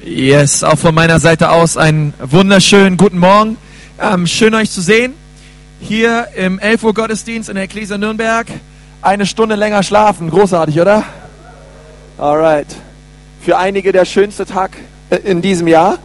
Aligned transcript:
Yes, 0.00 0.62
auch 0.62 0.78
von 0.78 0.94
meiner 0.94 1.18
Seite 1.18 1.50
aus 1.50 1.76
einen 1.76 2.14
wunderschönen 2.20 2.96
guten 2.96 3.18
Morgen. 3.18 3.56
Ähm, 4.00 4.28
schön 4.28 4.54
euch 4.54 4.70
zu 4.70 4.80
sehen. 4.80 5.12
Hier 5.80 6.28
im 6.36 6.60
11 6.60 6.84
Uhr 6.84 6.94
Gottesdienst 6.94 7.48
in 7.48 7.56
der 7.56 7.64
Ecclesia 7.64 7.98
Nürnberg. 7.98 8.46
Eine 9.02 9.26
Stunde 9.26 9.56
länger 9.56 9.82
schlafen. 9.82 10.30
Großartig, 10.30 10.80
oder? 10.80 11.02
Alright. 12.16 12.68
Für 13.40 13.58
einige 13.58 13.90
der 13.90 14.04
schönste 14.04 14.46
Tag 14.46 14.76
in 15.24 15.42
diesem 15.42 15.66
Jahr. 15.66 15.98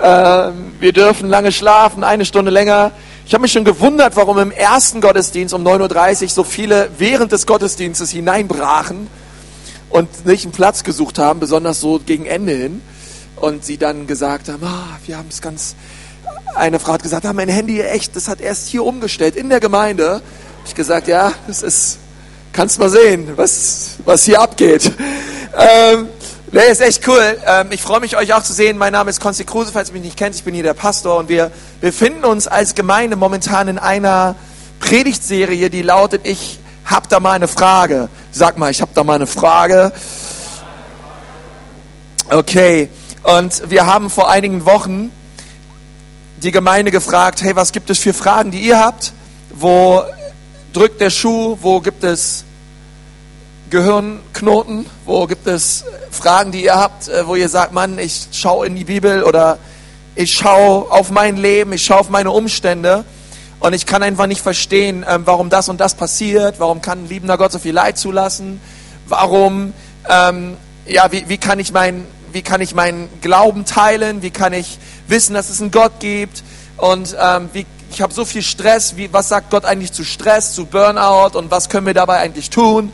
Ähm, 0.00 0.72
wir 0.78 0.92
dürfen 0.92 1.28
lange 1.28 1.50
schlafen, 1.50 2.04
eine 2.04 2.24
Stunde 2.26 2.52
länger. 2.52 2.92
Ich 3.26 3.34
habe 3.34 3.42
mich 3.42 3.52
schon 3.52 3.64
gewundert, 3.64 4.14
warum 4.14 4.38
im 4.38 4.52
ersten 4.52 5.00
Gottesdienst 5.00 5.54
um 5.54 5.66
9.30 5.66 6.22
Uhr 6.22 6.28
so 6.28 6.44
viele 6.44 6.88
während 6.98 7.32
des 7.32 7.46
Gottesdienstes 7.46 8.12
hineinbrachen 8.12 9.08
und 9.90 10.24
nicht 10.24 10.44
einen 10.44 10.52
Platz 10.52 10.84
gesucht 10.84 11.18
haben, 11.18 11.40
besonders 11.40 11.80
so 11.80 11.98
gegen 11.98 12.26
Ende 12.26 12.52
hin 12.52 12.80
und 13.44 13.62
sie 13.62 13.76
dann 13.76 14.06
gesagt 14.06 14.48
haben, 14.48 14.64
ah, 14.64 14.98
wir 15.04 15.18
haben 15.18 15.28
es 15.28 15.42
ganz, 15.42 15.76
eine 16.54 16.78
Frau 16.78 16.94
hat 16.94 17.02
gesagt, 17.02 17.26
ah, 17.26 17.34
mein 17.34 17.50
Handy 17.50 17.78
echt, 17.82 18.16
das 18.16 18.26
hat 18.26 18.40
erst 18.40 18.68
hier 18.68 18.84
umgestellt 18.84 19.36
in 19.36 19.50
der 19.50 19.60
Gemeinde. 19.60 20.22
Ich 20.64 20.74
gesagt, 20.74 21.08
ja, 21.08 21.30
das 21.46 21.62
ist, 21.62 21.98
kannst 22.54 22.78
mal 22.78 22.88
sehen, 22.88 23.32
was, 23.36 23.96
was 24.04 24.24
hier 24.24 24.40
abgeht. 24.40 24.90
Ähm, 25.56 26.08
Nee, 26.50 26.70
ist 26.70 26.80
echt 26.80 27.08
cool. 27.08 27.36
Ähm, 27.48 27.72
ich 27.72 27.82
freue 27.82 27.98
mich, 27.98 28.16
euch 28.16 28.32
auch 28.32 28.44
zu 28.44 28.52
sehen. 28.52 28.78
Mein 28.78 28.92
Name 28.92 29.10
ist 29.10 29.20
Konsti 29.20 29.44
Kruse, 29.44 29.72
falls 29.72 29.88
ihr 29.88 29.94
mich 29.94 30.04
nicht 30.04 30.16
kennt. 30.16 30.36
Ich 30.36 30.44
bin 30.44 30.54
hier 30.54 30.62
der 30.62 30.74
Pastor 30.74 31.18
und 31.18 31.28
wir 31.28 31.50
befinden 31.80 32.24
uns 32.24 32.46
als 32.46 32.76
Gemeinde 32.76 33.16
momentan 33.16 33.66
in 33.66 33.76
einer 33.76 34.36
Predigtserie, 34.78 35.68
die 35.68 35.82
lautet, 35.82 36.20
ich 36.24 36.60
hab 36.84 37.08
da 37.08 37.18
mal 37.18 37.32
eine 37.32 37.48
Frage. 37.48 38.08
Sag 38.30 38.56
mal, 38.56 38.70
ich 38.70 38.80
hab 38.82 38.94
da 38.94 39.02
mal 39.02 39.14
eine 39.14 39.26
Frage. 39.26 39.90
Okay. 42.30 42.88
Und 43.24 43.70
wir 43.70 43.86
haben 43.86 44.10
vor 44.10 44.30
einigen 44.30 44.66
Wochen 44.66 45.10
die 46.42 46.50
Gemeinde 46.50 46.90
gefragt, 46.90 47.42
hey, 47.42 47.56
was 47.56 47.72
gibt 47.72 47.88
es 47.88 47.98
für 47.98 48.12
Fragen, 48.12 48.50
die 48.50 48.60
ihr 48.60 48.78
habt? 48.78 49.14
Wo 49.48 50.02
drückt 50.74 51.00
der 51.00 51.08
Schuh? 51.08 51.56
Wo 51.62 51.80
gibt 51.80 52.04
es 52.04 52.44
Gehirnknoten? 53.70 54.84
Wo 55.06 55.26
gibt 55.26 55.46
es 55.46 55.86
Fragen, 56.10 56.52
die 56.52 56.64
ihr 56.64 56.74
habt, 56.74 57.08
äh, 57.08 57.26
wo 57.26 57.34
ihr 57.34 57.48
sagt, 57.48 57.72
Mann, 57.72 57.98
ich 57.98 58.28
schaue 58.32 58.66
in 58.66 58.76
die 58.76 58.84
Bibel 58.84 59.22
oder 59.22 59.56
ich 60.16 60.34
schaue 60.34 60.90
auf 60.92 61.10
mein 61.10 61.38
Leben, 61.38 61.72
ich 61.72 61.82
schaue 61.82 62.00
auf 62.00 62.10
meine 62.10 62.30
Umstände 62.30 63.06
und 63.58 63.72
ich 63.72 63.86
kann 63.86 64.02
einfach 64.02 64.26
nicht 64.26 64.42
verstehen, 64.42 65.02
ähm, 65.08 65.22
warum 65.24 65.48
das 65.48 65.70
und 65.70 65.80
das 65.80 65.94
passiert, 65.94 66.56
warum 66.60 66.82
kann 66.82 67.04
ein 67.04 67.08
liebender 67.08 67.38
Gott 67.38 67.52
so 67.52 67.58
viel 67.58 67.72
Leid 67.72 67.96
zulassen, 67.96 68.60
warum, 69.08 69.72
ähm, 70.10 70.58
ja, 70.84 71.10
wie, 71.10 71.26
wie 71.28 71.38
kann 71.38 71.58
ich 71.58 71.72
mein, 71.72 72.06
wie 72.34 72.42
kann 72.42 72.60
ich 72.60 72.74
meinen 72.74 73.08
Glauben 73.20 73.64
teilen, 73.64 74.20
wie 74.22 74.32
kann 74.32 74.52
ich 74.52 74.78
wissen, 75.06 75.34
dass 75.34 75.50
es 75.50 75.60
einen 75.60 75.70
Gott 75.70 76.00
gibt 76.00 76.42
und 76.76 77.16
ähm, 77.18 77.48
wie, 77.52 77.64
ich 77.92 78.02
habe 78.02 78.12
so 78.12 78.24
viel 78.24 78.42
Stress, 78.42 78.96
wie, 78.96 79.12
was 79.12 79.28
sagt 79.28 79.50
Gott 79.50 79.64
eigentlich 79.64 79.92
zu 79.92 80.02
Stress, 80.02 80.52
zu 80.52 80.66
Burnout 80.66 81.38
und 81.38 81.52
was 81.52 81.68
können 81.68 81.86
wir 81.86 81.94
dabei 81.94 82.18
eigentlich 82.18 82.50
tun? 82.50 82.92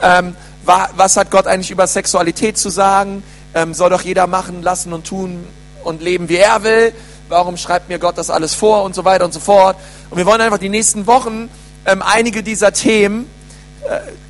Ähm, 0.00 0.34
was 0.64 1.16
hat 1.16 1.30
Gott 1.30 1.46
eigentlich 1.46 1.70
über 1.70 1.86
Sexualität 1.86 2.56
zu 2.56 2.70
sagen? 2.70 3.22
Ähm, 3.54 3.74
soll 3.74 3.90
doch 3.90 4.02
jeder 4.02 4.26
machen, 4.26 4.62
lassen 4.62 4.94
und 4.94 5.06
tun 5.06 5.46
und 5.84 6.00
leben, 6.00 6.30
wie 6.30 6.36
er 6.36 6.62
will. 6.62 6.94
Warum 7.28 7.58
schreibt 7.58 7.90
mir 7.90 7.98
Gott 7.98 8.16
das 8.16 8.30
alles 8.30 8.54
vor 8.54 8.84
und 8.84 8.94
so 8.94 9.04
weiter 9.04 9.26
und 9.26 9.34
so 9.34 9.40
fort? 9.40 9.76
Und 10.08 10.16
wir 10.16 10.24
wollen 10.24 10.40
einfach 10.40 10.58
die 10.58 10.68
nächsten 10.70 11.06
Wochen 11.06 11.50
ähm, 11.84 12.02
einige 12.02 12.42
dieser 12.42 12.72
Themen 12.72 13.26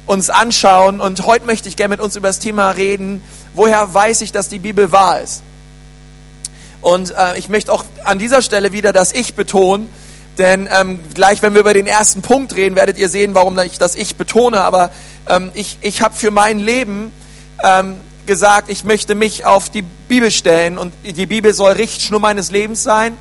uns 0.07 0.31
anschauen 0.31 1.01
und 1.01 1.27
heute 1.27 1.47
möchte 1.47 1.69
ich 1.69 1.77
gerne 1.77 1.93
mit 1.93 2.01
uns 2.01 2.17
über 2.17 2.29
das 2.29 2.39
Thema 2.39 2.71
reden, 2.71 3.23
woher 3.55 3.93
weiß 3.93 4.23
ich, 4.23 4.33
dass 4.33 4.49
die 4.49 4.59
Bibel 4.59 4.93
wahr 4.93 5.21
ist. 5.21 5.43
Und 6.81 7.15
äh, 7.17 7.39
ich 7.39 7.49
möchte 7.49 7.73
auch 7.73 7.85
an 8.05 8.19
dieser 8.19 8.43
Stelle 8.43 8.73
wieder 8.73 8.93
das 8.93 9.13
Ich 9.13 9.35
betonen, 9.35 9.89
denn 10.39 10.69
ähm, 10.73 11.01
gleich, 11.15 11.43
wenn 11.43 11.53
wir 11.53 11.61
über 11.61 11.75
den 11.75 11.87
ersten 11.87 12.23
Punkt 12.23 12.57
reden, 12.57 12.75
werdet 12.75 12.97
ihr 12.99 13.09
sehen, 13.09 13.35
warum 13.35 13.59
ich 13.59 13.79
das 13.79 13.95
Ich 13.95 14.17
betone. 14.17 14.63
Aber 14.63 14.91
ähm, 15.29 15.51
ich, 15.55 15.79
ich 15.83 16.01
habe 16.01 16.15
für 16.15 16.31
mein 16.31 16.59
Leben 16.59 17.13
ähm, 17.63 17.97
gesagt, 18.27 18.71
ich 18.71 18.85
möchte 18.85 19.15
mich 19.15 19.45
auf 19.45 19.69
die 19.69 19.83
Bibel 19.83 20.31
stellen 20.31 20.79
und 20.79 20.95
die 21.05 21.27
Bibel 21.27 21.53
soll 21.53 21.73
Richtschnur 21.73 22.21
meines 22.21 22.51
Lebens 22.51 22.83
sein. 22.83 23.17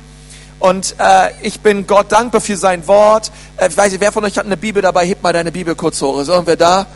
Und 0.60 0.94
äh, 0.98 1.30
ich 1.42 1.60
bin 1.60 1.86
Gott 1.86 2.12
dankbar 2.12 2.40
für 2.40 2.56
sein 2.56 2.86
Wort. 2.86 3.32
Äh, 3.56 3.68
ich 3.68 3.76
weiß 3.76 3.90
nicht, 3.92 4.00
wer 4.00 4.12
von 4.12 4.24
euch 4.24 4.36
hat 4.36 4.44
eine 4.44 4.58
Bibel 4.58 4.82
dabei? 4.82 5.06
Heb 5.06 5.22
mal 5.22 5.32
deine 5.32 5.50
Bibel 5.50 5.74
kurz 5.74 6.00
hoch. 6.02 6.20
Ist 6.20 6.28
irgendwer 6.28 6.56
da? 6.56 6.86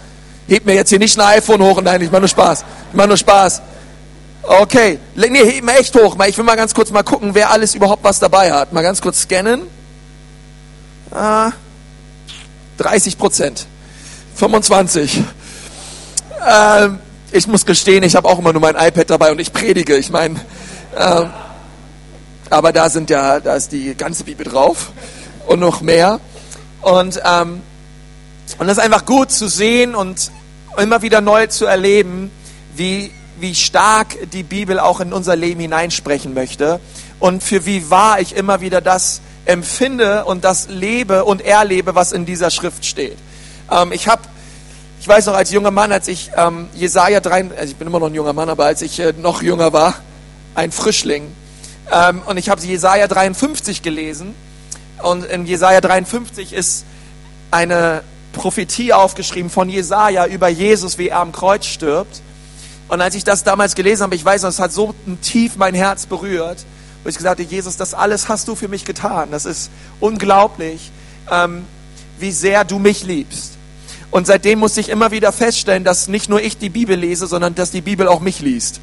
Heb 0.46 0.66
mir 0.66 0.74
jetzt 0.74 0.90
hier 0.90 0.98
nicht 0.98 1.18
ein 1.18 1.38
iPhone 1.38 1.62
hoch. 1.62 1.80
Nein, 1.80 2.02
ich 2.02 2.10
mache 2.10 2.20
nur 2.20 2.28
Spaß. 2.28 2.64
Ich 2.90 2.96
mache 2.96 3.08
nur 3.08 3.16
Spaß. 3.16 3.62
Okay. 4.42 4.98
Nee, 5.14 5.38
heb 5.38 5.64
mir 5.64 5.78
echt 5.78 5.96
hoch. 5.96 6.16
Ich 6.26 6.36
will 6.36 6.44
mal 6.44 6.56
ganz 6.56 6.74
kurz 6.74 6.90
mal 6.90 7.02
gucken, 7.02 7.34
wer 7.34 7.50
alles 7.50 7.74
überhaupt 7.74 8.04
was 8.04 8.20
dabei 8.20 8.52
hat. 8.52 8.72
Mal 8.74 8.82
ganz 8.82 9.00
kurz 9.00 9.22
scannen. 9.22 9.62
Ah, 11.10 11.50
30 12.76 13.16
Prozent. 13.16 13.66
25. 14.34 15.22
Ähm, 16.46 16.98
ich 17.32 17.46
muss 17.46 17.64
gestehen, 17.64 18.02
ich 18.02 18.14
habe 18.14 18.28
auch 18.28 18.38
immer 18.38 18.52
nur 18.52 18.60
mein 18.60 18.76
iPad 18.76 19.08
dabei 19.08 19.32
und 19.32 19.40
ich 19.40 19.52
predige. 19.52 19.96
Ich 19.96 20.10
meine, 20.10 20.40
ähm, 20.96 21.30
aber 22.50 22.72
da 22.72 22.88
sind 22.88 23.10
ja, 23.10 23.40
da 23.40 23.54
ist 23.54 23.72
die 23.72 23.94
ganze 23.94 24.24
Bibel 24.24 24.46
drauf 24.46 24.92
und 25.46 25.60
noch 25.60 25.80
mehr. 25.80 26.20
Und, 26.82 27.20
ähm, 27.24 27.62
und 28.58 28.66
das 28.66 28.78
ist 28.78 28.84
einfach 28.84 29.04
gut 29.06 29.30
zu 29.30 29.48
sehen 29.48 29.94
und 29.94 30.30
immer 30.78 31.02
wieder 31.02 31.20
neu 31.20 31.46
zu 31.46 31.66
erleben, 31.66 32.30
wie, 32.76 33.12
wie 33.38 33.54
stark 33.54 34.16
die 34.32 34.42
Bibel 34.42 34.78
auch 34.78 35.00
in 35.00 35.12
unser 35.12 35.36
Leben 35.36 35.60
hineinsprechen 35.60 36.34
möchte 36.34 36.80
und 37.20 37.42
für 37.42 37.64
wie 37.66 37.90
wahr 37.90 38.20
ich 38.20 38.36
immer 38.36 38.60
wieder 38.60 38.80
das 38.80 39.20
empfinde 39.46 40.24
und 40.24 40.44
das 40.44 40.68
lebe 40.68 41.24
und 41.24 41.42
erlebe, 41.42 41.94
was 41.94 42.12
in 42.12 42.26
dieser 42.26 42.50
Schrift 42.50 42.84
steht. 42.84 43.16
Ähm, 43.70 43.92
ich 43.92 44.08
habe, 44.08 44.22
ich 45.00 45.08
weiß 45.08 45.26
noch, 45.26 45.34
als 45.34 45.50
junger 45.50 45.70
Mann, 45.70 45.92
als 45.92 46.08
ich 46.08 46.30
ähm, 46.36 46.68
Jesaja 46.74 47.20
3, 47.20 47.50
also 47.56 47.70
ich 47.70 47.76
bin 47.76 47.88
immer 47.88 48.00
noch 48.00 48.08
ein 48.08 48.14
junger 48.14 48.32
Mann, 48.32 48.48
aber 48.48 48.66
als 48.66 48.82
ich 48.82 48.98
äh, 49.00 49.12
noch 49.16 49.42
jünger 49.42 49.72
war, 49.72 49.94
ein 50.54 50.72
Frischling, 50.72 51.32
ähm, 51.92 52.22
und 52.26 52.36
ich 52.36 52.48
habe 52.48 52.60
Jesaja 52.62 53.06
53 53.06 53.82
gelesen. 53.82 54.34
Und 55.02 55.24
in 55.24 55.46
Jesaja 55.46 55.80
53 55.80 56.52
ist 56.52 56.84
eine 57.50 58.02
Prophetie 58.32 58.92
aufgeschrieben 58.92 59.50
von 59.50 59.68
Jesaja 59.68 60.26
über 60.26 60.48
Jesus, 60.48 60.98
wie 60.98 61.08
er 61.08 61.20
am 61.20 61.32
Kreuz 61.32 61.66
stirbt. 61.66 62.22
Und 62.88 63.00
als 63.00 63.14
ich 63.14 63.24
das 63.24 63.44
damals 63.44 63.74
gelesen 63.74 64.02
habe, 64.04 64.14
ich 64.14 64.24
weiß 64.24 64.42
noch, 64.42 64.50
es 64.50 64.58
hat 64.58 64.72
so 64.72 64.94
tief 65.22 65.56
mein 65.56 65.74
Herz 65.74 66.06
berührt, 66.06 66.64
wo 67.02 67.08
ich 67.08 67.16
gesagt 67.16 67.40
habe, 67.40 67.50
Jesus, 67.50 67.76
das 67.76 67.94
alles 67.94 68.28
hast 68.28 68.48
du 68.48 68.54
für 68.54 68.68
mich 68.68 68.84
getan. 68.84 69.30
Das 69.30 69.46
ist 69.46 69.70
unglaublich, 70.00 70.90
ähm, 71.30 71.64
wie 72.18 72.32
sehr 72.32 72.64
du 72.64 72.78
mich 72.78 73.04
liebst. 73.04 73.52
Und 74.10 74.26
seitdem 74.26 74.60
musste 74.60 74.80
ich 74.80 74.90
immer 74.90 75.10
wieder 75.10 75.32
feststellen, 75.32 75.82
dass 75.82 76.08
nicht 76.08 76.28
nur 76.28 76.40
ich 76.40 76.56
die 76.56 76.68
Bibel 76.68 76.96
lese, 76.96 77.26
sondern 77.26 77.54
dass 77.54 77.70
die 77.70 77.80
Bibel 77.80 78.06
auch 78.06 78.20
mich 78.20 78.40
liest. 78.40 78.80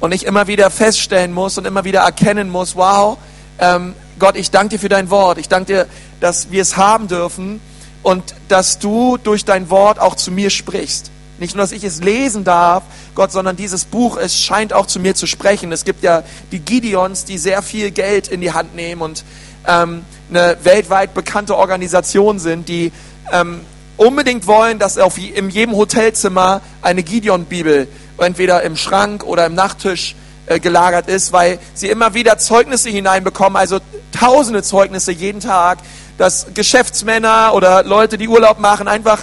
Und 0.00 0.12
ich 0.12 0.24
immer 0.26 0.46
wieder 0.46 0.70
feststellen 0.70 1.32
muss 1.32 1.58
und 1.58 1.66
immer 1.66 1.84
wieder 1.84 2.00
erkennen 2.00 2.50
muss, 2.50 2.76
wow, 2.76 3.18
ähm, 3.58 3.94
Gott, 4.18 4.36
ich 4.36 4.50
danke 4.50 4.70
dir 4.70 4.78
für 4.78 4.88
dein 4.88 5.10
Wort. 5.10 5.38
Ich 5.38 5.48
danke 5.48 5.72
dir, 5.72 5.86
dass 6.20 6.50
wir 6.50 6.62
es 6.62 6.76
haben 6.76 7.08
dürfen 7.08 7.60
und 8.02 8.34
dass 8.48 8.78
du 8.78 9.16
durch 9.16 9.44
dein 9.44 9.70
Wort 9.70 10.00
auch 10.00 10.16
zu 10.16 10.30
mir 10.30 10.50
sprichst. 10.50 11.10
Nicht 11.38 11.54
nur, 11.54 11.62
dass 11.62 11.72
ich 11.72 11.84
es 11.84 12.02
lesen 12.02 12.42
darf, 12.42 12.82
Gott, 13.14 13.30
sondern 13.30 13.56
dieses 13.56 13.84
Buch, 13.84 14.16
es 14.16 14.36
scheint 14.36 14.72
auch 14.72 14.86
zu 14.86 14.98
mir 14.98 15.14
zu 15.14 15.26
sprechen. 15.26 15.70
Es 15.70 15.84
gibt 15.84 16.02
ja 16.02 16.24
die 16.50 16.58
Gideons, 16.58 17.24
die 17.24 17.38
sehr 17.38 17.62
viel 17.62 17.92
Geld 17.92 18.26
in 18.28 18.40
die 18.40 18.52
Hand 18.52 18.74
nehmen 18.74 19.02
und 19.02 19.24
ähm, 19.66 20.04
eine 20.30 20.56
weltweit 20.62 21.14
bekannte 21.14 21.56
Organisation 21.56 22.40
sind, 22.40 22.68
die 22.68 22.92
ähm, 23.32 23.60
unbedingt 23.96 24.46
wollen, 24.46 24.78
dass 24.78 24.98
auf, 24.98 25.18
in 25.18 25.50
jedem 25.50 25.76
Hotelzimmer 25.76 26.60
eine 26.82 27.02
Gideon-Bibel 27.02 27.88
entweder 28.18 28.62
im 28.62 28.76
Schrank 28.76 29.24
oder 29.24 29.46
im 29.46 29.54
Nachttisch 29.54 30.14
äh, 30.46 30.60
gelagert 30.60 31.08
ist, 31.08 31.32
weil 31.32 31.58
sie 31.74 31.88
immer 31.88 32.14
wieder 32.14 32.38
Zeugnisse 32.38 32.90
hineinbekommen, 32.90 33.56
also 33.56 33.80
tausende 34.12 34.62
Zeugnisse 34.62 35.12
jeden 35.12 35.40
Tag, 35.40 35.78
dass 36.16 36.46
Geschäftsmänner 36.54 37.52
oder 37.54 37.84
Leute, 37.84 38.18
die 38.18 38.28
Urlaub 38.28 38.58
machen, 38.58 38.88
einfach 38.88 39.20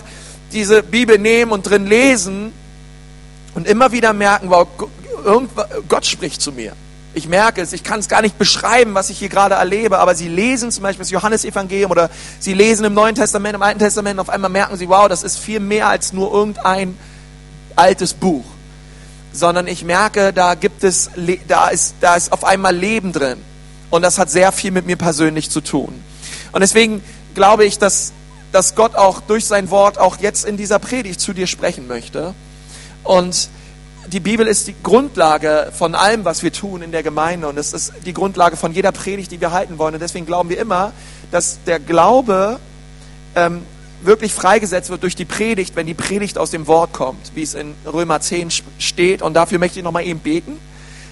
diese 0.51 0.83
Bibel 0.83 1.17
nehmen 1.17 1.51
und 1.51 1.63
drin 1.63 1.87
lesen 1.87 2.53
und 3.53 3.67
immer 3.67 3.91
wieder 3.91 4.13
merken, 4.13 4.49
wow, 4.49 4.67
Gott 5.89 6.05
spricht 6.05 6.41
zu 6.41 6.51
mir. 6.51 6.73
Ich 7.13 7.27
merke 7.27 7.61
es, 7.61 7.71
ich 7.71 7.83
kann 7.83 8.01
es 8.01 8.09
gar 8.09 8.21
nicht 8.21 8.37
beschreiben, 8.37 8.93
was 8.93 9.09
ich 9.09 9.17
hier 9.17 9.29
gerade 9.29 9.55
erlebe, 9.55 9.99
aber 9.99 10.15
sie 10.15 10.27
lesen 10.27 10.69
zum 10.71 10.83
Beispiel 10.83 11.03
das 11.03 11.11
Johannesevangelium 11.11 11.89
oder 11.89 12.09
sie 12.39 12.53
lesen 12.53 12.85
im 12.85 12.93
Neuen 12.93 13.15
Testament, 13.15 13.55
im 13.55 13.61
Alten 13.61 13.79
Testament, 13.79 14.15
und 14.15 14.19
auf 14.19 14.29
einmal 14.29 14.49
merken 14.49 14.75
sie, 14.75 14.89
wow, 14.89 15.07
das 15.07 15.23
ist 15.23 15.37
viel 15.37 15.61
mehr 15.61 15.87
als 15.87 16.11
nur 16.11 16.33
irgendein 16.33 16.97
altes 17.75 18.13
Buch, 18.13 18.43
sondern 19.35 19.67
ich 19.67 19.83
merke, 19.83 20.33
da 20.33 20.55
gibt 20.55 20.83
es, 20.83 21.09
da 21.47 21.67
ist, 21.69 21.95
da 22.01 22.15
ist 22.15 22.31
auf 22.31 22.43
einmal 22.43 22.75
Leben 22.75 23.11
drin 23.11 23.37
und 23.89 24.01
das 24.01 24.17
hat 24.17 24.29
sehr 24.29 24.51
viel 24.51 24.71
mit 24.71 24.85
mir 24.85 24.95
persönlich 24.95 25.49
zu 25.49 25.61
tun. 25.61 26.03
Und 26.51 26.61
deswegen 26.61 27.03
glaube 27.33 27.65
ich, 27.65 27.77
dass 27.77 28.13
dass 28.55 28.73
Gott 28.73 28.95
auch 28.95 29.19
durch 29.19 29.43
sein 29.45 29.69
Wort 29.69 29.97
auch 29.97 30.17
jetzt 30.19 30.45
in 30.45 30.55
dieser 30.55 30.79
Predigt 30.79 31.19
zu 31.19 31.33
dir 31.33 31.45
sprechen 31.45 31.87
möchte. 31.87 32.33
Und 33.03 33.49
die 34.07 34.21
Bibel 34.21 34.47
ist 34.47 34.67
die 34.67 34.75
Grundlage 34.81 35.73
von 35.77 35.93
allem, 35.93 36.23
was 36.23 36.41
wir 36.41 36.53
tun 36.53 36.81
in 36.81 36.93
der 36.93 37.03
Gemeinde 37.03 37.49
und 37.49 37.57
es 37.57 37.73
ist 37.73 37.91
die 38.05 38.13
Grundlage 38.13 38.55
von 38.55 38.71
jeder 38.71 38.93
Predigt, 38.93 39.31
die 39.31 39.41
wir 39.41 39.51
halten 39.51 39.77
wollen. 39.77 39.95
Und 39.95 39.99
deswegen 39.99 40.25
glauben 40.25 40.47
wir 40.47 40.57
immer, 40.57 40.93
dass 41.31 41.59
der 41.65 41.79
Glaube 41.81 42.61
ähm, 43.35 43.63
wirklich 44.01 44.33
freigesetzt 44.33 44.89
wird 44.89 45.03
durch 45.03 45.15
die 45.15 45.25
Predigt, 45.25 45.75
wenn 45.75 45.87
die 45.87 45.93
Predigt 45.93 46.37
aus 46.37 46.51
dem 46.51 46.67
Wort 46.67 46.93
kommt, 46.93 47.31
wie 47.35 47.43
es 47.43 47.53
in 47.53 47.73
Römer 47.85 48.19
10 48.19 48.49
steht. 48.79 49.21
Und 49.21 49.33
dafür 49.33 49.59
möchte 49.59 49.79
ich 49.79 49.85
nochmal 49.85 50.05
eben 50.05 50.19
beten, 50.19 50.59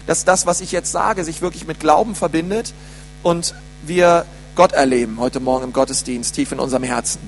dass 0.08 0.26
das, 0.26 0.46
was 0.46 0.62
ich 0.62 0.72
jetzt 0.72 0.92
sage, 0.92 1.24
sich 1.24 1.42
wirklich 1.42 1.66
mit 1.66 1.80
Glauben 1.80 2.16
verbindet 2.16 2.74
und 3.24 3.56
wir 3.86 4.26
Gott 4.56 4.74
erleben 4.74 5.18
heute 5.20 5.40
Morgen 5.40 5.66
im 5.66 5.74
Gottesdienst, 5.74 6.36
tief 6.36 6.52
in 6.52 6.60
unserem 6.60 6.84
Herzen. 6.84 7.20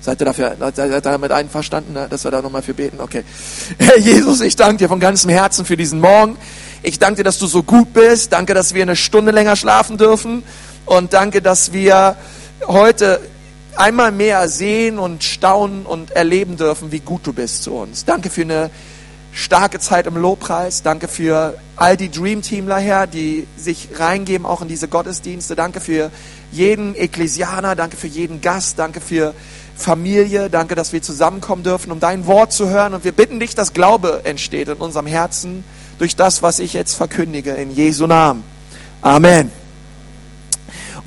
Seid 0.00 0.20
ihr 0.20 0.26
dafür, 0.26 0.56
seid 0.58 0.90
ihr 0.90 1.00
damit 1.00 1.32
einverstanden, 1.32 1.92
ne, 1.92 2.06
dass 2.08 2.24
wir 2.24 2.30
da 2.30 2.40
nochmal 2.40 2.62
für 2.62 2.74
beten? 2.74 3.00
Okay. 3.00 3.24
Herr 3.78 3.98
Jesus, 3.98 4.40
ich 4.40 4.54
danke 4.54 4.76
dir 4.76 4.88
von 4.88 5.00
ganzem 5.00 5.30
Herzen 5.30 5.64
für 5.64 5.76
diesen 5.76 6.00
Morgen. 6.00 6.36
Ich 6.82 6.98
danke 6.98 7.16
dir, 7.16 7.24
dass 7.24 7.38
du 7.38 7.46
so 7.46 7.62
gut 7.62 7.92
bist. 7.92 8.32
Danke, 8.32 8.54
dass 8.54 8.74
wir 8.74 8.82
eine 8.82 8.96
Stunde 8.96 9.32
länger 9.32 9.56
schlafen 9.56 9.98
dürfen. 9.98 10.44
Und 10.86 11.12
danke, 11.14 11.42
dass 11.42 11.72
wir 11.72 12.16
heute 12.66 13.20
einmal 13.78 14.12
mehr 14.12 14.48
sehen 14.48 14.98
und 14.98 15.24
staunen 15.24 15.86
und 15.86 16.10
erleben 16.10 16.56
dürfen, 16.56 16.92
wie 16.92 17.00
gut 17.00 17.26
du 17.26 17.32
bist 17.32 17.62
zu 17.62 17.72
uns. 17.72 18.04
Danke 18.04 18.28
für 18.28 18.42
eine 18.42 18.70
starke 19.32 19.78
Zeit 19.78 20.06
im 20.06 20.16
Lobpreis. 20.16 20.82
Danke 20.82 21.06
für 21.06 21.54
all 21.76 21.96
die 21.96 22.10
Dreamteamler 22.10 22.78
her, 22.78 23.06
die 23.06 23.46
sich 23.56 23.88
reingeben 23.94 24.46
auch 24.46 24.62
in 24.62 24.68
diese 24.68 24.88
Gottesdienste. 24.88 25.54
Danke 25.54 25.80
für 25.80 26.10
jeden 26.50 26.96
Ekklesianer. 26.96 27.76
Danke 27.76 27.96
für 27.96 28.08
jeden 28.08 28.40
Gast. 28.40 28.78
Danke 28.78 29.00
für 29.00 29.32
Familie. 29.76 30.50
Danke, 30.50 30.74
dass 30.74 30.92
wir 30.92 31.00
zusammenkommen 31.00 31.62
dürfen, 31.62 31.92
um 31.92 32.00
dein 32.00 32.26
Wort 32.26 32.52
zu 32.52 32.68
hören. 32.68 32.94
Und 32.94 33.04
wir 33.04 33.12
bitten 33.12 33.38
dich, 33.38 33.54
dass 33.54 33.74
Glaube 33.74 34.22
entsteht 34.24 34.68
in 34.68 34.78
unserem 34.78 35.06
Herzen 35.06 35.62
durch 35.98 36.16
das, 36.16 36.42
was 36.42 36.58
ich 36.58 36.72
jetzt 36.72 36.94
verkündige. 36.94 37.52
In 37.52 37.70
Jesu 37.70 38.06
Namen. 38.06 38.42
Amen. 39.02 39.67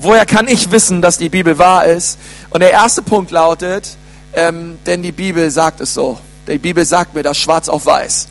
Woher 0.04 0.26
kann 0.26 0.48
ich 0.48 0.72
wissen, 0.72 1.04
dass 1.04 1.20
die 1.20 1.30
Bibel 1.30 1.60
wahr 1.60 1.86
ist? 1.86 2.18
Und 2.50 2.62
der 2.62 2.72
erste 2.72 3.04
Punkt 3.04 3.30
lautet, 3.30 3.98
ähm, 4.34 4.80
denn 4.88 5.04
die 5.04 5.12
Bibel 5.12 5.52
sagt 5.52 5.80
es 5.80 5.94
so. 5.94 6.18
Die 6.48 6.58
Bibel 6.58 6.84
sagt 6.86 7.14
mir 7.14 7.22
das 7.22 7.38
schwarz 7.38 7.70
auf 7.70 7.86
weiß. 7.86 8.28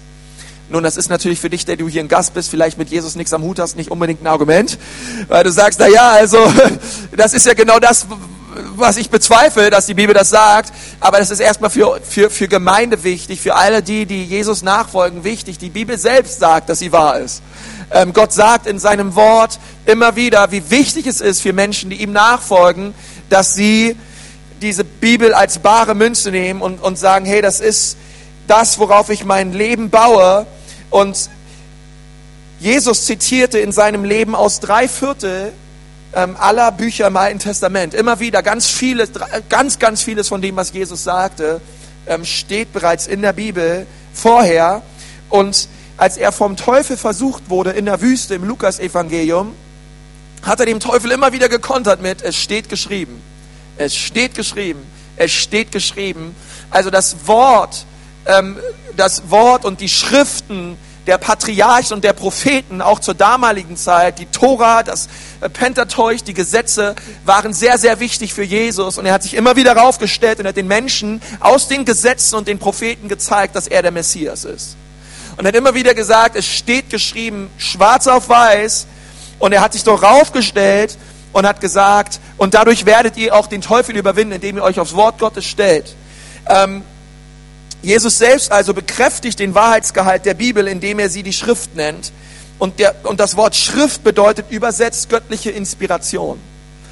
Nun, 0.69 0.83
das 0.83 0.97
ist 0.97 1.11
natürlich 1.11 1.39
für 1.39 1.49
dich, 1.49 1.65
der 1.65 1.77
du 1.77 1.89
hier 1.89 2.03
ein 2.03 2.09
Gast 2.09 2.35
bist, 2.35 2.51
vielleicht 2.51 2.77
mit 2.77 2.91
Jesus 2.91 3.15
nichts 3.15 3.33
am 3.33 3.43
Hut 3.43 3.61
hast, 3.61 3.77
nicht 3.77 3.93
unbedingt 3.93 4.21
ein 4.21 4.27
Argument, 4.27 4.79
weil 5.29 5.45
du 5.45 5.53
sagst, 5.53 5.79
na 5.79 5.87
ja, 5.87 6.11
also 6.11 6.39
das 7.17 7.35
ist 7.35 7.47
ja 7.47 7.55
genau 7.55 7.79
das, 7.79 8.05
was 8.77 8.97
ich 8.97 9.11
bezweifle, 9.11 9.71
dass 9.71 9.87
die 9.87 9.95
Bibel 9.95 10.15
das 10.15 10.31
sagt. 10.31 10.73
Aber 11.01 11.19
das 11.19 11.31
ist 11.31 11.41
erstmal 11.41 11.71
für, 11.71 12.01
für, 12.03 12.31
für 12.31 12.49
Gemeinde 12.49 13.05
wichtig, 13.05 13.41
für 13.41 13.55
alle 13.55 13.83
die, 13.83 14.07
die 14.07 14.25
Jesus 14.25 14.63
nachfolgen, 14.63 15.25
wichtig. 15.25 15.59
Die 15.59 15.71
Bibel 15.71 15.99
selbst 15.99 16.41
sagt, 16.41 16.69
dass 16.69 16.79
sie 16.79 16.93
wahr 16.93 17.19
ist. 17.19 17.43
Ähm, 17.91 18.13
Gott 18.13 18.33
sagt 18.33 18.67
in 18.67 18.79
seinem 18.79 19.15
Wort 19.15 19.59
immer 19.87 20.17
wieder, 20.17 20.53
wie 20.53 20.71
wichtig 20.71 21.07
es 21.07 21.21
ist 21.21 21.43
für 21.43 21.53
Menschen, 21.53 21.91
die 21.91 21.97
ihm 21.97 22.13
nachfolgen, 22.13 22.95
dass 23.29 23.55
sie 23.55 23.97
diese 24.61 24.85
Bibel 24.85 25.35
als 25.35 25.59
bare 25.59 25.95
Münze 25.95 26.31
nehmen 26.31 26.61
und, 26.61 26.83
und 26.83 26.99
sagen, 26.99 27.25
hey, 27.25 27.43
das 27.43 27.61
ist 27.61 27.97
das, 28.47 28.79
worauf 28.79 29.11
ich 29.11 29.25
mein 29.25 29.53
Leben 29.53 29.91
baue. 29.91 30.47
Und 30.91 31.31
Jesus 32.61 33.07
zitierte 33.07 33.59
in 33.59 33.73
seinem 33.73 34.05
Leben 34.05 34.35
aus 34.35 34.61
drei 34.61 34.87
Viertel 34.87 35.53
aller 36.13 36.73
Bücher 36.73 37.07
im 37.07 37.17
Alten 37.17 37.39
Testament. 37.39 37.95
Immer 37.95 38.21
wieder 38.21 38.43
ganz 38.43 38.67
vieles, 38.67 39.11
ganz, 39.49 39.79
ganz 39.79 40.03
vieles 40.03 40.29
von 40.29 40.43
dem, 40.43 40.57
was 40.57 40.73
Jesus 40.73 41.05
sagte, 41.05 41.61
ähm, 42.07 42.25
steht 42.25 42.73
bereits 42.73 43.07
in 43.07 43.23
der 43.23 43.33
Bibel 43.33 43.87
vorher. 44.13 44.83
Und 45.29 45.69
als 45.97 46.17
er 46.17 46.33
vom 46.33 46.57
Teufel 46.57 46.97
versucht 46.97 47.49
wurde 47.49 47.71
in 47.71 47.85
der 47.85 48.01
Wüste 48.01 48.35
im 48.35 48.45
Lukas-Evangelium, 48.45 49.55
hat 50.43 50.61
er 50.61 50.67
dem 50.67 50.81
Teufel 50.81 51.11
immer 51.11 51.33
wieder 51.33 51.49
gekontert 51.49 52.01
mit, 52.01 52.23
es 52.23 52.37
steht 52.37 52.69
geschrieben, 52.69 53.23
es 53.77 53.95
steht 53.95 54.35
geschrieben, 54.35 54.83
es 55.17 55.31
steht 55.31 55.71
geschrieben. 55.71 56.35
Also 56.71 56.91
das 56.91 57.27
Wort, 57.27 57.85
ähm, 58.27 58.59
das 58.97 59.31
Wort 59.31 59.65
und 59.65 59.81
die 59.81 59.89
Schriften 59.89 60.79
der 61.11 61.19
Patriarchen 61.19 61.97
und 61.97 62.05
der 62.05 62.13
Propheten, 62.13 62.81
auch 62.81 63.01
zur 63.01 63.15
damaligen 63.15 63.77
Zeit, 63.77 64.21
die 64.21 64.27
Tora, 64.27 64.85
das 64.85 65.09
Pentateuch, 65.53 66.23
die 66.23 66.35
Gesetze, 66.35 66.95
waren 67.25 67.53
sehr, 67.53 67.79
sehr 67.79 67.99
wichtig 67.99 68.33
für 68.33 68.45
Jesus. 68.45 68.97
Und 68.97 69.07
er 69.07 69.13
hat 69.13 69.25
sich 69.25 69.35
immer 69.35 69.57
wieder 69.57 69.77
raufgestellt 69.77 70.39
und 70.39 70.47
hat 70.47 70.57
den 70.57 70.69
Menschen 70.69 71.21
aus 71.41 71.67
den 71.67 71.85
Gesetzen 71.85 72.37
und 72.37 72.47
den 72.47 72.61
Propheten 72.61 73.09
gezeigt, 73.09 73.57
dass 73.57 73.67
er 73.67 73.83
der 73.83 73.91
Messias 73.91 74.45
ist 74.45 74.77
und 75.37 75.47
hat 75.47 75.57
immer 75.57 75.75
wieder 75.75 75.95
gesagt, 75.95 76.37
es 76.37 76.47
steht 76.47 76.91
geschrieben, 76.91 77.51
schwarz 77.59 78.07
auf 78.07 78.29
weiß. 78.29 78.87
Und 79.41 79.53
er 79.53 79.63
hat 79.63 79.73
sich 79.73 79.83
doch 79.83 80.03
raufgestellt 80.03 80.97
und 81.33 81.47
hat 81.47 81.61
gesagt, 81.61 82.21
und 82.37 82.55
dadurch 82.55 82.85
werdet 82.87 83.17
ihr 83.17 83.35
auch 83.35 83.49
den 83.49 83.63
Teufel 83.63 83.97
überwinden, 83.97 84.35
indem 84.35 84.59
ihr 84.59 84.63
euch 84.63 84.79
aufs 84.79 84.95
Wort 84.95 85.19
Gottes 85.19 85.47
stellt. 85.47 85.97
Ähm, 86.47 86.83
Jesus 87.83 88.19
selbst 88.19 88.53
also 88.53 88.75
bekräftigt 88.75 89.39
den 89.39 89.55
Wahrheitsgehalt 89.55 90.27
der 90.27 90.35
Bibel, 90.35 90.69
indem 90.69 90.99
er 90.99 91.09
sie 91.09 91.23
die 91.23 91.33
Schrift 91.33 91.75
nennt. 91.77 92.13
Und, 92.59 92.79
der, 92.79 92.95
und 93.05 93.21
das 93.21 93.37
Wort 93.37 93.57
Schrift 93.57 94.05
bedeutet 94.05 94.51
übersetzt 94.51 95.09
göttliche 95.09 95.51
Inspiration. 95.51 96.39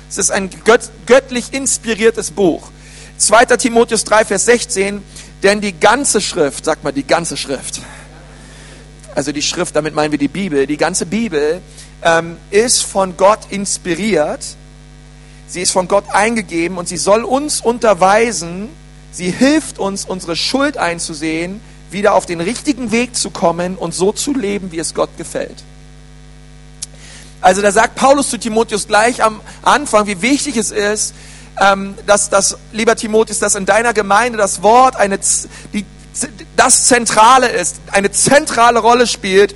Es 0.09 0.17
ist 0.17 0.31
ein 0.31 0.49
gött, 0.65 0.91
göttlich 1.05 1.53
inspiriertes 1.53 2.31
Buch. 2.31 2.71
2. 3.19 3.45
Timotheus 3.57 4.05
3, 4.05 4.25
Vers 4.25 4.47
16, 4.47 5.03
denn 5.43 5.61
die 5.61 5.79
ganze 5.79 6.21
Schrift, 6.21 6.65
sag 6.65 6.83
mal 6.83 6.93
die 6.93 7.07
ganze 7.07 7.37
Schrift, 7.37 7.83
also 9.15 9.33
die 9.33 9.43
Schrift, 9.43 9.77
damit 9.77 9.95
meinen 9.95 10.13
wir 10.13 10.19
die 10.19 10.29
Bibel, 10.29 10.67
die 10.67 10.77
ganze 10.77 11.05
Bibel 11.05 11.61
ähm, 12.03 12.37
ist 12.51 12.83
von 12.83 13.17
Gott 13.17 13.41
inspiriert, 13.51 14.41
sie 15.49 15.63
ist 15.63 15.73
von 15.73 15.89
Gott 15.89 16.05
eingegeben 16.11 16.79
und 16.79 16.89
sie 16.89 16.97
soll 16.97 17.25
uns 17.25 17.61
unterweisen, 17.61 18.71
sie 19.13 19.31
hilft 19.31 19.79
uns, 19.79 20.05
unsere 20.05 20.37
Schuld 20.37 20.77
einzusehen, 20.77 21.61
wieder 21.91 22.15
auf 22.15 22.27
den 22.27 22.41
richtigen 22.41 22.91
Weg 22.91 23.17
zu 23.17 23.31
kommen 23.31 23.77
und 23.77 23.95
so 23.95 24.13
zu 24.13 24.35
leben, 24.35 24.73
wie 24.73 24.79
es 24.79 24.95
Gott 24.95 25.11
gefällt. 25.17 25.65
Also 27.41 27.63
da 27.63 27.71
sagt 27.71 27.95
Paulus 27.95 28.31
zu 28.31 28.39
Timotheus 28.39 28.89
gleich 28.89 29.23
am 29.23 29.41
Anfang, 29.63 30.07
wie 30.07 30.21
wichtig 30.23 30.57
es 30.57 30.71
ist, 30.71 31.15
ähm, 31.61 31.95
dass, 32.07 32.31
dass, 32.31 32.57
lieber 32.73 32.97
Timotheus, 32.97 33.39
dass 33.39 33.55
in 33.55 33.67
deiner 33.67 33.93
Gemeinde 33.95 34.39
das 34.39 34.63
Wort 34.63 34.97
eine, 34.97 35.19
die, 35.73 35.85
das 36.57 36.87
Zentrale 36.87 37.49
ist, 37.49 37.77
eine 37.93 38.11
zentrale 38.11 38.81
Rolle 38.81 39.07
spielt, 39.07 39.55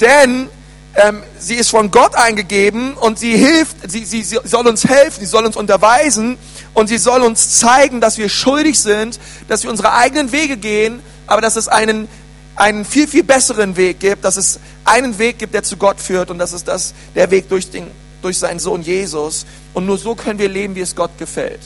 denn 0.00 0.48
ähm, 0.94 1.22
sie 1.38 1.54
ist 1.54 1.70
von 1.70 1.90
Gott 1.90 2.14
eingegeben 2.14 2.94
und 2.94 3.18
sie 3.18 3.36
hilft, 3.36 3.90
sie, 3.90 4.04
sie, 4.04 4.22
sie 4.22 4.38
soll 4.44 4.66
uns 4.66 4.84
helfen, 4.84 5.20
sie 5.20 5.26
soll 5.26 5.46
uns 5.46 5.56
unterweisen 5.56 6.36
und 6.74 6.88
sie 6.88 6.98
soll 6.98 7.22
uns 7.22 7.58
zeigen, 7.58 8.00
dass 8.00 8.18
wir 8.18 8.28
schuldig 8.28 8.80
sind, 8.80 9.18
dass 9.48 9.62
wir 9.62 9.70
unsere 9.70 9.92
eigenen 9.92 10.32
Wege 10.32 10.56
gehen, 10.56 11.00
aber 11.26 11.40
dass 11.40 11.56
es 11.56 11.68
einen, 11.68 12.08
einen 12.56 12.84
viel, 12.84 13.06
viel 13.06 13.24
besseren 13.24 13.76
Weg 13.76 14.00
gibt, 14.00 14.24
dass 14.24 14.36
es 14.36 14.58
einen 14.84 15.18
Weg 15.18 15.38
gibt, 15.38 15.54
der 15.54 15.62
zu 15.62 15.76
Gott 15.76 16.00
führt 16.00 16.30
und 16.30 16.38
das 16.38 16.52
ist 16.52 16.68
das, 16.68 16.94
der 17.14 17.30
Weg 17.30 17.48
durch, 17.48 17.70
den, 17.70 17.86
durch 18.22 18.38
seinen 18.38 18.58
Sohn 18.58 18.82
Jesus. 18.82 19.46
Und 19.74 19.86
nur 19.86 19.98
so 19.98 20.14
können 20.14 20.38
wir 20.38 20.48
leben, 20.48 20.74
wie 20.74 20.80
es 20.80 20.94
Gott 20.94 21.16
gefällt. 21.18 21.60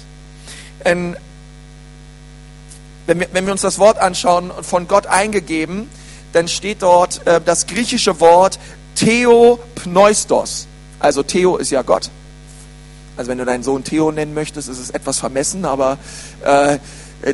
In 0.85 1.17
wenn 3.07 3.21
wir, 3.21 3.29
wenn 3.33 3.47
wir 3.47 3.53
uns 3.53 3.63
das 3.63 3.79
Wort 3.79 3.99
anschauen, 3.99 4.51
von 4.63 4.89
Gott 4.89 5.07
eingegeben, 5.07 5.89
dann 6.33 6.49
steht 6.49 6.83
dort 6.83 7.25
äh, 7.27 7.41
das 7.41 7.67
griechische 7.67 8.21
Wort 8.21 8.59
Theopneustos. 8.97 10.67
Also 10.99 11.23
Theo 11.23 11.57
ist 11.57 11.71
ja 11.71 11.83
Gott. 11.83 12.11
Also 13.17 13.31
wenn 13.31 13.39
du 13.39 13.45
deinen 13.45 13.63
Sohn 13.63 13.85
Theo 13.85 14.13
nennen 14.13 14.35
möchtest, 14.35 14.69
ist 14.69 14.79
es 14.79 14.91
etwas 14.91 15.19
vermessen, 15.19 15.65
aber 15.65 15.99
äh, 16.45 16.79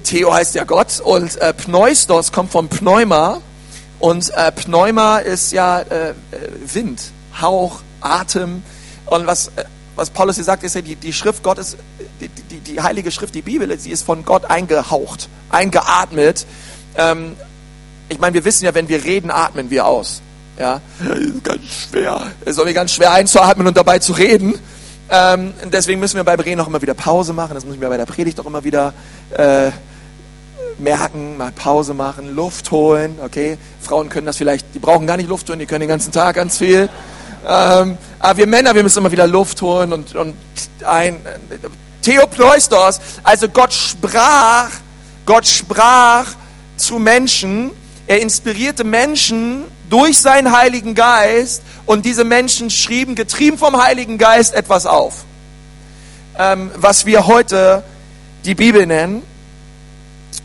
Theo 0.01 0.33
heißt 0.33 0.55
ja 0.55 0.65
Gott 0.65 1.01
und 1.01 1.37
äh, 1.41 1.53
Pneustos 1.53 2.33
kommt 2.33 2.53
von 2.53 2.69
Pneuma 2.69 3.41
und 3.99 4.31
äh, 4.37 4.53
Pneuma 4.53 5.19
ist 5.19 5.53
ja 5.53 5.81
äh, 5.81 6.15
Wind, 6.73 7.01
Hauch, 7.41 7.81
Atem 8.01 8.63
und 9.07 9.27
was 9.27 9.49
äh, 9.49 9.65
was 9.97 10.11
Paulus 10.11 10.37
hier 10.37 10.45
sagt, 10.45 10.65
ist 10.65 10.75
ja, 10.75 10.81
die, 10.81 10.97
die 10.97 11.13
Schrift 11.13 11.43
Gottes, 11.43 11.77
die, 12.21 12.29
die, 12.29 12.61
die, 12.61 12.81
Heilige 12.81 13.11
Schrift, 13.11 13.35
die 13.35 13.43
Bibel, 13.43 13.79
sie 13.79 13.91
ist 13.91 14.05
von 14.05 14.25
Gott 14.25 14.47
eingehaucht, 14.47 15.29
eingeatmet. 15.51 16.47
Ähm, 16.97 17.37
ich 18.09 18.19
meine, 18.19 18.35
wir 18.35 18.45
wissen 18.45 18.65
ja, 18.65 18.75
wenn 18.75 18.89
wir 18.89 19.05
reden, 19.05 19.31
atmen 19.31 19.71
wir 19.71 19.87
aus. 19.87 20.23
Ja, 20.59 20.81
ist 21.19 21.45
ganz 21.45 21.61
schwer. 21.65 22.31
Es 22.43 22.53
ist 22.53 22.59
irgendwie 22.59 22.75
ganz 22.75 22.93
schwer 22.93 23.13
einzuatmen 23.13 23.67
und 23.67 23.77
dabei 23.77 23.99
zu 23.99 24.13
reden. 24.13 24.55
Ähm, 25.15 25.53
deswegen 25.71 26.01
müssen 26.01 26.17
wir 26.17 26.25
bei 26.25 26.35
Reden 26.37 26.59
auch 26.61 26.67
immer 26.67 26.81
wieder 26.81 26.95
Pause 26.95 27.35
machen. 27.35 27.55
Das 27.55 27.67
müssen 27.67 27.83
wir 27.83 27.89
bei 27.91 27.99
der 27.99 28.07
Predigt 28.07 28.41
auch 28.41 28.47
immer 28.47 28.65
wieder 28.65 28.95
äh, 29.37 29.71
merken, 30.79 31.37
mal 31.37 31.53
Pause 31.53 31.93
machen, 31.93 32.35
Luft 32.35 32.71
holen. 32.71 33.19
Okay, 33.23 33.59
Frauen 33.83 34.09
können 34.09 34.27
das 34.27 34.39
vielleicht, 34.39 34.75
die 34.75 34.79
brauchen 34.79 35.07
gar 35.07 35.19
nicht 35.19 35.29
Luft 35.29 35.51
holen, 35.51 35.59
die 35.59 35.67
können 35.67 35.81
den 35.81 35.91
ganzen 35.91 36.13
Tag 36.13 36.37
ganz 36.37 36.57
viel. 36.57 36.89
Ähm, 37.47 37.99
aber 38.21 38.39
wir 38.39 38.47
Männer, 38.47 38.75
wir 38.75 38.83
müssen 38.83 39.01
immer 39.01 39.13
wieder 39.13 39.27
Luft 39.27 39.61
holen 39.61 39.93
und, 39.93 40.15
und 40.15 40.35
ein 40.83 41.17
Theopleustos, 42.01 43.01
also 43.23 43.49
Gott 43.51 43.75
sprach, 43.75 44.71
Gott 45.27 45.47
sprach 45.47 46.27
zu 46.77 46.99
Menschen. 46.99 47.71
Er 48.07 48.21
inspirierte 48.23 48.83
Menschen 48.83 49.65
durch 49.93 50.19
seinen 50.19 50.57
Heiligen 50.57 50.95
Geist 50.95 51.63
und 51.85 52.07
diese 52.07 52.25
Menschen 52.25 52.71
schrieben, 52.71 53.15
getrieben 53.15 53.59
vom 53.59 53.77
Heiligen 53.77 54.17
Geist, 54.17 54.55
etwas 54.55 54.87
auf, 54.87 55.25
ähm, 56.39 56.71
was 56.77 57.05
wir 57.05 57.27
heute 57.27 57.85
die 58.47 58.55
Bibel 58.55 58.87
nennen. 58.87 59.23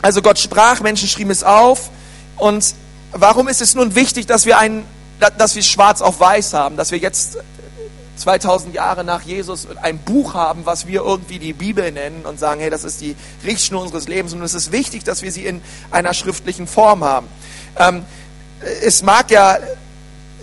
Also 0.01 0.21
Gott 0.21 0.37
sprach, 0.37 0.81
Menschen 0.81 1.07
schrieben 1.07 1.31
es 1.31 1.45
auf. 1.45 1.89
Und 2.35 2.75
warum 3.13 3.47
ist 3.47 3.61
es 3.61 3.73
nun 3.73 3.95
wichtig, 3.95 4.25
dass 4.25 4.45
wir 4.45 4.57
ein, 4.57 4.83
dass 5.37 5.55
wir 5.55 5.63
schwarz 5.63 6.01
auf 6.01 6.19
weiß 6.19 6.53
haben, 6.53 6.75
dass 6.75 6.91
wir 6.91 6.97
jetzt 6.97 7.37
2000 8.17 8.75
Jahre 8.75 9.05
nach 9.05 9.21
Jesus 9.21 9.65
ein 9.81 9.97
Buch 9.97 10.33
haben, 10.33 10.65
was 10.65 10.87
wir 10.87 11.03
irgendwie 11.03 11.39
die 11.39 11.53
Bibel 11.53 11.89
nennen 11.93 12.25
und 12.25 12.37
sagen, 12.37 12.59
hey, 12.59 12.69
das 12.69 12.83
ist 12.83 12.99
die 12.99 13.15
Richtschnur 13.45 13.81
unseres 13.81 14.09
Lebens 14.09 14.33
und 14.33 14.41
es 14.41 14.53
ist 14.53 14.73
wichtig, 14.73 15.05
dass 15.05 15.21
wir 15.21 15.31
sie 15.31 15.45
in 15.45 15.61
einer 15.89 16.13
schriftlichen 16.13 16.67
Form 16.67 17.05
haben. 17.05 17.27
Ähm, 17.77 18.03
es 18.83 19.03
mag 19.03 19.31
ja 19.31 19.57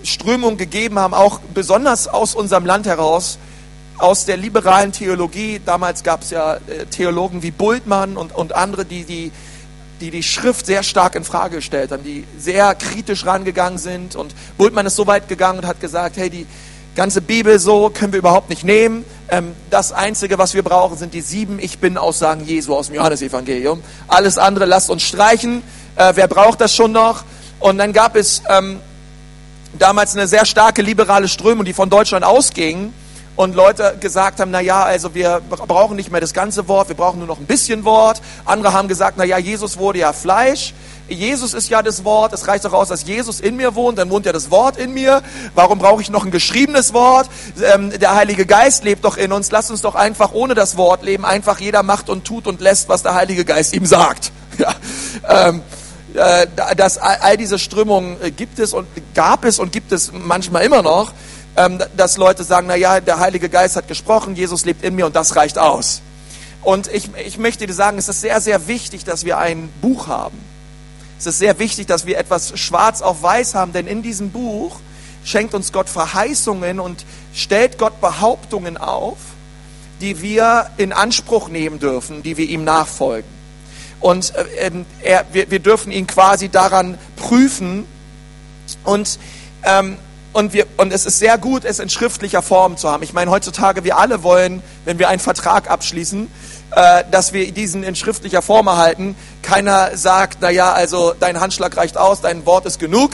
Strömungen 0.03 0.59
gegeben 0.59 0.99
haben, 0.99 1.15
auch 1.15 1.41
besonders 1.55 2.09
aus 2.09 2.35
unserem 2.35 2.67
Land 2.67 2.87
heraus, 2.87 3.39
aus 3.99 4.25
der 4.25 4.37
liberalen 4.37 4.93
Theologie. 4.93 5.61
Damals 5.65 6.03
gab 6.03 6.23
es 6.23 6.31
ja 6.31 6.55
äh, 6.55 6.87
Theologen 6.91 7.43
wie 7.43 7.51
Bultmann 7.51 8.17
und, 8.17 8.35
und 8.35 8.55
andere, 8.55 8.85
die 8.85 9.05
die, 9.05 9.33
die 10.01 10.11
die 10.11 10.23
Schrift 10.23 10.67
sehr 10.67 10.83
stark 10.83 11.15
in 11.15 11.25
Frage 11.25 11.57
gestellt 11.57 11.93
haben, 11.93 12.05
die 12.05 12.25
sehr 12.39 12.75
kritisch 12.75 13.25
rangegangen 13.25 13.79
sind. 13.79 14.17
Und 14.17 14.35
Bultmann 14.59 14.87
ist 14.87 14.97
so 14.97 15.07
weit 15.07 15.29
gegangen 15.29 15.61
und 15.61 15.67
hat 15.67 15.81
gesagt, 15.81 16.17
hey, 16.17 16.29
die 16.29 16.47
ganze 16.95 17.21
Bibel 17.23 17.59
so 17.59 17.91
können 17.91 18.13
wir 18.13 18.19
überhaupt 18.19 18.51
nicht 18.51 18.65
nehmen. 18.65 19.05
Ähm, 19.31 19.55
das 19.71 19.93
Einzige, 19.93 20.39
was 20.39 20.55
wir 20.55 20.63
brauchen, 20.63 20.99
sind 20.99 21.15
die 21.15 21.23
sieben 21.23 21.59
Ich 21.59 21.79
Bin-Aussagen 21.79 22.45
Jesu 22.45 22.75
aus 22.75 22.87
dem 22.87 22.97
Johannesevangelium. 22.97 23.83
Alles 24.09 24.39
andere 24.39 24.67
lasst 24.67 24.91
uns 24.91 25.03
streichen. 25.03 25.63
Äh, 25.97 26.13
wer 26.17 26.29
braucht 26.29 26.61
das 26.61 26.75
schon 26.75 26.93
noch? 26.93 27.25
Und 27.61 27.79
dann 27.79 27.93
gab 27.93 28.17
es 28.17 28.43
ähm, 28.49 28.81
damals 29.79 30.15
eine 30.15 30.27
sehr 30.27 30.45
starke 30.45 30.83
liberale 30.83 31.29
Strömung, 31.29 31.65
die 31.65 31.73
von 31.73 31.91
Deutschland 31.91 32.25
ausging 32.25 32.93
und 33.37 33.55
Leute 33.57 33.97
gesagt 33.99 34.39
haben, 34.39 34.53
na 34.53 34.61
ja, 34.61 34.85
also 34.85 35.15
wir 35.15 35.41
brauchen 35.49 35.97
nicht 35.97 36.13
mehr 36.13 36.21
das 36.21 36.33
ganze 36.33 36.69
Wort, 36.69 36.89
wir 36.89 36.97
brauchen 36.97 37.19
nur 37.19 37.27
noch 37.27 37.41
ein 37.41 37.47
bisschen 37.47 37.85
Wort. 37.85 38.23
Andere 38.45 38.73
haben 38.73 38.87
gesagt, 38.87 39.17
na 39.17 39.25
ja, 39.25 39.39
Jesus 39.39 39.77
wurde 39.77 39.99
ja 39.99 40.13
Fleisch. 40.13 40.73
Jesus 41.09 41.53
ist 41.53 41.69
ja 41.69 41.83
das 41.83 42.05
Wort. 42.05 42.33
Es 42.33 42.47
reicht 42.47 42.65
doch 42.65 42.73
aus, 42.73 42.89
dass 42.89 43.05
Jesus 43.05 43.41
in 43.41 43.57
mir 43.57 43.75
wohnt, 43.75 43.99
dann 43.99 44.09
wohnt 44.09 44.25
ja 44.25 44.33
das 44.33 44.51
Wort 44.51 44.77
in 44.77 44.95
mir. 44.95 45.23
Warum 45.55 45.79
brauche 45.79 46.01
ich 46.01 46.11
noch 46.11 46.25
ein 46.25 46.31
geschriebenes 46.31 46.95
Wort? 46.95 47.29
Ähm, 47.75 47.91
der 47.91 48.15
Heilige 48.15 48.47
Geist 48.47 48.85
lebt 48.85 49.05
doch 49.05 49.17
in 49.17 49.33
uns. 49.33 49.51
Lass 49.51 49.71
uns 49.71 49.83
doch 49.83 49.97
einfach 49.97 50.33
ohne 50.33 50.55
das 50.55 50.77
Wort 50.77 51.03
leben. 51.03 51.25
Einfach 51.25 51.59
jeder 51.59 51.83
macht 51.83 52.09
und 52.09 52.25
tut 52.25 52.47
und 52.47 52.61
lässt, 52.61 52.89
was 52.89 53.03
der 53.03 53.15
Heilige 53.15 53.45
Geist 53.45 53.75
ihm 53.75 53.87
sagt. 53.87 54.33
Ja. 54.57 54.73
Ähm, 55.29 55.57
äh, 55.59 55.84
dass 56.15 56.99
all 56.99 57.37
diese 57.37 57.59
Strömungen 57.59 58.17
äh, 58.23 58.31
gibt 58.31 58.59
es 58.61 58.73
und 58.73 58.87
gab 59.15 59.45
es 59.45 59.59
und 59.59 59.73
gibt 59.73 59.91
es 59.93 60.13
manchmal 60.13 60.65
immer 60.65 60.83
noch, 60.83 61.13
ähm, 61.57 61.81
dass 61.97 62.17
Leute 62.17 62.45
sagen, 62.45 62.67
na 62.69 62.77
ja, 62.77 63.01
der 63.01 63.19
Heilige 63.19 63.49
Geist 63.49 63.77
hat 63.77 63.89
gesprochen, 63.89 64.37
Jesus 64.37 64.65
lebt 64.65 64.85
in 64.85 64.95
mir 64.95 65.07
und 65.07 65.17
das 65.17 65.35
reicht 65.35 65.59
aus. 65.59 66.03
Und 66.63 66.87
ich, 66.93 67.11
ich 67.27 67.37
möchte 67.37 67.67
dir 67.67 67.75
sagen, 67.75 67.99
es 67.99 68.09
ist 68.09 68.21
sehr, 68.21 68.41
sehr 68.41 68.69
wichtig, 68.69 69.05
dass 69.05 69.25
wir 69.25 69.39
ein 69.39 69.69
Buch 69.83 70.07
haben. 70.07 70.39
Es 71.19 71.27
ist 71.27 71.39
sehr 71.39 71.59
wichtig, 71.59 71.87
dass 71.87 72.07
wir 72.07 72.19
etwas 72.19 72.59
schwarz 72.59 73.03
auf 73.03 73.23
weiß 73.23 73.55
haben, 73.55 73.73
denn 73.73 73.87
in 73.87 74.03
diesem 74.03 74.31
Buch 74.31 74.79
schenkt 75.25 75.55
uns 75.55 75.73
Gott 75.73 75.89
Verheißungen 75.89 76.81
und 76.81 77.05
stellt 77.35 77.79
Gott 77.79 78.01
Behauptungen 78.01 78.77
auf, 78.77 79.19
die 80.01 80.23
wir 80.23 80.71
in 80.77 80.93
Anspruch 80.93 81.49
nehmen 81.49 81.79
dürfen, 81.79 82.23
die 82.23 82.37
wir 82.37 82.49
ihm 82.49 82.65
nachfolgen. 82.65 83.34
Und 84.05 84.35
äh, 84.35 84.67
ähm, 84.67 84.85
er, 85.01 85.25
wir, 85.33 85.51
wir, 85.51 85.61
dürfen 85.61 85.91
ihn 85.91 86.07
quasi 86.07 86.51
daran 86.51 86.99
prüfen. 87.17 87.87
Und, 88.85 89.19
ähm, 89.63 89.97
und, 90.35 90.53
wir, 90.53 90.67
und 90.77 90.93
es 90.93 91.07
ist 91.07 91.21
sehr 91.21 91.39
gut, 91.39 91.65
es 91.65 91.79
in 91.79 91.89
schriftlicher 91.89 92.43
Form 92.43 92.77
zu 92.77 92.91
haben. 92.91 93.03
Ich 93.03 93.15
meine, 93.15 93.31
heutzutage, 93.31 93.83
wir 93.83 93.97
alle 93.97 94.23
wollen, 94.23 94.63
wenn 94.85 94.99
wir 94.99 95.09
einen 95.09 95.21
Vertrag 95.21 95.71
abschließen, 95.71 96.31
äh, 96.77 97.05
dass 97.11 97.33
wir 97.33 97.51
diesen 97.51 97.83
in 97.83 97.97
schriftlicher 97.97 98.43
Form 98.43 98.67
erhalten. 98.67 99.17
Keiner 99.41 99.97
sagt, 99.97 100.43
naja, 100.43 100.75
also 100.75 101.15
dein 101.19 101.41
Handschlag 101.41 101.75
reicht 101.75 101.97
aus, 101.97 102.21
dein 102.21 102.45
Wort 102.45 102.67
ist 102.67 102.79
genug. 102.79 103.13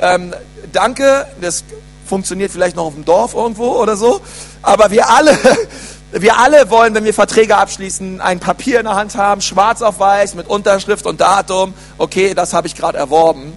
Ähm, 0.00 0.34
danke, 0.72 1.28
das 1.40 1.62
funktioniert 2.04 2.50
vielleicht 2.50 2.74
noch 2.74 2.86
auf 2.86 2.94
dem 2.94 3.04
Dorf 3.04 3.34
irgendwo 3.34 3.80
oder 3.80 3.96
so. 3.96 4.20
Aber 4.60 4.90
wir 4.90 5.08
alle 5.08 5.38
wir 6.12 6.38
alle 6.38 6.68
wollen, 6.70 6.94
wenn 6.94 7.04
wir 7.04 7.14
Verträge 7.14 7.56
abschließen, 7.56 8.20
ein 8.20 8.38
Papier 8.38 8.80
in 8.80 8.84
der 8.84 8.94
Hand 8.94 9.16
haben, 9.16 9.40
schwarz 9.40 9.80
auf 9.80 9.98
weiß, 9.98 10.34
mit 10.34 10.46
Unterschrift 10.46 11.06
und 11.06 11.20
Datum. 11.20 11.72
Okay, 11.96 12.34
das 12.34 12.52
habe 12.52 12.66
ich 12.66 12.74
gerade 12.74 12.98
erworben. 12.98 13.56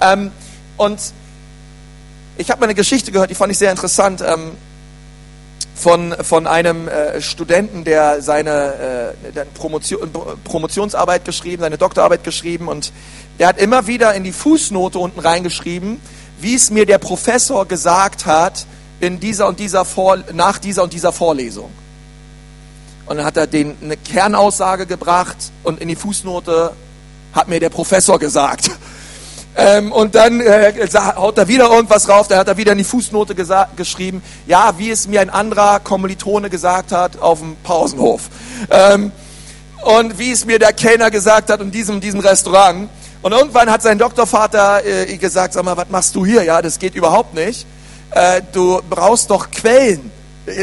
Ähm, 0.00 0.30
und 0.76 1.00
ich 2.38 2.50
habe 2.50 2.60
mal 2.60 2.66
eine 2.66 2.74
Geschichte 2.74 3.10
gehört, 3.10 3.30
die 3.30 3.34
fand 3.34 3.50
ich 3.50 3.58
sehr 3.58 3.70
interessant, 3.70 4.22
ähm, 4.24 4.52
von, 5.74 6.14
von 6.22 6.46
einem 6.46 6.88
äh, 6.88 7.20
Studenten, 7.20 7.84
der 7.84 8.22
seine 8.22 9.14
äh, 9.34 9.44
Promotion, 9.54 10.10
Promotionsarbeit 10.44 11.24
geschrieben, 11.24 11.62
seine 11.62 11.76
Doktorarbeit 11.76 12.24
geschrieben 12.24 12.68
und 12.68 12.92
der 13.38 13.48
hat 13.48 13.58
immer 13.58 13.86
wieder 13.86 14.14
in 14.14 14.24
die 14.24 14.32
Fußnote 14.32 14.98
unten 14.98 15.20
reingeschrieben, 15.20 16.00
wie 16.40 16.54
es 16.54 16.70
mir 16.70 16.86
der 16.86 16.98
Professor 16.98 17.66
gesagt 17.66 18.24
hat 18.24 18.66
in 19.00 19.20
dieser 19.20 19.48
und 19.48 19.60
dieser 19.60 19.84
Vor 19.84 20.18
nach 20.32 20.58
dieser 20.58 20.82
und 20.82 20.94
dieser 20.94 21.12
Vorlesung. 21.12 21.70
Und 23.06 23.18
dann 23.18 23.26
hat 23.26 23.36
er 23.36 23.46
den 23.46 23.76
eine 23.82 23.96
Kernaussage 23.96 24.86
gebracht 24.86 25.36
und 25.62 25.80
in 25.80 25.88
die 25.88 25.96
Fußnote 25.96 26.72
hat 27.32 27.48
mir 27.48 27.60
der 27.60 27.70
Professor 27.70 28.18
gesagt. 28.18 28.70
Ähm, 29.58 29.90
und 29.90 30.14
dann 30.14 30.42
äh, 30.42 30.74
haut 31.16 31.38
er 31.38 31.48
wieder 31.48 31.70
irgendwas 31.70 32.10
rauf, 32.10 32.28
da 32.28 32.36
hat 32.36 32.46
er 32.46 32.58
wieder 32.58 32.72
in 32.72 32.78
die 32.78 32.84
Fußnote 32.84 33.34
geschrieben, 33.34 34.22
ja, 34.46 34.74
wie 34.76 34.90
es 34.90 35.08
mir 35.08 35.22
ein 35.22 35.30
anderer 35.30 35.80
Kommilitone 35.80 36.50
gesagt 36.50 36.92
hat 36.92 37.18
auf 37.22 37.38
dem 37.38 37.56
Pausenhof. 37.62 38.28
Ähm, 38.68 39.12
und 39.82 40.18
wie 40.18 40.30
es 40.30 40.44
mir 40.44 40.58
der 40.58 40.74
Kellner 40.74 41.10
gesagt 41.10 41.48
hat 41.48 41.62
in 41.62 41.70
diesem, 41.70 42.02
diesem 42.02 42.20
Restaurant. 42.20 42.90
Und 43.22 43.32
irgendwann 43.32 43.70
hat 43.70 43.80
sein 43.80 43.98
Doktorvater 43.98 44.84
äh, 44.84 45.16
gesagt, 45.16 45.54
sag 45.54 45.64
mal, 45.64 45.76
was 45.78 45.88
machst 45.88 46.14
du 46.14 46.26
hier? 46.26 46.42
Ja, 46.42 46.60
das 46.60 46.78
geht 46.78 46.94
überhaupt 46.94 47.32
nicht. 47.32 47.66
Äh, 48.10 48.42
du 48.52 48.82
brauchst 48.90 49.30
doch 49.30 49.50
Quellen 49.50 50.10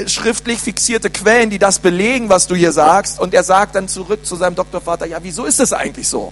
schriftlich 0.08 0.60
fixierte 0.60 1.10
Quellen, 1.10 1.50
die 1.50 1.60
das 1.60 1.80
belegen, 1.80 2.30
was 2.30 2.48
du 2.48 2.56
hier 2.56 2.72
sagst. 2.72 3.20
Und 3.20 3.34
er 3.34 3.44
sagt 3.44 3.76
dann 3.76 3.88
zurück 3.88 4.26
zu 4.26 4.36
seinem 4.36 4.56
Doktorvater, 4.56 5.06
ja, 5.06 5.20
wieso 5.22 5.46
ist 5.46 5.60
es 5.60 5.74
eigentlich 5.74 6.08
so? 6.08 6.32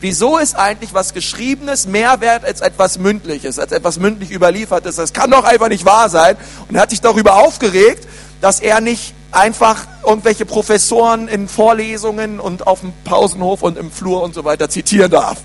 Wieso 0.00 0.38
ist 0.38 0.54
eigentlich 0.54 0.94
was 0.94 1.12
Geschriebenes 1.12 1.86
mehr 1.86 2.20
wert 2.20 2.44
als 2.44 2.60
etwas 2.60 2.98
Mündliches, 2.98 3.58
als 3.58 3.72
etwas 3.72 3.98
mündlich 3.98 4.30
Überliefertes? 4.30 4.96
Das 4.96 5.12
kann 5.12 5.30
doch 5.30 5.44
einfach 5.44 5.68
nicht 5.68 5.84
wahr 5.84 6.08
sein. 6.08 6.36
Und 6.68 6.76
er 6.76 6.82
hat 6.82 6.90
sich 6.90 7.00
darüber 7.00 7.34
aufgeregt, 7.34 8.06
dass 8.40 8.60
er 8.60 8.80
nicht 8.80 9.14
einfach 9.32 9.86
irgendwelche 10.06 10.46
Professoren 10.46 11.26
in 11.28 11.48
Vorlesungen 11.48 12.38
und 12.38 12.66
auf 12.66 12.80
dem 12.80 12.92
Pausenhof 13.04 13.62
und 13.62 13.76
im 13.76 13.90
Flur 13.90 14.22
und 14.22 14.34
so 14.34 14.44
weiter 14.44 14.70
zitieren 14.70 15.10
darf. 15.10 15.38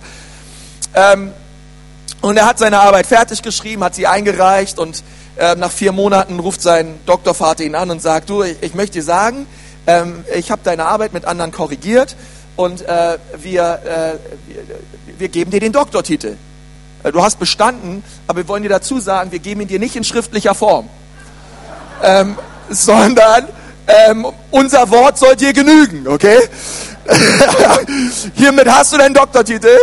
Ähm, 0.93 1.31
und 2.21 2.38
er 2.38 2.45
hat 2.45 2.59
seine 2.59 2.79
Arbeit 2.79 3.07
fertig 3.07 3.41
geschrieben, 3.41 3.83
hat 3.83 3.95
sie 3.95 4.07
eingereicht 4.07 4.79
und 4.79 5.03
äh, 5.38 5.56
nach 5.56 5.72
vier 5.72 5.92
Monaten 5.92 6.40
ruft 6.40 6.62
sein 6.62 7.00
Doktorvater 7.06 7.63
ihn 7.63 7.75
an 7.75 7.90
und 7.92 8.02
sagt, 8.02 8.30
du, 8.30 8.44
ich, 8.44 8.58
ich 8.62 8.75
möchte 8.75 9.00
dir 9.00 9.04
sagen, 9.04 9.48
ähm, 9.88 10.24
ich 10.36 10.52
habe 10.52 10.62
deine 10.63 10.86
Arbeit 10.86 11.13
mit 11.13 11.25
anderen 11.25 11.52
korrigiert 11.52 12.16
und 12.56 12.82
äh, 12.82 13.18
wir, 13.42 13.80
äh, 13.84 15.18
wir 15.18 15.30
geben 15.30 15.52
dir 15.52 15.60
den 15.60 15.72
Doktortitel. 15.72 16.38
Äh, 17.04 17.12
du 17.12 17.22
hast 17.24 17.40
bestanden, 17.40 18.04
aber 18.28 18.40
wir 18.40 18.48
wollen 18.48 18.63
dir 18.63 18.70
dazu 18.70 19.00
sagen, 19.00 19.32
wir 19.32 19.40
geben 19.40 19.62
ihn 19.62 19.68
dir 19.68 19.80
nicht 19.80 19.96
in 19.96 20.04
schriftlicher 20.04 20.56
Form, 20.56 20.90
ähm, 22.04 22.38
sondern 22.70 23.48
ähm, 23.88 24.28
unser 24.52 24.90
Wort 24.90 25.18
soll 25.18 25.36
dir 25.36 25.54
genügen, 25.54 26.08
okay? 26.08 26.38
Hiermit 28.36 28.67
hast 28.67 28.93
du 28.93 28.98
deinen 28.98 29.13
Doktortitel. 29.13 29.75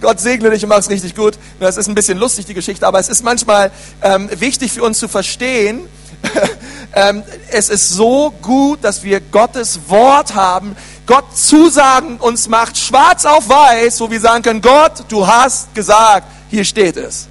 Gott 0.00 0.20
segne 0.20 0.50
dich 0.50 0.62
und 0.62 0.68
mach's 0.68 0.90
richtig 0.90 1.14
gut. 1.14 1.38
Das 1.58 1.76
ist 1.76 1.88
ein 1.88 1.94
bisschen 1.94 2.18
lustig, 2.18 2.46
die 2.46 2.54
Geschichte, 2.54 2.86
aber 2.86 2.98
es 2.98 3.08
ist 3.08 3.22
manchmal 3.22 3.70
ähm, 4.02 4.28
wichtig 4.38 4.72
für 4.72 4.82
uns 4.82 4.98
zu 4.98 5.08
verstehen, 5.08 5.88
ähm, 6.94 7.22
es 7.50 7.68
ist 7.68 7.90
so 7.90 8.32
gut, 8.42 8.82
dass 8.82 9.02
wir 9.02 9.20
Gottes 9.20 9.80
Wort 9.88 10.34
haben, 10.34 10.76
Gott 11.06 11.36
Zusagen 11.36 12.16
uns 12.18 12.48
macht, 12.48 12.76
schwarz 12.76 13.24
auf 13.24 13.48
weiß, 13.48 14.00
wo 14.00 14.10
wir 14.10 14.20
sagen 14.20 14.42
können, 14.42 14.60
Gott, 14.60 15.04
du 15.08 15.26
hast 15.26 15.74
gesagt, 15.74 16.26
hier 16.50 16.64
steht 16.64 16.96
es. 16.96 17.28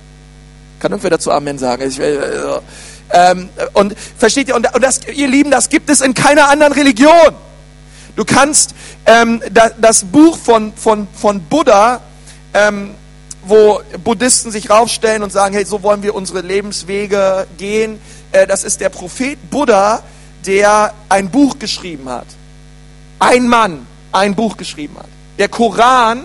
Kann 0.80 0.92
irgendwer 0.92 1.12
dazu 1.12 1.32
Amen 1.32 1.58
sagen? 1.58 1.88
Ich, 1.88 2.00
äh, 2.00 2.16
ähm, 3.12 3.50
und 3.74 3.96
versteht 4.18 4.48
ihr, 4.48 4.56
und, 4.56 4.74
und 4.74 4.84
das, 4.84 5.02
ihr 5.08 5.28
Lieben, 5.28 5.52
das 5.52 5.70
gibt 5.70 5.90
es 5.90 6.02
in 6.02 6.14
keiner 6.14 6.50
anderen 6.50 6.74
Religion. 6.74 7.36
Du 8.16 8.24
kannst 8.24 8.74
ähm, 9.06 9.42
da, 9.52 9.70
das 9.78 10.06
Buch 10.06 10.38
von, 10.38 10.74
von, 10.74 11.08
von 11.14 11.42
Buddha, 11.42 12.02
ähm, 12.54 12.92
wo 13.44 13.82
Buddhisten 14.04 14.52
sich 14.52 14.70
raufstellen 14.70 15.22
und 15.22 15.32
sagen, 15.32 15.54
hey, 15.54 15.66
so 15.66 15.84
wollen 15.84 16.02
wir 16.02 16.16
unsere 16.16 16.42
Lebenswege 16.42 17.46
gehen. 17.58 18.00
Äh, 18.32 18.48
das 18.48 18.64
ist 18.64 18.80
der 18.82 18.90
Prophet 18.90 19.38
Buddha, 19.50 20.02
der 20.46 20.94
ein 21.10 21.30
Buch 21.30 21.60
geschrieben 21.60 22.10
hat. 22.10 22.28
Ein 23.20 23.48
Mann 23.48 23.86
ein 24.12 24.34
Buch 24.34 24.56
geschrieben 24.58 24.96
hat. 24.98 25.08
Der 25.38 25.50
Koran, 25.50 26.24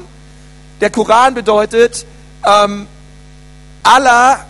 der 0.81 0.91
Koran 0.91 1.35
bedeutet 1.35 2.07
ähm, 2.47 2.87
Allah 3.83 4.45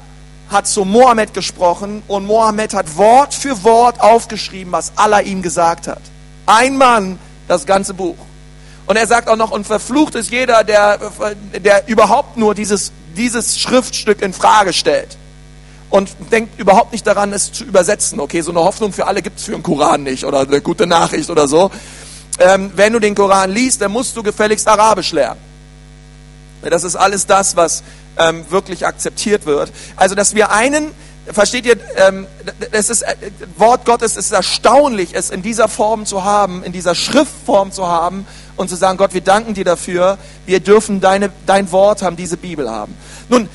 hat 0.50 0.66
zu 0.66 0.84
Mohammed 0.84 1.32
gesprochen 1.32 2.02
und 2.08 2.26
Mohammed 2.26 2.74
hat 2.74 2.96
Wort 2.96 3.32
für 3.32 3.62
Wort 3.62 4.00
aufgeschrieben, 4.00 4.72
was 4.72 4.92
Allah 4.96 5.20
ihm 5.20 5.42
gesagt 5.42 5.86
hat. 5.86 6.02
Ein 6.46 6.76
Mann, 6.76 7.18
das 7.50 7.66
ganze 7.66 7.94
Buch. 7.94 8.16
Und 8.86 8.96
er 8.96 9.06
sagt 9.06 9.28
auch 9.28 9.36
noch, 9.36 9.50
und 9.50 9.66
verflucht 9.66 10.14
ist 10.14 10.30
jeder, 10.30 10.62
der, 10.62 10.98
der 11.64 11.88
überhaupt 11.88 12.36
nur 12.36 12.54
dieses, 12.54 12.92
dieses 13.16 13.58
Schriftstück 13.58 14.22
in 14.22 14.32
Frage 14.32 14.72
stellt. 14.72 15.16
Und 15.90 16.10
denkt 16.30 16.60
überhaupt 16.60 16.92
nicht 16.92 17.04
daran, 17.04 17.32
es 17.32 17.50
zu 17.50 17.64
übersetzen. 17.64 18.20
Okay, 18.20 18.40
so 18.42 18.52
eine 18.52 18.60
Hoffnung 18.60 18.92
für 18.92 19.08
alle 19.08 19.20
gibt 19.20 19.40
es 19.40 19.46
für 19.46 19.52
den 19.52 19.64
Koran 19.64 20.04
nicht 20.04 20.24
oder 20.24 20.40
eine 20.40 20.60
gute 20.60 20.86
Nachricht 20.86 21.28
oder 21.28 21.48
so. 21.48 21.72
Ähm, 22.38 22.70
wenn 22.76 22.92
du 22.92 23.00
den 23.00 23.16
Koran 23.16 23.50
liest, 23.50 23.82
dann 23.82 23.90
musst 23.90 24.16
du 24.16 24.22
gefälligst 24.22 24.68
Arabisch 24.68 25.10
lernen. 25.10 25.40
Das 26.62 26.84
ist 26.84 26.94
alles 26.94 27.26
das, 27.26 27.56
was 27.56 27.82
ähm, 28.16 28.44
wirklich 28.50 28.86
akzeptiert 28.86 29.44
wird. 29.44 29.72
Also, 29.96 30.14
dass 30.14 30.36
wir 30.36 30.52
einen, 30.52 30.92
versteht 31.26 31.66
ihr, 31.66 31.76
ähm, 31.96 32.26
es 32.72 32.90
ist, 32.90 33.02
äh, 33.02 33.14
Wort 33.56 33.84
Gottes 33.84 34.16
ist 34.16 34.32
erstaunlich, 34.32 35.10
es 35.14 35.30
in 35.30 35.42
dieser 35.42 35.68
Form 35.68 36.06
zu 36.06 36.24
haben, 36.24 36.62
in 36.62 36.72
dieser 36.72 36.94
Schriftform 36.94 37.72
zu 37.72 37.86
haben 37.86 38.26
und 38.56 38.68
zu 38.68 38.76
sagen, 38.76 38.98
Gott, 38.98 39.14
wir 39.14 39.20
danken 39.20 39.54
dir 39.54 39.64
dafür, 39.64 40.18
wir 40.46 40.60
dürfen 40.60 41.00
deine, 41.00 41.30
dein 41.46 41.70
Wort 41.72 42.02
haben, 42.02 42.16
diese 42.16 42.36
Bibel 42.36 42.70
haben. 42.70 42.94
Nun, 43.28 43.48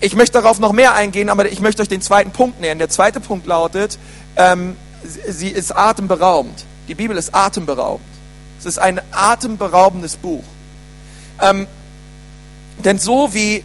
ich 0.00 0.14
möchte 0.14 0.40
darauf 0.40 0.58
noch 0.58 0.72
mehr 0.72 0.94
eingehen, 0.94 1.28
aber 1.30 1.50
ich 1.50 1.60
möchte 1.60 1.82
euch 1.82 1.88
den 1.88 2.02
zweiten 2.02 2.30
Punkt 2.30 2.60
nähern. 2.60 2.78
Der 2.78 2.90
zweite 2.90 3.20
Punkt 3.20 3.46
lautet, 3.46 3.98
ähm, 4.36 4.76
sie 5.04 5.48
ist 5.48 5.74
atemberaubend. 5.74 6.64
Die 6.88 6.94
Bibel 6.94 7.16
ist 7.16 7.34
atemberaubend. 7.34 8.06
Es 8.58 8.66
ist 8.66 8.78
ein 8.78 9.00
atemberaubendes 9.12 10.16
Buch. 10.16 10.44
Ähm, 11.40 11.66
denn 12.84 12.98
so 12.98 13.32
wie 13.32 13.64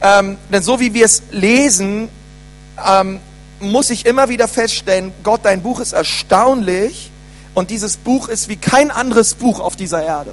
ähm, 0.00 0.36
denn 0.52 0.62
so 0.62 0.80
wie 0.80 0.92
wir 0.94 1.06
es 1.06 1.22
lesen, 1.30 2.08
ähm, 2.86 3.20
muss 3.60 3.90
ich 3.90 4.06
immer 4.06 4.28
wieder 4.28 4.48
feststellen, 4.48 5.12
Gott, 5.22 5.40
dein 5.44 5.62
Buch 5.62 5.80
ist 5.80 5.92
erstaunlich 5.92 7.10
und 7.54 7.70
dieses 7.70 7.96
Buch 7.96 8.28
ist 8.28 8.48
wie 8.48 8.56
kein 8.56 8.90
anderes 8.90 9.34
Buch 9.34 9.60
auf 9.60 9.76
dieser 9.76 10.02
Erde. 10.02 10.32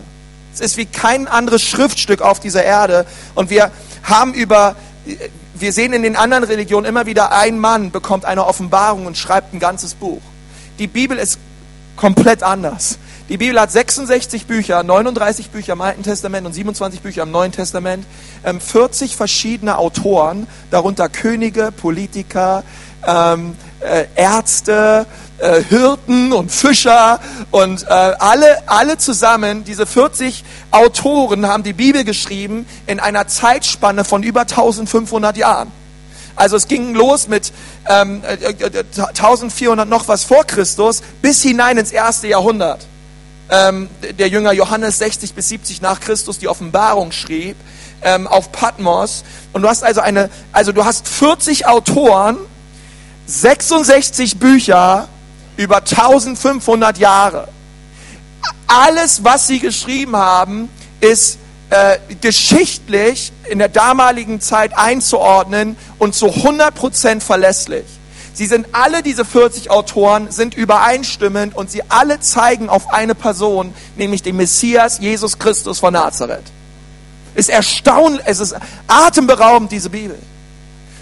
Es 0.54 0.60
ist 0.60 0.78
wie 0.78 0.86
kein 0.86 1.28
anderes 1.28 1.62
Schriftstück 1.62 2.22
auf 2.22 2.40
dieser 2.40 2.64
Erde 2.64 3.06
und 3.36 3.50
wir 3.50 3.72
haben 4.04 4.34
über, 4.34 4.76
wir 5.54 5.72
sehen 5.72 5.94
in 5.94 6.04
den 6.04 6.16
anderen 6.16 6.44
Religionen 6.44 6.86
immer 6.86 7.06
wieder, 7.06 7.32
ein 7.32 7.60
Mann 7.60 7.92
bekommt 7.92 8.26
eine 8.26 8.46
Offenbarung 8.46 9.06
und 9.06 9.18
schreibt 9.18 9.54
ein 9.54 9.60
ganzes 9.60 9.94
Buch. 9.94 10.22
Die 10.80 10.88
Bibel 10.88 11.18
ist 11.18 11.40
komplett 11.96 12.44
anders. 12.44 12.98
Die 13.32 13.38
Bibel 13.38 13.62
hat 13.62 13.72
66 13.72 14.46
Bücher, 14.46 14.84
39 14.84 15.52
Bücher 15.52 15.72
im 15.72 15.80
Alten 15.80 16.04
Testament 16.04 16.46
und 16.46 16.52
27 16.52 17.00
Bücher 17.00 17.24
im 17.24 17.32
Neuen 17.32 17.54
Testament, 17.54 18.06
40 18.44 19.12
ähm, 19.12 19.18
verschiedene 19.18 19.78
Autoren, 19.78 20.48
darunter 20.70 21.08
Könige, 21.08 21.72
Politiker, 21.72 22.66
ähm, 23.08 23.56
äh, 23.80 24.08
Ärzte, 24.16 25.06
äh, 25.38 25.64
Hirten 25.64 26.34
und 26.34 26.52
Fischer 26.52 27.22
und 27.52 27.84
äh, 27.84 27.86
alle, 27.88 28.68
alle 28.68 28.98
zusammen, 28.98 29.64
diese 29.64 29.86
40 29.86 30.44
Autoren 30.72 31.48
haben 31.48 31.64
die 31.64 31.72
Bibel 31.72 32.04
geschrieben 32.04 32.66
in 32.86 33.00
einer 33.00 33.30
Zeitspanne 33.30 34.04
von 34.04 34.24
über 34.24 34.42
1500 34.42 35.38
Jahren. 35.38 35.72
Also 36.36 36.58
es 36.58 36.68
ging 36.68 36.94
los 36.94 37.30
mit 37.30 37.54
ähm, 37.88 38.24
1400 38.26 39.88
noch 39.88 40.10
was 40.10 40.26
vor 40.26 40.44
Christus 40.44 41.02
bis 41.22 41.42
hinein 41.42 41.78
ins 41.78 41.94
erste 41.94 42.28
Jahrhundert 42.28 42.88
ähm, 43.52 43.90
der 44.18 44.30
Jünger 44.30 44.54
Johannes 44.54 44.98
60 44.98 45.34
bis 45.34 45.50
70 45.50 45.82
nach 45.82 46.00
Christus 46.00 46.40
die 46.40 46.48
Offenbarung 46.48 47.12
schrieb, 47.12 47.58
ähm, 48.02 48.26
auf 48.28 48.52
Patmos. 48.52 49.24
Und 49.54 49.62
du 49.62 49.68
hast 49.68 49.84
also 49.84 50.02
eine, 50.02 50.30
also 50.54 50.72
du 50.72 50.86
hast 50.86 51.08
40 51.08 51.68
Autoren, 51.68 52.38
66 53.28 54.40
Bücher 54.40 55.08
über 55.58 55.78
1500 55.78 56.98
Jahre. 56.98 57.50
Alles, 58.68 59.24
was 59.24 59.48
sie 59.48 59.60
geschrieben 59.60 60.16
haben, 60.16 60.70
ist 61.02 61.38
äh, 61.70 61.98
geschichtlich 62.22 63.32
in 63.50 63.60
der 63.60 63.70
damaligen 63.70 64.40
Zeit 64.40 64.78
einzuordnen 64.78 65.76
und 66.00 66.16
zu 66.16 66.28
100% 66.28 67.20
verlässlich. 67.20 67.86
Sie 68.34 68.46
sind 68.46 68.68
alle, 68.72 69.04
diese 69.04 69.26
40 69.26 69.70
Autoren, 69.70 70.32
sind 70.32 70.54
übereinstimmend 70.54 71.56
und 71.56 71.70
sie 71.70 71.84
alle 71.90 72.20
zeigen 72.22 72.70
auf 72.70 72.94
eine 72.94 73.14
Person, 73.14 73.74
nämlich 73.98 74.24
den 74.24 74.38
Messias 74.38 75.00
Jesus 75.00 75.38
Christus 75.38 75.80
von 75.80 75.94
Nazareth. 75.94 76.46
Ist 77.36 77.50
erstaunlich, 77.50 78.24
es 78.26 78.40
ist 78.40 78.56
atemberaubend, 78.88 79.72
diese 79.72 79.90
Bibel. 79.90 80.18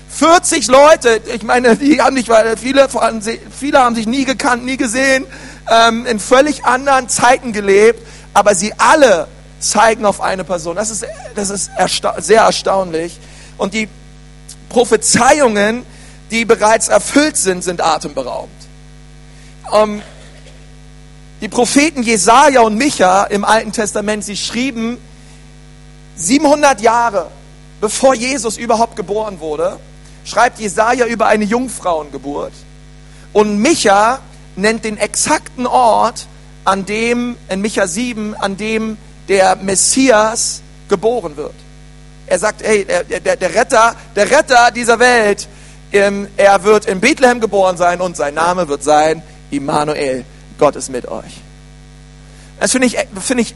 40 0.10 0.68
Leute, 0.68 1.22
ich 1.34 1.44
meine, 1.44 1.78
die 1.78 2.02
haben 2.02 2.16
nicht, 2.16 2.30
weil 2.30 2.58
viele, 2.58 2.88
viele 3.58 3.80
haben 3.80 3.96
sich 3.96 4.08
nie 4.08 4.26
gekannt, 4.26 4.66
nie 4.66 4.78
gesehen, 4.78 5.26
ähm, 5.70 6.06
in 6.08 6.20
völlig 6.20 6.66
anderen 6.66 7.10
Zeiten 7.10 7.54
gelebt, 7.54 8.06
aber 8.34 8.56
sie 8.56 8.74
alle 8.78 9.28
zeigen 9.60 10.06
auf 10.06 10.22
eine 10.22 10.44
Person. 10.44 10.76
Das 10.76 10.90
ist, 10.90 11.06
das 11.36 11.50
ist 11.50 11.70
ersta 11.78 12.20
sehr 12.22 12.42
erstaunlich. 12.42 13.20
Und 13.58 13.74
die 13.74 13.88
Prophezeiungen, 14.70 15.86
die 16.32 16.46
bereits 16.46 16.88
erfüllt 16.88 17.38
sind, 17.38 17.64
sind 17.64 17.82
atemberaubend. 17.82 18.52
Ähm, 19.74 20.02
die 21.42 21.48
Propheten 21.48 22.04
Jesaja 22.04 22.62
und 22.62 22.76
Micha 22.76 23.24
im 23.26 23.46
Alten 23.46 23.72
Testament, 23.72 24.24
sie 24.26 24.36
schrieben 24.36 24.98
700 26.16 26.82
Jahre 26.82 27.32
bevor 27.82 28.14
Jesus 28.14 28.58
überhaupt 28.58 28.96
geboren 28.96 29.40
wurde, 29.40 29.80
schreibt 30.26 30.60
Jesaja 30.60 31.06
über 31.06 31.28
eine 31.28 31.46
Jungfrauengeburt. 31.46 32.54
Und 33.34 33.60
Micha 33.60 34.20
nennt 34.56 34.84
den 34.84 34.98
exakten 34.98 35.66
Ort, 35.66 36.28
an 36.66 36.86
dem, 36.86 37.38
in 37.48 37.62
Micha 37.62 37.88
7, 37.88 38.36
an 38.36 38.58
dem 38.58 38.98
der 39.28 39.56
Messias 39.56 40.62
geboren 40.88 41.38
wird. 41.38 41.54
Er 42.28 42.38
sagt, 42.38 42.62
hey, 42.62 42.86
der, 42.86 43.04
der, 43.04 43.36
der 43.38 43.56
Retter, 43.56 43.96
der 44.16 44.30
Retter 44.30 44.72
dieser 44.72 45.00
Welt, 45.00 45.48
er 45.92 46.64
wird 46.64 46.86
in 46.86 47.00
Bethlehem 47.00 47.40
geboren 47.40 47.78
sein 47.78 48.02
und 48.02 48.16
sein 48.16 48.34
Name 48.34 48.68
wird 48.68 48.84
sein 48.84 49.22
Immanuel. 49.52 50.26
Gott 50.58 50.76
ist 50.76 50.90
mit 50.90 51.08
euch. 51.08 51.42
Das 52.60 52.72
finde 52.72 52.88
ich, 52.88 52.98
finde 53.22 53.44
ich, 53.44 53.56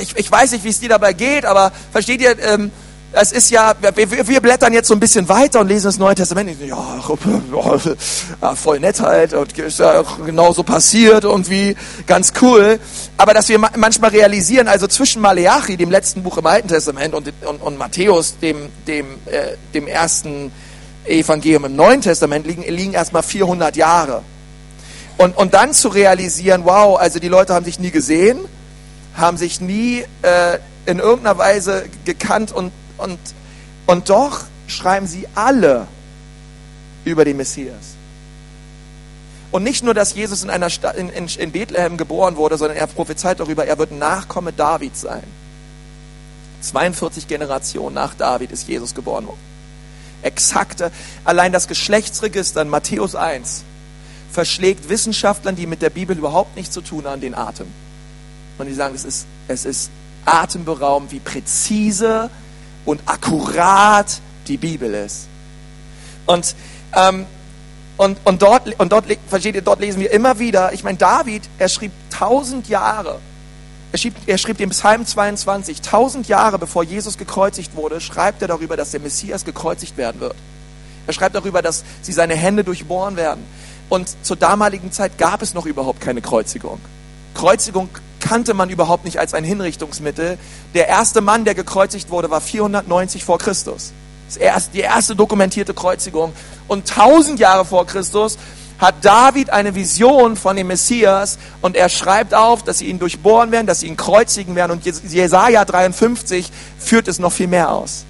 ich, 0.00 0.16
ich 0.16 0.30
weiß 0.30 0.52
nicht, 0.52 0.64
wie 0.64 0.68
es 0.68 0.80
dir 0.80 0.90
dabei 0.90 1.14
geht, 1.14 1.46
aber 1.46 1.72
versteht 1.92 2.20
ihr, 2.20 2.38
ähm, 2.38 2.70
es 3.16 3.32
ist 3.32 3.50
ja, 3.50 3.74
wir, 3.80 4.28
wir, 4.28 4.40
blättern 4.40 4.72
jetzt 4.72 4.88
so 4.88 4.94
ein 4.94 5.00
bisschen 5.00 5.28
weiter 5.28 5.60
und 5.60 5.68
lesen 5.68 5.86
das 5.86 5.98
Neue 5.98 6.16
Testament. 6.16 6.60
Ja, 6.60 8.54
voll 8.56 8.80
Nettheit 8.80 9.32
und 9.34 9.56
ist 9.56 9.78
ja 9.78 10.00
auch 10.00 10.24
genauso 10.24 10.64
passiert, 10.64 11.24
irgendwie 11.24 11.76
ganz 12.06 12.32
cool. 12.42 12.80
Aber 13.16 13.32
dass 13.32 13.48
wir 13.48 13.58
manchmal 13.58 14.10
realisieren, 14.10 14.66
also 14.66 14.88
zwischen 14.88 15.22
Maleachi, 15.22 15.76
dem 15.76 15.90
letzten 15.90 16.22
Buch 16.22 16.38
im 16.38 16.46
Alten 16.46 16.68
Testament, 16.68 17.14
und, 17.14 17.32
und, 17.46 17.62
und 17.62 17.78
Matthäus, 17.78 18.36
dem, 18.40 18.68
dem, 18.86 19.06
äh, 19.26 19.56
dem 19.72 19.86
ersten 19.86 20.50
Evangelium 21.06 21.64
im 21.66 21.76
Neuen 21.76 22.00
Testament 22.00 22.46
liegen, 22.46 22.62
liegen 22.62 22.92
erstmal 22.92 23.22
400 23.22 23.76
Jahre. 23.76 24.22
Und, 25.16 25.36
und 25.36 25.54
dann 25.54 25.72
zu 25.72 25.88
realisieren, 25.88 26.64
wow, 26.64 26.98
also 26.98 27.18
die 27.18 27.28
Leute 27.28 27.54
haben 27.54 27.64
sich 27.64 27.78
nie 27.78 27.90
gesehen, 27.90 28.38
haben 29.14 29.36
sich 29.36 29.60
nie 29.60 30.04
äh, 30.22 30.58
in 30.86 30.98
irgendeiner 30.98 31.38
Weise 31.38 31.84
gekannt 32.04 32.52
und, 32.52 32.72
und, 32.98 33.18
und 33.86 34.10
doch 34.10 34.40
schreiben 34.66 35.06
sie 35.06 35.28
alle 35.34 35.86
über 37.04 37.24
den 37.24 37.36
Messias. 37.36 37.94
Und 39.52 39.62
nicht 39.62 39.84
nur, 39.84 39.94
dass 39.94 40.14
Jesus 40.14 40.42
in, 40.42 40.50
einer 40.50 40.68
Stadt, 40.68 40.96
in, 40.96 41.10
in, 41.10 41.28
in 41.28 41.52
Bethlehem 41.52 41.96
geboren 41.96 42.36
wurde, 42.36 42.58
sondern 42.58 42.76
er 42.76 42.88
prophezeit 42.88 43.38
darüber, 43.38 43.64
er 43.64 43.78
wird 43.78 43.92
Nachkomme 43.92 44.52
Davids 44.52 45.02
sein. 45.02 45.22
42 46.60 47.28
Generationen 47.28 47.94
nach 47.94 48.14
David 48.14 48.50
ist 48.50 48.66
Jesus 48.66 48.94
geboren 48.94 49.26
worden 49.26 49.53
exakte, 50.24 50.90
allein 51.24 51.52
das 51.52 51.68
Geschlechtsregister 51.68 52.62
in 52.62 52.68
Matthäus 52.68 53.14
1 53.14 53.64
verschlägt 54.30 54.88
Wissenschaftlern, 54.88 55.54
die 55.54 55.66
mit 55.66 55.80
der 55.80 55.90
Bibel 55.90 56.18
überhaupt 56.18 56.56
nichts 56.56 56.74
zu 56.74 56.80
tun 56.80 57.04
haben, 57.04 57.20
den 57.20 57.34
Atem. 57.34 57.66
Und 58.58 58.66
die 58.66 58.74
sagen, 58.74 58.94
es 58.94 59.04
ist, 59.04 59.26
es 59.48 59.64
ist 59.64 59.90
atemberaubend, 60.24 61.12
wie 61.12 61.20
präzise 61.20 62.30
und 62.84 63.00
akkurat 63.06 64.20
die 64.48 64.56
Bibel 64.56 64.92
ist. 64.94 65.28
Und, 66.26 66.54
ähm, 66.94 67.26
und, 67.96 68.18
und, 68.24 68.42
dort, 68.42 68.78
und 68.80 68.90
dort, 68.90 69.04
versteht 69.28 69.54
ihr, 69.54 69.62
dort 69.62 69.80
lesen 69.80 70.00
wir 70.00 70.10
immer 70.10 70.38
wieder, 70.38 70.72
ich 70.72 70.82
meine, 70.82 70.98
David, 70.98 71.42
er 71.58 71.68
schrieb 71.68 71.92
tausend 72.10 72.68
Jahre 72.68 73.20
er 73.94 73.98
schrieb, 73.98 74.14
er 74.26 74.38
schrieb 74.38 74.58
den 74.58 74.70
Psalm 74.70 75.06
22, 75.06 75.80
tausend 75.80 76.26
Jahre 76.26 76.58
bevor 76.58 76.82
Jesus 76.82 77.16
gekreuzigt 77.16 77.76
wurde, 77.76 78.00
schreibt 78.00 78.42
er 78.42 78.48
darüber, 78.48 78.76
dass 78.76 78.90
der 78.90 78.98
Messias 78.98 79.44
gekreuzigt 79.44 79.96
werden 79.96 80.20
wird. 80.20 80.34
Er 81.06 81.12
schreibt 81.12 81.36
darüber, 81.36 81.62
dass 81.62 81.84
sie 82.02 82.12
seine 82.12 82.34
Hände 82.34 82.64
durchbohren 82.64 83.16
werden. 83.16 83.44
Und 83.88 84.16
zur 84.22 84.34
damaligen 84.34 84.90
Zeit 84.90 85.16
gab 85.16 85.42
es 85.42 85.54
noch 85.54 85.64
überhaupt 85.64 86.00
keine 86.00 86.22
Kreuzigung. 86.22 86.80
Kreuzigung 87.34 87.88
kannte 88.18 88.52
man 88.52 88.68
überhaupt 88.68 89.04
nicht 89.04 89.20
als 89.20 89.32
ein 89.32 89.44
Hinrichtungsmittel. 89.44 90.38
Der 90.74 90.88
erste 90.88 91.20
Mann, 91.20 91.44
der 91.44 91.54
gekreuzigt 91.54 92.10
wurde, 92.10 92.30
war 92.30 92.40
490 92.40 93.24
vor 93.24 93.38
Christus. 93.38 93.92
Das 94.26 94.36
erste, 94.36 94.72
die 94.72 94.80
erste 94.80 95.14
dokumentierte 95.14 95.72
Kreuzigung. 95.72 96.32
Und 96.66 96.90
1000 96.90 97.38
Jahre 97.38 97.64
vor 97.64 97.86
Christus 97.86 98.38
hat 98.78 98.96
David 99.02 99.50
eine 99.50 99.74
Vision 99.74 100.36
von 100.36 100.56
dem 100.56 100.66
Messias 100.66 101.38
und 101.62 101.76
er 101.76 101.88
schreibt 101.88 102.34
auf, 102.34 102.62
dass 102.62 102.78
sie 102.78 102.86
ihn 102.86 102.98
durchbohren 102.98 103.50
werden, 103.50 103.66
dass 103.66 103.80
sie 103.80 103.86
ihn 103.86 103.96
kreuzigen 103.96 104.56
werden. 104.56 104.72
Und 104.72 104.84
Jesaja 104.84 105.64
53 105.64 106.50
führt 106.78 107.08
es 107.08 107.18
noch 107.18 107.32
viel 107.32 107.46
mehr 107.46 107.70
aus 107.70 108.04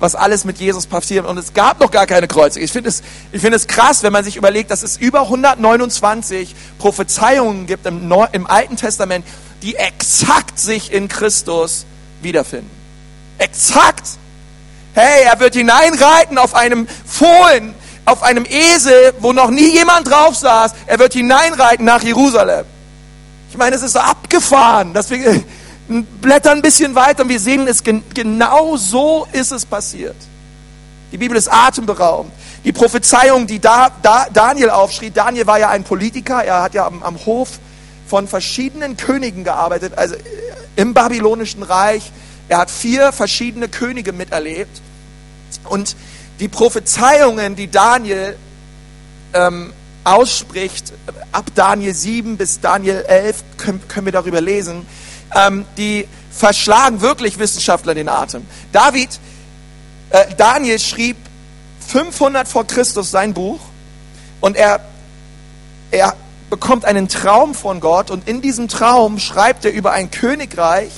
was 0.00 0.14
alles 0.14 0.44
mit 0.44 0.58
Jesus 0.58 0.86
passiert. 0.86 1.26
Und 1.26 1.38
es 1.38 1.52
gab 1.54 1.78
noch 1.78 1.90
gar 1.90 2.06
keine 2.06 2.26
Kreuzigung. 2.26 2.64
Ich 2.64 2.72
finde 2.72 2.88
es, 2.88 3.02
ich 3.30 3.40
finde 3.40 3.56
es 3.56 3.66
krass, 3.66 4.02
wenn 4.02 4.12
man 4.12 4.24
sich 4.24 4.36
überlegt, 4.36 4.70
dass 4.70 4.82
es 4.82 4.96
über 4.96 5.22
129 5.22 6.54
Prophezeiungen 6.78 7.66
gibt 7.66 7.86
im, 7.86 8.08
Neu 8.08 8.26
im 8.32 8.46
Alten 8.46 8.76
Testament, 8.76 9.24
die 9.62 9.76
exakt 9.76 10.58
sich 10.58 10.90
in 10.92 11.08
Christus 11.08 11.84
wiederfinden. 12.22 12.70
Exakt. 13.38 14.08
Hey, 14.94 15.24
er 15.24 15.38
wird 15.38 15.54
hineinreiten 15.54 16.38
auf 16.38 16.54
einem 16.54 16.88
Fohlen, 17.06 17.74
auf 18.04 18.22
einem 18.22 18.44
Esel, 18.44 19.14
wo 19.20 19.32
noch 19.32 19.50
nie 19.50 19.70
jemand 19.72 20.10
drauf 20.10 20.36
saß. 20.36 20.72
Er 20.86 20.98
wird 20.98 21.12
hineinreiten 21.12 21.84
nach 21.84 22.02
Jerusalem. 22.02 22.64
Ich 23.50 23.56
meine, 23.56 23.76
es 23.76 23.82
ist 23.82 23.92
so 23.92 23.98
abgefahren, 23.98 24.92
dass 24.94 25.10
wir, 25.10 25.42
blättern 26.20 26.58
ein 26.58 26.62
bisschen 26.62 26.94
weiter 26.94 27.24
und 27.24 27.28
wir 27.28 27.40
sehen 27.40 27.66
es, 27.66 27.82
genau 27.82 28.76
so 28.76 29.26
ist 29.32 29.50
es 29.50 29.66
passiert. 29.66 30.16
Die 31.12 31.18
Bibel 31.18 31.36
ist 31.36 31.52
atemberaubend. 31.52 32.32
Die 32.64 32.72
Prophezeiung, 32.72 33.46
die 33.46 33.58
da, 33.58 33.90
da, 34.02 34.26
Daniel 34.32 34.70
aufschrieb, 34.70 35.14
Daniel 35.14 35.46
war 35.46 35.58
ja 35.58 35.70
ein 35.70 35.82
Politiker, 35.82 36.44
er 36.44 36.62
hat 36.62 36.74
ja 36.74 36.86
am, 36.86 37.02
am 37.02 37.24
Hof 37.26 37.58
von 38.06 38.28
verschiedenen 38.28 38.96
Königen 38.96 39.44
gearbeitet, 39.44 39.94
also 39.96 40.14
im 40.76 40.94
babylonischen 40.94 41.62
Reich. 41.62 42.12
Er 42.48 42.58
hat 42.58 42.70
vier 42.70 43.12
verschiedene 43.12 43.68
Könige 43.68 44.12
miterlebt. 44.12 44.80
Und 45.64 45.96
die 46.40 46.48
Prophezeiungen, 46.48 47.54
die 47.54 47.70
Daniel 47.70 48.36
ähm, 49.34 49.72
ausspricht, 50.02 50.92
ab 51.32 51.44
Daniel 51.54 51.94
7 51.94 52.36
bis 52.38 52.60
Daniel 52.60 53.04
11 53.06 53.44
können, 53.58 53.86
können 53.86 54.06
wir 54.06 54.12
darüber 54.12 54.40
lesen, 54.40 54.86
ähm, 55.34 55.66
die 55.76 56.08
verschlagen 56.30 57.02
wirklich 57.02 57.38
Wissenschaftler 57.38 57.94
den 57.94 58.08
Atem. 58.08 58.46
David, 58.72 59.20
äh, 60.08 60.34
Daniel 60.36 60.78
schrieb 60.78 61.16
500 61.86 62.48
vor 62.48 62.66
Christus 62.66 63.10
sein 63.10 63.34
Buch 63.34 63.60
und 64.40 64.56
er, 64.56 64.80
er 65.90 66.16
bekommt 66.48 66.86
einen 66.86 67.08
Traum 67.08 67.54
von 67.54 67.80
Gott 67.80 68.10
und 68.10 68.26
in 68.26 68.40
diesem 68.40 68.68
Traum 68.68 69.18
schreibt 69.18 69.66
er 69.66 69.72
über 69.72 69.92
ein 69.92 70.10
Königreich, 70.10 70.90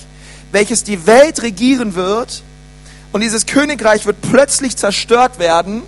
welches 0.53 0.85
die 0.85 1.07
Welt 1.07 1.43
regieren 1.43 1.97
wird 1.97 2.45
und 3.13 3.21
dieses 3.21 3.47
Königreich 3.47 4.07
wird 4.07 4.21
plötzlich 4.23 4.77
zerstört 4.77 5.39
werden 5.39 5.83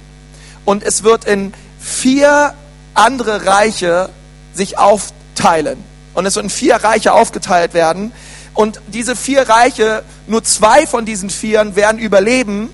und 0.64 0.82
es 0.82 1.02
wird 1.02 1.24
in 1.24 1.52
vier 1.80 2.54
andere 2.94 3.46
Reiche 3.46 4.10
sich 4.54 4.78
aufteilen. 4.78 5.82
Und 6.14 6.26
es 6.26 6.37
wird 6.37 6.44
in 6.44 6.50
vier 6.50 6.76
Reiche 6.76 7.12
aufgeteilt 7.12 7.74
werden. 7.74 8.12
Und 8.54 8.80
diese 8.87 9.16
vier 9.16 9.48
Reiche, 9.48 10.04
nur 10.26 10.44
zwei 10.44 10.87
von 10.87 11.04
diesen 11.04 11.28
vieren 11.28 11.76
werden 11.76 11.98
überleben. 11.98 12.70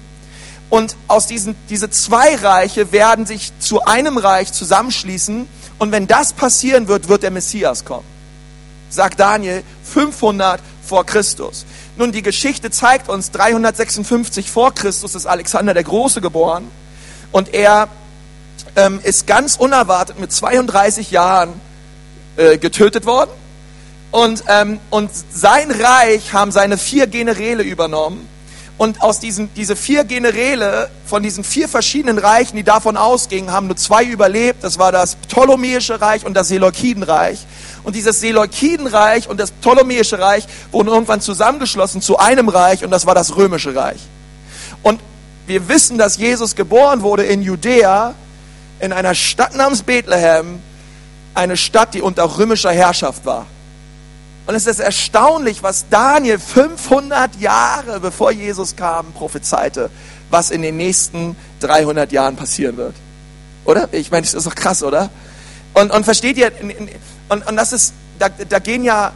Und 0.68 0.94
aus 1.08 1.26
diesen, 1.26 1.56
diese 1.68 1.90
zwei 1.90 2.36
Reiche 2.36 2.92
werden 2.92 3.26
sich 3.26 3.52
zu 3.58 3.84
einem 3.84 4.18
Reich 4.18 4.52
zusammenschließen. 4.52 5.48
Und 5.78 5.92
wenn 5.92 6.06
das 6.06 6.34
passieren 6.34 6.86
wird, 6.86 7.08
wird 7.08 7.22
der 7.22 7.30
Messias 7.30 7.84
kommen. 7.84 8.04
Sagt 8.90 9.18
Daniel, 9.18 9.62
500 9.84 10.60
vor 10.84 11.06
Christus. 11.06 11.64
Nun, 12.00 12.12
die 12.12 12.22
Geschichte 12.22 12.70
zeigt 12.70 13.10
uns, 13.10 13.30
356 13.30 14.50
vor 14.50 14.72
Christus 14.72 15.14
ist 15.14 15.26
Alexander 15.26 15.74
der 15.74 15.84
Große 15.84 16.22
geboren. 16.22 16.70
Und 17.30 17.52
er 17.52 17.88
ähm, 18.74 19.00
ist 19.02 19.26
ganz 19.26 19.56
unerwartet 19.56 20.18
mit 20.18 20.32
32 20.32 21.10
Jahren 21.10 21.52
äh, 22.38 22.56
getötet 22.56 23.04
worden. 23.04 23.28
Und, 24.12 24.44
ähm, 24.48 24.80
und 24.88 25.10
sein 25.30 25.70
Reich 25.70 26.32
haben 26.32 26.52
seine 26.52 26.78
vier 26.78 27.06
Generäle 27.06 27.64
übernommen. 27.64 28.26
Und 28.78 29.02
aus 29.02 29.20
diesen 29.20 29.52
diese 29.52 29.76
vier 29.76 30.04
Generäle, 30.04 30.88
von 31.04 31.22
diesen 31.22 31.44
vier 31.44 31.68
verschiedenen 31.68 32.16
Reichen, 32.16 32.56
die 32.56 32.62
davon 32.62 32.96
ausgingen, 32.96 33.52
haben 33.52 33.66
nur 33.66 33.76
zwei 33.76 34.04
überlebt. 34.04 34.64
Das 34.64 34.78
war 34.78 34.90
das 34.90 35.16
Ptolemäische 35.16 36.00
Reich 36.00 36.24
und 36.24 36.32
das 36.32 36.48
Seleukidenreich. 36.48 37.40
Und 37.82 37.96
dieses 37.96 38.20
Seleukidenreich 38.20 39.28
und 39.28 39.40
das 39.40 39.50
Ptolemäische 39.50 40.18
Reich 40.18 40.46
wurden 40.70 40.88
irgendwann 40.88 41.20
zusammengeschlossen 41.20 42.02
zu 42.02 42.18
einem 42.18 42.48
Reich 42.48 42.84
und 42.84 42.90
das 42.90 43.06
war 43.06 43.14
das 43.14 43.36
Römische 43.36 43.74
Reich. 43.74 44.00
Und 44.82 45.00
wir 45.46 45.68
wissen, 45.68 45.98
dass 45.98 46.16
Jesus 46.16 46.54
geboren 46.54 47.02
wurde 47.02 47.24
in 47.24 47.42
Judäa, 47.42 48.14
in 48.80 48.92
einer 48.92 49.14
Stadt 49.14 49.54
namens 49.54 49.82
Bethlehem, 49.82 50.60
eine 51.34 51.56
Stadt, 51.56 51.94
die 51.94 52.02
unter 52.02 52.38
römischer 52.38 52.72
Herrschaft 52.72 53.24
war. 53.24 53.46
Und 54.46 54.54
es 54.54 54.66
ist 54.66 54.80
erstaunlich, 54.80 55.62
was 55.62 55.86
Daniel 55.88 56.38
500 56.38 57.36
Jahre 57.40 58.00
bevor 58.00 58.32
Jesus 58.32 58.74
kam 58.74 59.12
prophezeite, 59.12 59.90
was 60.30 60.50
in 60.50 60.62
den 60.62 60.76
nächsten 60.76 61.36
300 61.60 62.10
Jahren 62.10 62.36
passieren 62.36 62.76
wird. 62.76 62.94
Oder? 63.64 63.88
Ich 63.92 64.10
meine, 64.10 64.22
das 64.22 64.34
ist 64.34 64.46
doch 64.46 64.54
krass, 64.54 64.82
oder? 64.82 65.10
Und, 65.74 65.92
und 65.92 66.04
versteht 66.04 66.36
ihr, 66.36 66.50
und, 67.30 67.46
und 67.46 67.56
das 67.56 67.72
ist, 67.72 67.94
da, 68.18 68.28
da, 68.28 68.58
gehen 68.58 68.84
ja, 68.84 69.12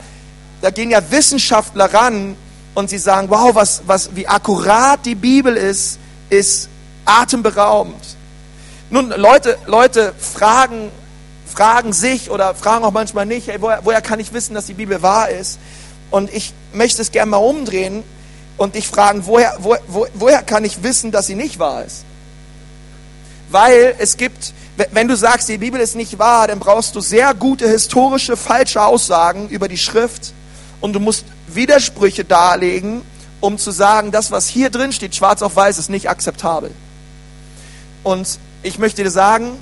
da 0.62 0.70
gehen 0.70 0.90
ja 0.90 1.02
Wissenschaftler 1.10 1.92
ran 1.92 2.36
und 2.74 2.88
sie 2.88 2.98
sagen, 2.98 3.28
wow, 3.28 3.54
was, 3.54 3.82
was, 3.86 4.16
wie 4.16 4.26
akkurat 4.26 5.04
die 5.04 5.14
Bibel 5.14 5.54
ist, 5.56 5.98
ist 6.30 6.70
atemberaubend. 7.04 8.02
Nun, 8.88 9.10
Leute, 9.10 9.58
Leute 9.66 10.14
fragen 10.18 10.90
fragen 11.54 11.92
sich 11.92 12.30
oder 12.30 12.54
fragen 12.54 12.84
auch 12.84 12.92
manchmal 12.92 13.26
nicht, 13.26 13.46
hey, 13.46 13.60
woher, 13.60 13.80
woher 13.84 14.02
kann 14.02 14.18
ich 14.18 14.32
wissen, 14.32 14.54
dass 14.54 14.66
die 14.66 14.74
Bibel 14.74 15.02
wahr 15.02 15.28
ist? 15.28 15.58
Und 16.10 16.32
ich 16.34 16.52
möchte 16.72 17.00
es 17.00 17.12
gerne 17.12 17.30
mal 17.30 17.36
umdrehen 17.38 18.02
und 18.56 18.74
dich 18.74 18.88
fragen, 18.88 19.26
woher, 19.26 19.56
wo, 19.60 19.76
wo, 19.86 20.06
woher 20.14 20.42
kann 20.42 20.64
ich 20.64 20.82
wissen, 20.82 21.12
dass 21.12 21.26
sie 21.26 21.34
nicht 21.34 21.58
wahr 21.58 21.84
ist? 21.84 22.04
Weil 23.50 23.94
es 23.98 24.16
gibt, 24.16 24.52
wenn 24.90 25.08
du 25.08 25.16
sagst, 25.16 25.48
die 25.48 25.58
Bibel 25.58 25.80
ist 25.80 25.94
nicht 25.94 26.18
wahr, 26.18 26.48
dann 26.48 26.58
brauchst 26.58 26.96
du 26.96 27.00
sehr 27.00 27.32
gute 27.34 27.68
historische, 27.68 28.36
falsche 28.36 28.82
Aussagen 28.82 29.48
über 29.48 29.68
die 29.68 29.78
Schrift 29.78 30.32
und 30.80 30.92
du 30.92 31.00
musst 31.00 31.24
Widersprüche 31.46 32.24
darlegen, 32.24 33.02
um 33.40 33.58
zu 33.58 33.70
sagen, 33.70 34.10
das, 34.10 34.30
was 34.30 34.48
hier 34.48 34.70
drin 34.70 34.92
steht, 34.92 35.14
schwarz 35.14 35.42
auf 35.42 35.54
weiß, 35.54 35.78
ist 35.78 35.90
nicht 35.90 36.08
akzeptabel. 36.08 36.70
Und 38.02 38.38
ich 38.62 38.78
möchte 38.78 39.04
dir 39.04 39.10
sagen, 39.10 39.52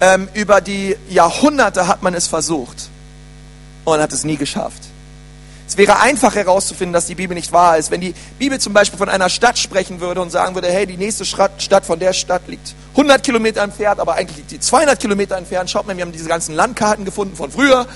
ähm, 0.00 0.28
über 0.34 0.60
die 0.60 0.96
Jahrhunderte 1.08 1.88
hat 1.88 2.02
man 2.02 2.14
es 2.14 2.26
versucht 2.26 2.88
und 3.84 4.00
hat 4.00 4.12
es 4.12 4.24
nie 4.24 4.36
geschafft. 4.36 4.82
Es 5.66 5.78
wäre 5.78 6.00
einfach 6.00 6.34
herauszufinden, 6.34 6.92
dass 6.92 7.06
die 7.06 7.14
Bibel 7.14 7.34
nicht 7.34 7.52
wahr 7.52 7.78
ist. 7.78 7.90
Wenn 7.90 8.00
die 8.00 8.14
Bibel 8.38 8.60
zum 8.60 8.74
Beispiel 8.74 8.98
von 8.98 9.08
einer 9.08 9.30
Stadt 9.30 9.58
sprechen 9.58 10.00
würde 10.00 10.20
und 10.20 10.30
sagen 10.30 10.54
würde, 10.54 10.70
hey, 10.70 10.86
die 10.86 10.96
nächste 10.96 11.24
Stadt 11.24 11.86
von 11.86 11.98
der 11.98 12.12
Stadt 12.12 12.42
liegt 12.48 12.74
100 12.92 13.22
Kilometer 13.22 13.62
entfernt, 13.62 13.98
aber 13.98 14.14
eigentlich 14.14 14.36
liegt 14.36 14.50
die 14.50 14.60
200 14.60 15.00
Kilometer 15.00 15.36
entfernt. 15.36 15.70
Schaut 15.70 15.86
mal, 15.86 15.96
wir 15.96 16.04
haben 16.04 16.12
diese 16.12 16.28
ganzen 16.28 16.54
Landkarten 16.54 17.04
gefunden 17.04 17.34
von 17.34 17.50
früher. 17.50 17.86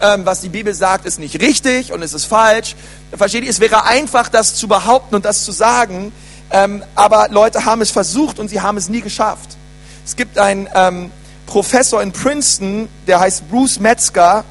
Ähm, 0.00 0.24
was 0.24 0.40
die 0.40 0.48
Bibel 0.48 0.72
sagt, 0.74 1.06
ist 1.06 1.18
nicht 1.18 1.40
richtig 1.40 1.92
und 1.92 2.02
es 2.02 2.14
ist 2.14 2.24
falsch. 2.24 2.76
Versteht 3.12 3.44
ihr? 3.44 3.50
Es 3.50 3.60
wäre 3.60 3.84
einfach, 3.84 4.28
das 4.28 4.54
zu 4.54 4.68
behaupten 4.68 5.16
und 5.16 5.24
das 5.24 5.44
zu 5.44 5.52
sagen. 5.52 6.12
Ähm, 6.50 6.82
aber 6.94 7.28
Leute 7.30 7.64
haben 7.64 7.82
es 7.82 7.90
versucht 7.90 8.38
und 8.38 8.48
sie 8.48 8.60
haben 8.60 8.78
es 8.78 8.88
nie 8.88 9.00
geschafft. 9.00 9.56
Es 10.04 10.16
gibt 10.16 10.38
ein 10.38 10.68
ähm, 10.74 11.10
Professor 11.46 12.00
in 12.00 12.12
Princeton, 12.12 12.88
der 13.06 13.20
heißt 13.20 13.50
Bruce 13.50 13.80
Metzger. 13.80 14.44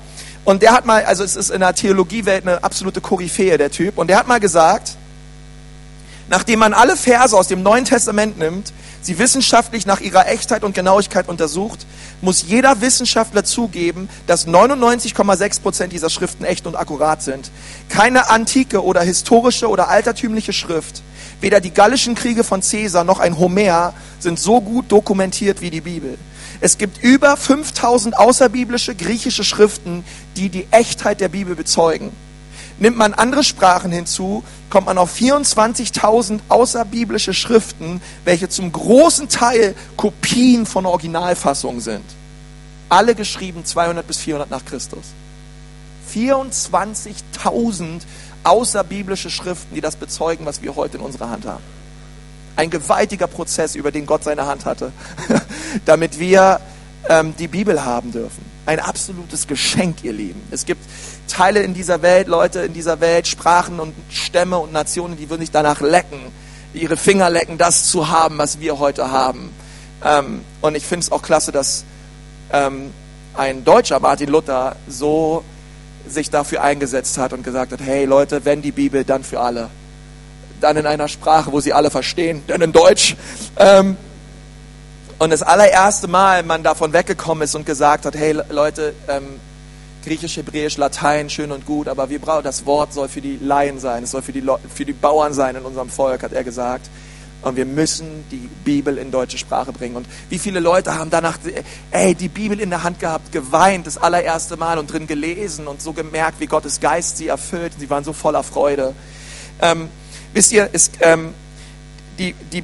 Und 0.47 0.61
der 0.61 0.71
hat 0.71 0.85
mal, 0.85 1.03
also 1.03 1.25
es 1.25 1.35
ist 1.35 1.49
in 1.49 1.59
der 1.59 1.75
Theologiewelt 1.75 2.47
eine 2.47 2.63
absolute 2.63 3.01
Koryphäe, 3.01 3.57
der 3.57 3.69
Typ. 3.69 3.97
Und 3.97 4.07
der 4.07 4.17
hat 4.17 4.29
mal 4.29 4.39
gesagt, 4.39 4.95
nachdem 6.29 6.59
man 6.59 6.71
alle 6.73 6.95
Verse 6.95 7.35
aus 7.35 7.49
dem 7.49 7.63
Neuen 7.63 7.83
Testament 7.83 8.39
nimmt, 8.39 8.71
sie 9.01 9.19
wissenschaftlich 9.19 9.85
nach 9.85 9.99
ihrer 9.99 10.29
Echtheit 10.29 10.63
und 10.63 10.73
Genauigkeit 10.73 11.27
untersucht, 11.27 11.85
muss 12.21 12.45
jeder 12.47 12.79
Wissenschaftler 12.79 13.43
zugeben, 13.43 14.07
dass 14.25 14.47
99,6 14.47 15.61
Prozent 15.61 15.91
dieser 15.91 16.09
Schriften 16.09 16.45
echt 16.45 16.65
und 16.65 16.77
akkurat 16.77 17.21
sind. 17.21 17.51
Keine 17.89 18.29
antike 18.29 18.81
oder 18.81 19.01
historische 19.01 19.67
oder 19.67 19.89
altertümliche 19.89 20.53
Schrift, 20.53 21.01
weder 21.41 21.59
die 21.59 21.73
gallischen 21.73 22.15
Kriege 22.15 22.45
von 22.45 22.61
Caesar 22.61 23.03
noch 23.03 23.19
ein 23.19 23.37
Homer 23.37 23.93
sind 24.19 24.39
so 24.39 24.61
gut 24.61 24.89
dokumentiert 24.93 25.59
wie 25.59 25.71
die 25.71 25.81
Bibel. 25.81 26.17
Es 26.59 26.77
gibt 26.77 27.03
über 27.03 27.37
5000 27.37 28.17
außerbiblische 28.17 28.95
griechische 28.95 29.43
Schriften, 29.43 30.03
die 30.35 30.49
die 30.49 30.67
Echtheit 30.71 31.21
der 31.21 31.29
Bibel 31.29 31.55
bezeugen. 31.55 32.11
Nimmt 32.79 32.97
man 32.97 33.13
andere 33.13 33.43
Sprachen 33.43 33.91
hinzu, 33.91 34.43
kommt 34.69 34.87
man 34.87 34.97
auf 34.97 35.15
24.000 35.15 36.39
außerbiblische 36.49 37.33
Schriften, 37.33 38.01
welche 38.23 38.49
zum 38.49 38.71
großen 38.71 39.29
Teil 39.29 39.75
Kopien 39.95 40.65
von 40.65 40.85
Originalfassungen 40.85 41.81
sind. 41.81 42.05
Alle 42.89 43.15
geschrieben 43.15 43.65
200 43.65 44.05
bis 44.05 44.17
400 44.19 44.49
nach 44.49 44.63
Christus. 44.63 45.05
24.000 46.13 48.01
außerbiblische 48.43 49.29
Schriften, 49.29 49.75
die 49.75 49.81
das 49.81 49.95
bezeugen, 49.95 50.45
was 50.45 50.61
wir 50.61 50.75
heute 50.75 50.97
in 50.97 51.03
unserer 51.03 51.29
Hand 51.29 51.45
haben. 51.45 51.76
Ein 52.57 52.69
gewaltiger 52.69 53.27
Prozess, 53.27 53.75
über 53.75 53.91
den 53.91 54.05
Gott 54.05 54.25
seine 54.25 54.45
Hand 54.45 54.65
hatte, 54.65 54.91
damit 55.85 56.19
wir 56.19 56.59
ähm, 57.07 57.33
die 57.37 57.47
Bibel 57.47 57.85
haben 57.85 58.11
dürfen. 58.11 58.43
Ein 58.65 58.79
absolutes 58.81 59.47
Geschenk, 59.47 60.03
ihr 60.03 60.11
Lieben. 60.11 60.41
Es 60.51 60.65
gibt 60.65 60.81
Teile 61.27 61.61
in 61.61 61.73
dieser 61.73 62.01
Welt, 62.01 62.27
Leute 62.27 62.59
in 62.61 62.73
dieser 62.73 62.99
Welt, 62.99 63.27
Sprachen 63.27 63.79
und 63.79 63.93
Stämme 64.09 64.57
und 64.57 64.73
Nationen, 64.73 65.15
die 65.15 65.29
würden 65.29 65.41
sich 65.41 65.51
danach 65.51 65.79
lecken, 65.79 66.19
ihre 66.73 66.97
Finger 66.97 67.29
lecken, 67.29 67.57
das 67.57 67.89
zu 67.89 68.09
haben, 68.09 68.37
was 68.37 68.59
wir 68.59 68.79
heute 68.79 69.09
haben. 69.11 69.51
Ähm, 70.03 70.41
und 70.61 70.75
ich 70.75 70.85
finde 70.85 71.03
es 71.03 71.11
auch 71.11 71.21
klasse, 71.21 71.51
dass 71.51 71.85
ähm, 72.51 72.91
ein 73.35 73.63
deutscher 73.63 73.99
Martin 73.99 74.29
Luther 74.29 74.75
so 74.87 75.43
sich 76.07 76.29
dafür 76.29 76.63
eingesetzt 76.63 77.17
hat 77.17 77.33
und 77.33 77.43
gesagt 77.43 77.71
hat, 77.71 77.81
hey 77.81 78.05
Leute, 78.05 78.45
wenn 78.45 78.61
die 78.61 78.71
Bibel, 78.71 79.03
dann 79.03 79.23
für 79.23 79.39
alle. 79.39 79.69
Dann 80.61 80.77
in 80.77 80.85
einer 80.85 81.07
Sprache, 81.07 81.51
wo 81.51 81.59
sie 81.59 81.73
alle 81.73 81.91
verstehen, 81.91 82.43
denn 82.47 82.61
in 82.61 82.71
Deutsch. 82.71 83.15
Ähm, 83.57 83.97
und 85.19 85.31
das 85.31 85.41
allererste 85.41 86.07
Mal 86.07 86.43
man 86.43 86.63
davon 86.63 86.93
weggekommen 86.93 87.43
ist 87.43 87.55
und 87.55 87.65
gesagt 87.65 88.05
hat, 88.05 88.15
hey 88.15 88.39
Leute, 88.49 88.93
ähm, 89.07 89.39
Griechisch, 90.07 90.37
Hebräisch, 90.37 90.77
Latein, 90.77 91.29
schön 91.29 91.51
und 91.51 91.65
gut, 91.65 91.89
aber 91.89 92.09
wir 92.09 92.19
brauchen, 92.19 92.43
das 92.43 92.65
Wort 92.65 92.93
soll 92.93 93.09
für 93.09 93.19
die 93.19 93.37
Laien 93.41 93.77
sein, 93.79 94.03
es 94.03 94.11
soll 94.11 94.21
für 94.21 94.31
die, 94.31 94.43
für 94.73 94.85
die 94.85 94.93
Bauern 94.93 95.33
sein 95.33 95.55
in 95.55 95.63
unserem 95.63 95.89
Volk, 95.89 96.23
hat 96.23 96.31
er 96.31 96.45
gesagt. 96.45 96.89
Und 97.41 97.55
wir 97.55 97.65
müssen 97.65 98.23
die 98.31 98.49
Bibel 98.63 98.97
in 98.97 99.11
deutsche 99.11 99.37
Sprache 99.37 99.71
bringen. 99.71 99.95
Und 99.95 100.07
wie 100.29 100.39
viele 100.39 100.59
Leute 100.59 100.97
haben 100.97 101.09
danach, 101.09 101.37
ey, 101.91 102.15
die 102.15 102.29
Bibel 102.29 102.59
in 102.59 102.69
der 102.69 102.83
Hand 102.83 102.99
gehabt, 102.99 103.31
geweint, 103.31 103.85
das 103.85 103.97
allererste 103.97 104.57
Mal 104.57 104.79
und 104.79 104.91
drin 104.91 105.07
gelesen 105.07 105.67
und 105.67 105.81
so 105.81 105.93
gemerkt, 105.93 106.39
wie 106.39 106.47
Gottes 106.47 106.79
Geist 106.79 107.17
sie 107.17 107.27
erfüllt. 107.27 107.73
Sie 107.77 107.89
waren 107.89 108.03
so 108.03 108.13
voller 108.13 108.43
Freude. 108.43 108.93
Ähm, 109.61 109.89
wisst 110.33 110.51
ihr, 110.51 110.69
ist, 110.73 110.93
ähm, 111.01 111.33
die, 112.19 112.33
die, 112.51 112.63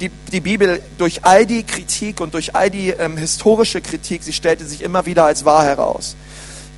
die, 0.00 0.10
die 0.32 0.40
Bibel 0.40 0.82
durch 0.98 1.24
all 1.24 1.46
die 1.46 1.62
Kritik 1.62 2.20
und 2.20 2.34
durch 2.34 2.54
all 2.54 2.70
die 2.70 2.90
ähm, 2.90 3.16
historische 3.16 3.80
Kritik, 3.80 4.22
sie 4.22 4.32
stellte 4.32 4.64
sich 4.64 4.82
immer 4.82 5.06
wieder 5.06 5.24
als 5.24 5.44
wahr 5.44 5.64
heraus. 5.64 6.16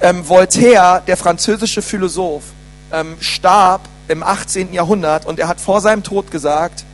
Ähm, 0.01 0.29
Voltaire, 0.29 1.03
der 1.07 1.17
französische 1.17 1.83
Philosoph, 1.83 2.45
ähm, 2.93 3.17
starb 3.21 3.89
im 4.09 4.23
18. 4.23 4.73
Jahrhundert 4.73 5.27
und 5.27 5.39
er 5.39 5.49
hat 5.49 5.61
vor 5.61 5.81
seinem 5.81 6.03
Tod 6.03 6.31
gesagt, 6.31 6.85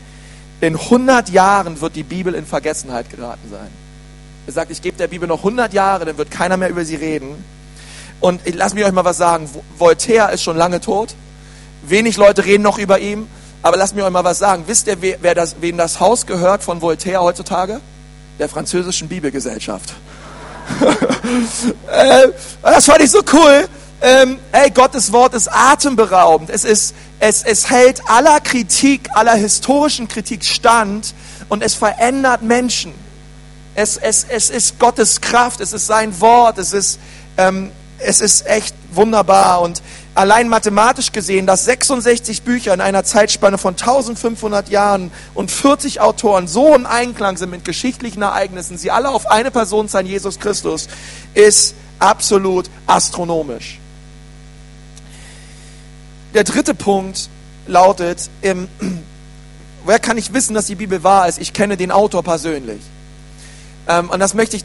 in 0.61 0.77
100 0.77 1.31
Jahren 1.31 1.81
wird 1.81 1.97
die 1.97 2.03
Bibel 2.03 2.35
in 2.35 2.45
Vergessenheit 2.45 3.11
geraten 3.11 3.49
sein. 3.51 3.69
Er 4.47 4.53
sagt, 4.53 4.71
ich 4.71 4.83
gebe 4.83 4.97
der 4.97 5.09
Bibel 5.09 5.29
noch 5.29 5.39
100 5.39 5.73
Jahre, 5.73 6.05
dann 6.05 6.19
wird 6.19 6.31
keiner 6.31 6.57
mehr 6.57 6.69
über 6.69 6.85
sie 6.85 6.97
reden. 6.97 7.45
Und 8.21 8.41
lasst 8.55 8.75
mich 8.75 8.85
euch 8.85 8.93
mal 8.93 9.05
was 9.05 9.17
sagen. 9.17 9.49
Voltaire 9.77 10.33
ist 10.33 10.43
schon 10.43 10.57
lange 10.57 10.81
tot. 10.81 11.15
Wenig 11.83 12.17
Leute 12.17 12.45
reden 12.45 12.63
noch 12.63 12.79
über 12.79 12.99
ihn. 12.99 13.29
Aber 13.63 13.77
lasst 13.77 13.95
mich 13.95 14.05
euch 14.05 14.11
mal 14.11 14.25
was 14.25 14.39
sagen. 14.39 14.65
Wisst 14.67 14.87
ihr, 14.87 14.97
wer 15.01 15.35
das, 15.35 15.57
wem 15.61 15.77
das 15.77 16.01
Haus 16.01 16.27
gehört 16.27 16.63
von 16.63 16.81
Voltaire 16.81 17.21
heutzutage? 17.21 17.81
Der 18.39 18.49
französischen 18.49 19.09
Bibelgesellschaft. 19.09 19.95
äh, 21.91 22.29
das 22.63 22.85
fand 22.85 23.01
ich 23.01 23.11
so 23.11 23.21
cool. 23.33 23.69
Ähm, 24.01 24.39
ey, 24.53 24.71
Gottes 24.71 25.13
Wort 25.13 25.35
ist 25.35 25.49
atemberaubend. 25.53 26.51
Es, 26.51 26.65
ist, 26.65 26.95
es, 27.19 27.43
es 27.43 27.69
hält 27.69 28.01
aller 28.09 28.41
Kritik, 28.41 29.09
aller 29.15 29.35
historischen 29.35 30.07
Kritik 30.07 30.45
stand 30.45 31.15
und 31.49 31.65
es 31.65 31.75
verändert 31.75 32.43
Menschen. 32.43 32.95
Es, 33.75 33.97
es, 33.97 34.25
es 34.29 34.51
ist 34.51 34.79
Gottes 34.79 35.21
Kraft, 35.21 35.61
es 35.61 35.73
ist 35.73 35.87
sein 35.87 36.21
Wort, 36.21 36.59
es 36.59 36.73
ist, 36.73 37.01
ähm, 37.37 37.73
es 37.99 38.21
ist 38.21 38.47
echt 38.47 38.75
wunderbar. 38.93 39.63
Und 39.63 39.83
allein 40.19 40.49
mathematisch 40.49 41.13
gesehen, 41.13 41.47
dass 41.47 41.65
66 41.65 42.43
Bücher 42.43 42.75
in 42.75 42.81
einer 42.81 43.05
Zeitspanne 43.05 43.57
von 43.57 43.75
1500 43.75 44.69
Jahren 44.69 45.13
und 45.33 45.49
40 45.49 46.01
Autoren 46.01 46.49
so 46.49 46.75
im 46.75 46.87
Einklang 46.87 47.37
sind 47.37 47.51
mit 47.51 47.65
geschichtlichen 47.65 48.23
Ereignissen, 48.23 48.77
sie 48.79 48.91
alle 48.91 49.11
auf 49.11 49.31
eine 49.31 49.53
Person 49.53 49.87
sein, 49.87 50.07
Jesus 50.07 50.41
Christus, 50.41 50.89
ist 51.35 51.77
absolut 52.01 52.69
astronomisch. 52.89 53.79
Der 56.35 56.43
dritte 56.43 56.75
Punkt 56.75 57.31
lautet, 57.69 58.29
ähm, 58.43 58.67
woher 59.85 60.01
kann 60.01 60.19
ich 60.19 60.35
wissen, 60.35 60.53
dass 60.53 60.67
die 60.67 60.75
Bibel 60.75 61.05
wahr 61.05 61.29
ist? 61.29 61.39
Ich 61.39 61.53
kenne 61.53 61.77
den 61.77 61.93
Autor 61.93 62.25
persönlich. 62.25 62.81
Ähm, 63.87 64.11
und 64.11 64.19
das 64.19 64.35
möchte 64.35 64.57
ich, 64.57 64.65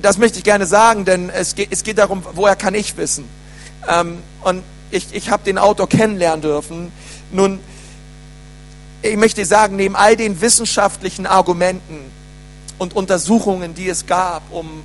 das 0.00 0.16
möchte 0.16 0.38
ich 0.38 0.44
gerne 0.44 0.64
sagen, 0.64 1.04
denn 1.04 1.28
es 1.28 1.56
geht, 1.56 1.72
es 1.72 1.82
geht 1.82 1.98
darum, 1.98 2.22
woher 2.34 2.54
kann 2.54 2.74
ich 2.74 2.96
wissen? 2.96 3.28
Ähm, 3.88 4.18
und 4.42 4.62
ich, 4.90 5.08
ich 5.12 5.30
habe 5.30 5.42
den 5.44 5.58
Autor 5.58 5.88
kennenlernen 5.88 6.42
dürfen. 6.42 6.92
Nun, 7.32 7.60
ich 9.02 9.16
möchte 9.16 9.44
sagen, 9.44 9.76
neben 9.76 9.96
all 9.96 10.16
den 10.16 10.40
wissenschaftlichen 10.40 11.26
Argumenten 11.26 12.10
und 12.78 12.94
Untersuchungen, 12.94 13.74
die 13.74 13.88
es 13.88 14.06
gab, 14.06 14.42
um 14.50 14.82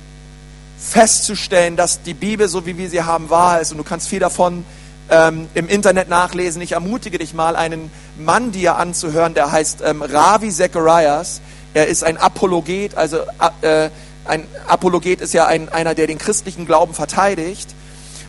festzustellen, 0.78 1.76
dass 1.76 2.02
die 2.02 2.14
Bibel, 2.14 2.48
so 2.48 2.66
wie 2.66 2.76
wir 2.76 2.90
sie 2.90 3.02
haben, 3.02 3.30
wahr 3.30 3.60
ist, 3.60 3.72
und 3.72 3.78
du 3.78 3.84
kannst 3.84 4.08
viel 4.08 4.18
davon 4.18 4.64
ähm, 5.10 5.48
im 5.54 5.68
Internet 5.68 6.08
nachlesen. 6.08 6.60
Ich 6.62 6.72
ermutige 6.72 7.18
dich 7.18 7.34
mal, 7.34 7.56
einen 7.56 7.90
Mann 8.18 8.52
dir 8.52 8.76
anzuhören, 8.76 9.34
der 9.34 9.52
heißt 9.52 9.82
ähm, 9.84 10.02
Ravi 10.02 10.50
Zacharias. 10.50 11.40
Er 11.74 11.86
ist 11.86 12.04
ein 12.04 12.16
Apologet, 12.16 12.96
also 12.96 13.18
äh, 13.62 13.90
ein 14.24 14.46
Apologet 14.66 15.20
ist 15.20 15.34
ja 15.34 15.46
ein, 15.46 15.68
einer, 15.68 15.94
der 15.94 16.06
den 16.06 16.18
christlichen 16.18 16.66
Glauben 16.66 16.94
verteidigt. 16.94 17.74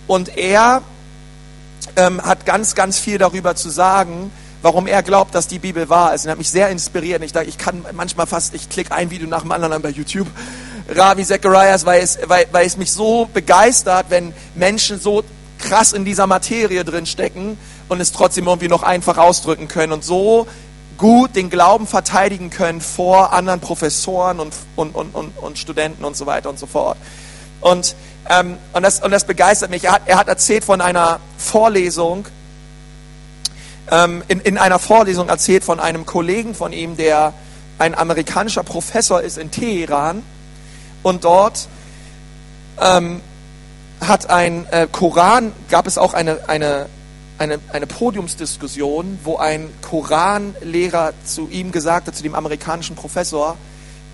Und 0.08 0.38
er 0.38 0.82
ähm, 1.96 2.22
hat 2.22 2.46
ganz, 2.46 2.76
ganz 2.76 3.00
viel 3.00 3.18
darüber 3.18 3.56
zu 3.56 3.70
sagen, 3.70 4.32
warum 4.62 4.88
er 4.88 5.04
glaubt, 5.04 5.36
dass 5.36 5.48
die 5.48 5.60
Bibel 5.60 5.90
wahr 5.90 6.14
ist. 6.14 6.26
Und 6.26 6.32
hat 6.32 6.38
mich 6.38 6.50
sehr 6.50 6.70
inspiriert. 6.70 7.20
Und 7.20 7.26
ich 7.26 7.34
dachte, 7.34 7.50
ich 7.50 7.58
kann 7.58 7.86
manchmal 7.94 8.28
fast, 8.28 8.54
ich 8.54 8.70
klicke 8.70 8.94
ein 8.94 9.12
Video 9.12 9.28
nach 9.28 9.42
dem 9.42 9.52
anderen 9.52 9.74
an 9.74 9.82
bei 9.82 9.90
YouTube. 9.90 10.28
Ravi 10.90 11.24
Zacharias, 11.24 11.86
weil 11.86 12.02
es, 12.02 12.20
weil, 12.28 12.48
weil 12.52 12.66
es 12.66 12.78
mich 12.78 12.92
so 12.92 13.30
begeistert, 13.34 14.08
wenn 14.10 14.34
Menschen 14.56 15.00
so 15.00 15.24
krass 15.60 15.94
in 15.94 16.04
dieser 16.04 16.28
Materie 16.28 16.84
drin 16.84 17.06
stecken 17.06 17.58
und 17.88 18.02
es 18.02 18.12
trotzdem 18.12 18.48
irgendwie 18.48 18.68
noch 18.68 18.84
einfach 18.84 19.18
ausdrücken 19.18 19.68
können 19.68 19.94
und 19.94 20.04
so 20.04 20.46
gut 20.98 21.36
den 21.36 21.50
Glauben 21.50 21.88
verteidigen 21.88 22.50
können 22.50 22.82
vor 22.82 23.34
anderen 23.34 23.60
Professoren 23.60 24.40
und, 24.40 24.54
und, 24.76 24.94
und, 24.94 25.16
und, 25.16 25.38
und 25.38 25.58
Studenten 25.58 26.04
und 26.04 26.16
so 26.16 26.26
weiter 26.26 26.50
und 26.50 26.60
so 26.60 26.68
fort. 26.68 26.98
Und, 27.62 27.96
ähm, 28.30 28.58
und, 28.74 28.84
das, 28.84 29.02
und 29.02 29.12
das 29.12 29.26
begeistert 29.26 29.70
mich. 29.70 29.84
Er 29.86 29.94
hat, 29.94 30.02
er 30.06 30.18
hat 30.18 30.28
erzählt 30.28 30.64
von 30.64 30.82
einer 30.82 31.20
Vorlesung, 31.38 32.26
ähm, 33.92 34.24
in, 34.28 34.40
in 34.40 34.58
einer 34.58 34.80
Vorlesung 34.80 35.30
erzählt 35.30 35.64
von 35.64 35.80
einem 35.80 36.06
Kollegen 36.06 36.56
von 36.56 36.72
ihm, 36.72 36.96
der 36.96 37.34
ein 37.80 37.96
amerikanischer 37.96 38.64
Professor 38.64 39.22
ist 39.22 39.38
in 39.38 39.52
Teheran 39.52 40.24
und 41.02 41.26
dort 41.26 41.68
ähm, 42.80 43.22
hat 44.00 44.30
ein 44.30 44.66
äh, 44.72 44.88
Koran, 44.92 45.52
gab 45.70 45.88
es 45.88 45.98
auch 45.98 46.14
eine, 46.14 46.48
eine, 46.48 46.88
eine, 47.38 47.60
eine 47.72 47.88
Podiumsdiskussion, 47.88 49.20
wo 49.24 49.38
ein 49.38 49.70
Koranlehrer 49.82 51.14
zu 51.26 51.50
ihm 51.50 51.72
gesagt 51.72 52.08
hat, 52.08 52.16
zu 52.16 52.24
dem 52.24 52.36
amerikanischen 52.36 52.96
Professor, 52.96 53.58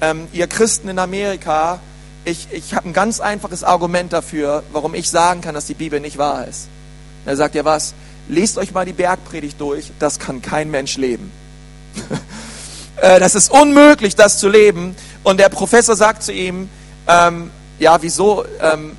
ähm, 0.01 0.27
ihr 0.31 0.47
Christen 0.47 0.89
in 0.89 0.99
Amerika, 0.99 1.79
ich, 2.25 2.47
ich 2.51 2.73
habe 2.73 2.89
ein 2.89 2.93
ganz 2.93 3.19
einfaches 3.19 3.63
Argument 3.63 4.13
dafür, 4.13 4.63
warum 4.71 4.93
ich 4.93 5.09
sagen 5.09 5.41
kann, 5.41 5.55
dass 5.55 5.65
die 5.65 5.73
Bibel 5.73 5.99
nicht 5.99 6.17
wahr 6.17 6.47
ist. 6.47 6.67
Er 7.25 7.35
sagt 7.35 7.55
ja 7.55 7.65
was, 7.65 7.93
lest 8.27 8.57
euch 8.57 8.71
mal 8.71 8.85
die 8.85 8.93
Bergpredigt 8.93 9.59
durch, 9.59 9.91
das 9.99 10.19
kann 10.19 10.41
kein 10.41 10.71
Mensch 10.71 10.97
leben. 10.97 11.31
Äh, 13.01 13.21
das 13.21 13.33
ist 13.33 13.49
unmöglich, 13.49 14.17
das 14.17 14.39
zu 14.39 14.49
leben. 14.49 14.93
Und 15.23 15.39
der 15.39 15.47
Professor 15.47 15.95
sagt 15.95 16.21
zu 16.21 16.33
ihm, 16.33 16.69
ähm, 17.07 17.49
ja, 17.79 18.01
wieso? 18.01 18.43
Ähm, 18.61 18.97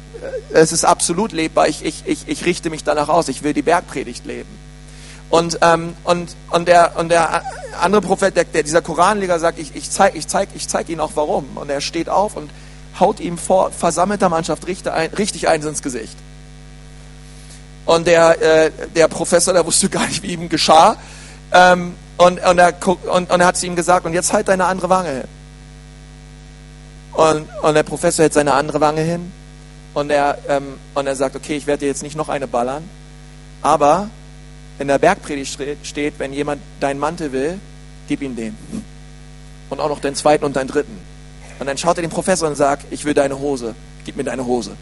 es 0.54 0.72
ist 0.72 0.86
absolut 0.86 1.32
lebbar. 1.32 1.68
Ich, 1.68 1.84
ich, 1.84 2.04
ich, 2.06 2.26
ich 2.26 2.46
richte 2.46 2.70
mich 2.70 2.82
danach 2.82 3.10
aus. 3.10 3.28
Ich 3.28 3.42
will 3.42 3.52
die 3.52 3.60
Bergpredigt 3.60 4.24
leben. 4.24 4.48
Und, 5.28 5.58
ähm, 5.62 5.94
und, 6.04 6.34
und, 6.50 6.66
der, 6.66 6.96
und 6.96 7.10
der 7.10 7.44
andere 7.80 8.00
Prophet, 8.00 8.34
der, 8.34 8.44
der 8.44 8.62
dieser 8.62 8.82
Koranleger 8.82 9.38
sagt, 9.38 9.58
ich, 9.58 9.76
ich 9.76 9.90
zeige 9.90 10.18
ich 10.18 10.26
zeig, 10.26 10.48
ich 10.54 10.66
zeig 10.68 10.88
Ihnen 10.88 11.00
auch 11.00 11.12
warum. 11.14 11.56
Und 11.56 11.70
er 11.70 11.80
steht 11.80 12.08
auf 12.08 12.36
und 12.36 12.50
haut 12.98 13.20
ihm 13.20 13.38
vor 13.38 13.70
versammelter 13.70 14.28
Mannschaft 14.28 14.66
richtig, 14.66 14.92
ein, 14.92 15.10
richtig 15.10 15.48
eins 15.48 15.64
ins 15.64 15.82
Gesicht. 15.82 16.16
Und 17.86 18.06
der, 18.06 18.40
äh, 18.40 18.70
der 18.94 19.08
Professor, 19.08 19.54
der 19.54 19.64
wusste 19.64 19.88
gar 19.90 20.06
nicht, 20.06 20.22
wie 20.22 20.32
ihm 20.32 20.48
geschah. 20.48 20.96
Ähm, 21.52 21.94
und, 22.16 22.44
und, 22.44 22.58
er, 22.58 22.74
und, 22.86 23.30
und 23.30 23.40
er 23.40 23.46
hat 23.46 23.56
zu 23.56 23.66
ihm 23.66 23.76
gesagt, 23.76 24.04
und 24.06 24.12
jetzt 24.12 24.32
halt 24.32 24.48
deine 24.48 24.66
andere 24.66 24.90
Wange 24.90 25.10
hin. 25.10 25.28
Und, 27.12 27.48
und 27.62 27.74
der 27.74 27.82
Professor 27.82 28.22
hält 28.22 28.34
seine 28.34 28.54
andere 28.54 28.80
Wange 28.80 29.00
hin 29.00 29.32
und 29.94 30.10
er, 30.10 30.38
ähm, 30.48 30.78
und 30.94 31.06
er 31.06 31.16
sagt, 31.16 31.34
okay, 31.34 31.56
ich 31.56 31.66
werde 31.66 31.80
dir 31.80 31.86
jetzt 31.86 32.02
nicht 32.02 32.16
noch 32.16 32.28
eine 32.28 32.46
ballern, 32.46 32.88
aber 33.62 34.08
in 34.78 34.88
der 34.88 34.98
Bergpredigt 34.98 35.58
steht, 35.82 36.18
wenn 36.18 36.32
jemand 36.32 36.62
deinen 36.78 37.00
Mantel 37.00 37.32
will, 37.32 37.58
gib 38.08 38.22
ihm 38.22 38.36
den. 38.36 38.56
Und 39.68 39.80
auch 39.80 39.88
noch 39.88 40.00
den 40.00 40.14
zweiten 40.14 40.44
und 40.44 40.56
den 40.56 40.66
dritten. 40.66 40.98
Und 41.60 41.66
dann 41.66 41.78
schaut 41.78 41.98
er 41.98 42.02
den 42.02 42.10
Professor 42.10 42.48
und 42.48 42.56
sagt, 42.56 42.86
ich 42.90 43.04
will 43.04 43.14
deine 43.14 43.38
Hose, 43.38 43.74
gib 44.04 44.16
mir 44.16 44.24
deine 44.24 44.44
Hose. 44.44 44.72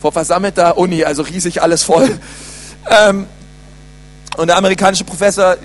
vor 0.00 0.12
versammelter 0.12 0.76
Uni, 0.76 1.04
also 1.04 1.22
riesig 1.22 1.62
alles 1.62 1.84
voll. 1.84 2.18
Ähm, 2.86 3.26
und 4.36 4.48
der 4.48 4.58
amerikanische 4.58 5.04
Professor, 5.04 5.56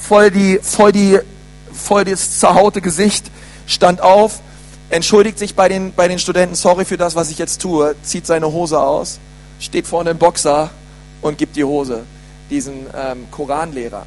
voll 0.00 0.30
die, 0.30 0.58
voll 0.62 0.90
die, 0.90 1.18
voll 1.70 2.06
das 2.06 2.38
zerhaute 2.38 2.80
Gesicht, 2.80 3.30
stand 3.66 4.00
auf, 4.00 4.40
entschuldigt 4.88 5.38
sich 5.38 5.54
bei 5.54 5.68
den, 5.68 5.92
bei 5.92 6.08
den 6.08 6.18
Studenten, 6.18 6.54
sorry 6.54 6.86
für 6.86 6.96
das, 6.96 7.14
was 7.14 7.30
ich 7.30 7.36
jetzt 7.36 7.60
tue, 7.60 7.94
zieht 8.02 8.26
seine 8.26 8.50
Hose 8.50 8.80
aus, 8.80 9.18
steht 9.60 9.86
vorne 9.86 10.12
im 10.12 10.16
Boxer 10.16 10.70
und 11.20 11.36
gibt 11.36 11.56
die 11.56 11.64
Hose 11.64 12.04
diesen 12.48 12.86
ähm, 12.96 13.26
Koranlehrer 13.30 14.06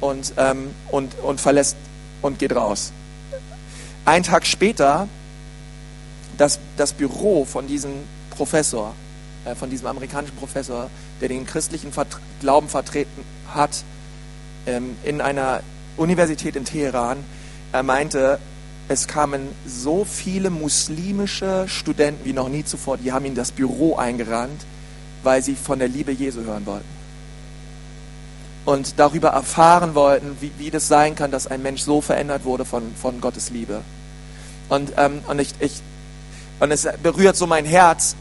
und, 0.00 0.34
ähm, 0.36 0.70
und, 0.92 1.18
und 1.18 1.40
verlässt 1.40 1.76
und 2.22 2.38
geht 2.38 2.54
raus. 2.54 2.92
Ein 4.08 4.22
Tag 4.22 4.46
später, 4.46 5.06
das, 6.38 6.58
das 6.78 6.94
Büro 6.94 7.44
von 7.44 7.66
diesem 7.66 7.92
Professor, 8.30 8.94
äh, 9.44 9.54
von 9.54 9.68
diesem 9.68 9.86
amerikanischen 9.86 10.34
Professor, 10.34 10.88
der 11.20 11.28
den 11.28 11.44
christlichen 11.44 11.92
Vert 11.92 12.18
Glauben 12.40 12.70
vertreten 12.70 13.22
hat, 13.52 13.84
ähm, 14.66 14.96
in 15.04 15.20
einer 15.20 15.60
Universität 15.98 16.56
in 16.56 16.64
Teheran, 16.64 17.18
er 17.70 17.82
meinte, 17.82 18.38
es 18.88 19.08
kamen 19.08 19.46
so 19.66 20.06
viele 20.06 20.48
muslimische 20.48 21.68
Studenten 21.68 22.24
wie 22.24 22.32
noch 22.32 22.48
nie 22.48 22.64
zuvor, 22.64 22.96
die 22.96 23.12
haben 23.12 23.26
in 23.26 23.34
das 23.34 23.52
Büro 23.52 23.96
eingerannt, 23.96 24.64
weil 25.22 25.42
sie 25.42 25.54
von 25.54 25.80
der 25.80 25.88
Liebe 25.88 26.12
Jesu 26.12 26.44
hören 26.44 26.64
wollten. 26.64 26.97
Und 28.68 28.98
darüber 28.98 29.28
erfahren 29.28 29.94
wollten, 29.94 30.36
wie, 30.40 30.52
wie 30.58 30.70
das 30.70 30.88
sein 30.88 31.14
kann, 31.14 31.30
dass 31.30 31.46
ein 31.46 31.62
Mensch 31.62 31.80
so 31.80 32.02
verändert 32.02 32.44
wurde 32.44 32.66
von, 32.66 32.82
von 33.00 33.18
Gottes 33.18 33.48
Liebe. 33.48 33.80
Und, 34.68 34.92
ähm, 34.98 35.22
und, 35.26 35.38
ich, 35.38 35.54
ich, 35.58 35.80
und 36.60 36.70
es 36.70 36.86
berührt 37.02 37.34
so 37.34 37.46
mein 37.46 37.64
Herz, 37.64 38.14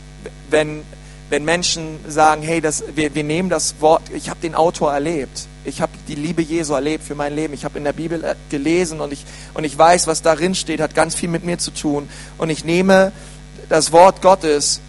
wenn, 0.49 0.83
wenn 1.29 1.43
Menschen 1.43 1.99
sagen, 2.07 2.43
hey, 2.43 2.61
das, 2.61 2.81
wir, 2.95 3.13
wir 3.13 3.25
nehmen 3.25 3.49
das 3.49 3.81
Wort, 3.81 4.03
ich 4.13 4.29
habe 4.29 4.39
den 4.39 4.55
Autor 4.55 4.93
erlebt, 4.93 5.47
ich 5.65 5.81
habe 5.81 5.91
die 6.07 6.15
Liebe 6.15 6.41
Jesu 6.41 6.75
erlebt 6.75 7.03
für 7.03 7.15
mein 7.15 7.35
Leben, 7.35 7.53
ich 7.53 7.65
habe 7.65 7.77
in 7.77 7.83
der 7.83 7.91
Bibel 7.91 8.23
äh, 8.23 8.35
gelesen 8.49 9.01
und 9.01 9.11
ich, 9.11 9.25
und 9.53 9.65
ich 9.65 9.77
weiß, 9.77 10.07
was 10.07 10.21
darin 10.21 10.55
steht, 10.55 10.79
hat 10.79 10.95
ganz 10.95 11.13
viel 11.13 11.27
mit 11.27 11.43
mir 11.43 11.57
zu 11.57 11.71
tun. 11.71 12.07
Und 12.37 12.49
ich 12.51 12.63
nehme 12.63 13.11
das 13.67 13.91
Wort 13.91 14.21
Gottes, 14.21 14.79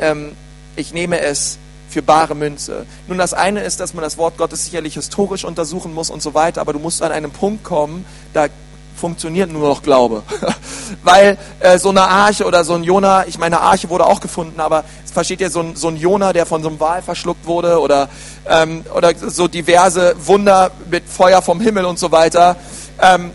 ähm, 0.00 0.32
ich 0.74 0.92
nehme 0.92 1.20
es 1.20 1.56
für 1.98 2.02
bare 2.02 2.36
Münze. 2.36 2.86
Nun, 3.08 3.18
das 3.18 3.34
eine 3.34 3.60
ist, 3.62 3.80
dass 3.80 3.92
man 3.92 4.04
das 4.04 4.18
Wort 4.18 4.38
Gottes 4.38 4.66
sicherlich 4.66 4.94
historisch 4.94 5.44
untersuchen 5.44 5.92
muss 5.92 6.10
und 6.10 6.22
so 6.22 6.32
weiter, 6.32 6.60
aber 6.60 6.72
du 6.72 6.78
musst 6.78 7.02
an 7.02 7.10
einen 7.10 7.32
Punkt 7.32 7.64
kommen, 7.64 8.04
da 8.32 8.46
funktioniert 8.94 9.50
nur 9.50 9.68
noch 9.68 9.82
Glaube. 9.82 10.22
Weil 11.02 11.36
äh, 11.58 11.76
so 11.78 11.88
eine 11.88 12.02
Arche 12.02 12.44
oder 12.44 12.62
so 12.62 12.74
ein 12.74 12.84
Jona, 12.84 13.26
ich 13.26 13.36
meine, 13.36 13.58
eine 13.58 13.66
Arche 13.66 13.90
wurde 13.90 14.06
auch 14.06 14.20
gefunden, 14.20 14.60
aber 14.60 14.84
versteht 15.12 15.40
ihr, 15.40 15.50
so 15.50 15.58
ein, 15.58 15.74
so 15.74 15.88
ein 15.88 15.96
Jona, 15.96 16.32
der 16.32 16.46
von 16.46 16.62
so 16.62 16.68
einem 16.68 16.78
Wal 16.78 17.02
verschluckt 17.02 17.46
wurde 17.46 17.80
oder, 17.80 18.08
ähm, 18.46 18.84
oder 18.94 19.12
so 19.16 19.48
diverse 19.48 20.14
Wunder 20.24 20.70
mit 20.88 21.02
Feuer 21.08 21.42
vom 21.42 21.60
Himmel 21.60 21.84
und 21.84 21.98
so 21.98 22.12
weiter. 22.12 22.54
Ähm, 23.00 23.32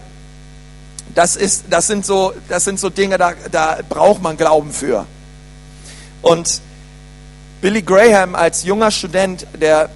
das, 1.14 1.36
ist, 1.36 1.66
das, 1.70 1.88
sind 1.88 2.06
so, 2.06 2.32
das 2.48 2.64
sind 2.64 2.80
so 2.80 2.90
Dinge, 2.90 3.18
da, 3.18 3.34
da 3.52 3.80
braucht 3.90 4.22
man 4.22 4.38
Glauben 4.38 4.72
für. 4.72 5.06
Und 6.22 6.62
Billy 7.64 7.82
Graham 7.82 8.36
als 8.36 8.66
junger 8.66 8.92
Student, 8.92 9.48
der 9.58 9.90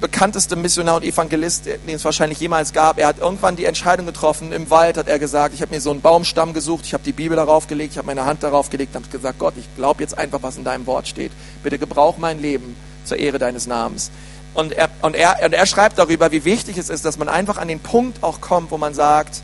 bekannteste 0.00 0.54
Missionar 0.54 0.94
und 0.94 1.02
Evangelist, 1.02 1.66
den 1.66 1.96
es 1.96 2.04
wahrscheinlich 2.04 2.38
jemals 2.38 2.72
gab. 2.72 3.00
Er 3.00 3.08
hat 3.08 3.18
irgendwann 3.18 3.56
die 3.56 3.64
Entscheidung 3.64 4.06
getroffen, 4.06 4.52
im 4.52 4.70
Wald 4.70 4.96
hat 4.96 5.08
er 5.08 5.18
gesagt, 5.18 5.52
ich 5.52 5.60
habe 5.60 5.74
mir 5.74 5.80
so 5.80 5.90
einen 5.90 6.02
Baumstamm 6.02 6.54
gesucht, 6.54 6.84
ich 6.84 6.94
habe 6.94 7.02
die 7.02 7.10
Bibel 7.10 7.34
darauf 7.34 7.66
gelegt, 7.66 7.94
ich 7.94 7.98
habe 7.98 8.06
meine 8.06 8.26
Hand 8.26 8.44
darauf 8.44 8.70
gelegt 8.70 8.94
und 8.94 9.02
habe 9.02 9.10
gesagt, 9.10 9.40
Gott, 9.40 9.54
ich 9.56 9.66
glaube 9.74 10.00
jetzt 10.04 10.16
einfach, 10.16 10.38
was 10.42 10.56
in 10.56 10.62
deinem 10.62 10.86
Wort 10.86 11.08
steht. 11.08 11.32
Bitte 11.64 11.80
gebrauch 11.80 12.16
mein 12.16 12.40
Leben 12.40 12.76
zur 13.04 13.16
Ehre 13.16 13.40
deines 13.40 13.66
Namens. 13.66 14.12
Und 14.54 14.70
er, 14.70 14.88
und, 15.02 15.16
er, 15.16 15.44
und 15.44 15.52
er 15.52 15.66
schreibt 15.66 15.98
darüber, 15.98 16.30
wie 16.30 16.44
wichtig 16.44 16.78
es 16.78 16.90
ist, 16.90 17.04
dass 17.04 17.18
man 17.18 17.28
einfach 17.28 17.58
an 17.58 17.66
den 17.66 17.80
Punkt 17.80 18.22
auch 18.22 18.40
kommt, 18.40 18.70
wo 18.70 18.78
man 18.78 18.94
sagt, 18.94 19.42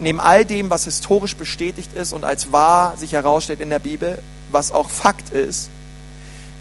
neben 0.00 0.18
all 0.18 0.44
dem, 0.44 0.70
was 0.70 0.86
historisch 0.86 1.36
bestätigt 1.36 1.94
ist 1.94 2.12
und 2.12 2.24
als 2.24 2.50
wahr 2.50 2.96
sich 2.96 3.12
herausstellt 3.12 3.60
in 3.60 3.70
der 3.70 3.78
Bibel, 3.78 4.18
was 4.50 4.72
auch 4.72 4.90
Fakt 4.90 5.30
ist, 5.30 5.70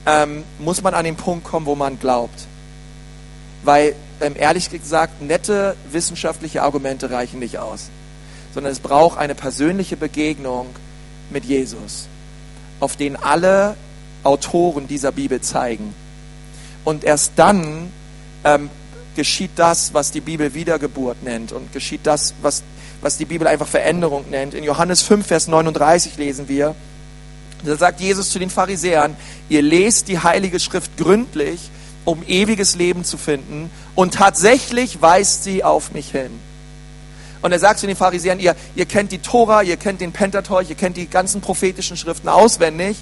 ähm, 0.05 0.43
muss 0.59 0.81
man 0.81 0.93
an 0.93 1.05
den 1.05 1.15
Punkt 1.15 1.45
kommen, 1.45 1.65
wo 1.65 1.75
man 1.75 1.99
glaubt 1.99 2.47
weil 3.63 3.95
ähm, 4.21 4.35
ehrlich 4.37 4.69
gesagt 4.69 5.21
nette 5.21 5.75
wissenschaftliche 5.91 6.61
Argumente 6.61 7.09
reichen 7.09 7.39
nicht 7.39 7.57
aus, 7.57 7.89
sondern 8.53 8.71
es 8.71 8.79
braucht 8.79 9.17
eine 9.17 9.35
persönliche 9.35 9.97
Begegnung 9.97 10.67
mit 11.29 11.45
Jesus, 11.45 12.07
auf 12.79 12.95
den 12.95 13.15
alle 13.15 13.75
Autoren 14.23 14.87
dieser 14.87 15.11
Bibel 15.11 15.41
zeigen. 15.41 15.95
Und 16.83 17.03
erst 17.03 17.33
dann 17.37 17.91
ähm, 18.43 18.69
geschieht 19.15 19.51
das, 19.55 19.93
was 19.93 20.11
die 20.11 20.21
Bibel 20.21 20.53
Wiedergeburt 20.53 21.23
nennt 21.23 21.51
und 21.51 21.71
geschieht 21.71 22.01
das, 22.03 22.33
was, 22.41 22.63
was 23.01 23.17
die 23.17 23.25
Bibel 23.25 23.47
einfach 23.47 23.67
Veränderung 23.67 24.25
nennt. 24.29 24.53
In 24.53 24.63
Johannes 24.63 25.01
5, 25.01 25.25
Vers 25.25 25.47
39 25.47 26.17
lesen 26.17 26.49
wir, 26.49 26.75
da 27.65 27.77
sagt 27.77 28.01
Jesus 28.01 28.29
zu 28.29 28.39
den 28.39 28.49
Pharisäern, 28.49 29.15
ihr 29.49 29.61
lest 29.61 30.07
die 30.07 30.19
Heilige 30.19 30.59
Schrift 30.59 30.97
gründlich, 30.97 31.69
um 32.05 32.23
ewiges 32.27 32.75
Leben 32.75 33.03
zu 33.03 33.17
finden. 33.17 33.69
Und 33.95 34.13
tatsächlich 34.13 35.01
weist 35.01 35.43
sie 35.43 35.63
auf 35.63 35.91
mich 35.93 36.11
hin. 36.11 36.31
Und 37.41 37.51
er 37.51 37.59
sagt 37.59 37.79
zu 37.79 37.87
den 37.87 37.95
Pharisäern, 37.95 38.39
ihr, 38.39 38.55
ihr 38.75 38.85
kennt 38.85 39.11
die 39.11 39.17
Tora, 39.17 39.63
ihr 39.63 39.75
kennt 39.75 39.99
den 39.99 40.13
Pentateuch, 40.13 40.69
ihr 40.69 40.75
kennt 40.75 40.95
die 40.95 41.07
ganzen 41.07 41.41
prophetischen 41.41 41.97
Schriften 41.97 42.29
auswendig, 42.29 42.97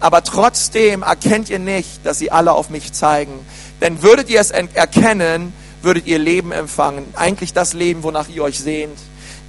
aber 0.00 0.24
trotzdem 0.24 1.02
erkennt 1.02 1.50
ihr 1.50 1.58
nicht, 1.58 2.04
dass 2.04 2.18
sie 2.18 2.30
alle 2.30 2.52
auf 2.52 2.70
mich 2.70 2.92
zeigen. 2.92 3.38
Denn 3.82 4.02
würdet 4.02 4.30
ihr 4.30 4.40
es 4.40 4.50
erkennen, 4.50 5.52
würdet 5.82 6.06
ihr 6.06 6.18
Leben 6.18 6.52
empfangen. 6.52 7.04
Eigentlich 7.14 7.52
das 7.52 7.74
Leben, 7.74 8.02
wonach 8.02 8.28
ihr 8.28 8.42
euch 8.42 8.58
sehnt. 8.58 8.98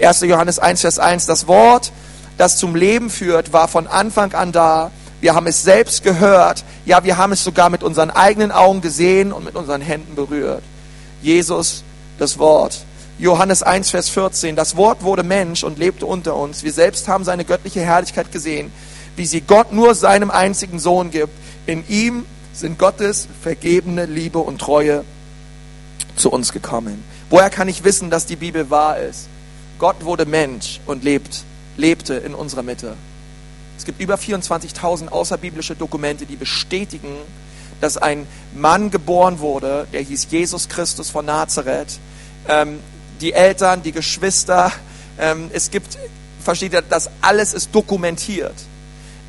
1. 0.01 0.21
Johannes 0.21 0.59
1, 0.59 0.81
Vers 0.81 0.99
1. 0.99 1.25
Das 1.25 1.47
Wort, 1.47 1.91
das 2.37 2.57
zum 2.57 2.75
Leben 2.75 3.09
führt, 3.09 3.53
war 3.53 3.67
von 3.67 3.87
Anfang 3.87 4.33
an 4.33 4.51
da 4.51 4.91
wir 5.23 5.35
haben 5.35 5.47
es 5.47 5.63
selbst 5.63 6.03
gehört. 6.03 6.65
Ja, 6.85 7.05
wir 7.05 7.15
haben 7.15 7.31
es 7.31 7.45
sogar 7.45 7.69
mit 7.69 7.81
unseren 7.81 8.09
eigenen 8.09 8.51
Augen 8.51 8.81
gesehen 8.81 9.31
und 9.31 9.45
mit 9.45 9.55
unseren 9.55 9.79
Händen 9.79 10.15
berührt. 10.15 10.63
Jesus, 11.21 11.85
das 12.19 12.37
Wort. 12.39 12.83
Johannes 13.19 13.63
1, 13.63 13.89
Vers 13.89 14.09
14. 14.09 14.57
Das 14.57 14.75
Wort 14.75 15.01
wurde 15.01 15.23
Mensch 15.23 15.63
und 15.63 15.79
lebte 15.79 16.05
unter 16.05 16.35
uns. 16.35 16.63
Wir 16.63 16.73
selbst 16.73 17.07
haben 17.07 17.23
seine 17.23 17.45
göttliche 17.45 17.79
Herrlichkeit 17.79 18.33
gesehen, 18.33 18.69
wie 19.15 19.25
sie 19.25 19.39
Gott 19.39 19.71
nur 19.71 19.95
seinem 19.95 20.29
einzigen 20.29 20.77
Sohn 20.77 21.09
gibt. 21.09 21.31
In 21.67 21.87
ihm 21.87 22.25
sind 22.51 22.77
Gottes 22.77 23.29
vergebene 23.41 24.05
Liebe 24.05 24.39
und 24.39 24.59
Treue 24.59 25.05
zu 26.17 26.31
uns 26.31 26.51
gekommen. 26.51 27.01
Woher 27.29 27.49
kann 27.49 27.69
ich 27.69 27.85
wissen, 27.85 28.09
dass 28.09 28.25
die 28.25 28.35
Bibel 28.35 28.69
wahr 28.69 28.97
ist? 28.97 29.29
Gott 29.79 30.03
wurde 30.03 30.25
Mensch 30.25 30.81
und 30.85 31.05
lebt, 31.05 31.45
lebte 31.77 32.15
in 32.15 32.35
unserer 32.35 32.63
Mitte. 32.63 32.95
Es 33.77 33.85
gibt 33.85 34.01
über 34.01 34.15
24.000 34.15 35.09
außerbiblische 35.09 35.75
Dokumente, 35.75 36.25
die 36.25 36.35
bestätigen, 36.35 37.17
dass 37.81 37.97
ein 37.97 38.27
Mann 38.53 38.91
geboren 38.91 39.39
wurde, 39.39 39.87
der 39.91 40.01
hieß 40.01 40.27
Jesus 40.29 40.69
Christus 40.69 41.09
von 41.09 41.25
Nazareth. 41.25 41.99
Ähm, 42.47 42.79
die 43.19 43.33
Eltern, 43.33 43.83
die 43.83 43.91
Geschwister, 43.91 44.71
ähm, 45.19 45.49
es 45.53 45.71
gibt, 45.71 45.97
versteht 46.41 46.73
ihr, 46.73 46.81
das 46.81 47.09
alles 47.21 47.53
ist 47.53 47.73
dokumentiert. 47.73 48.55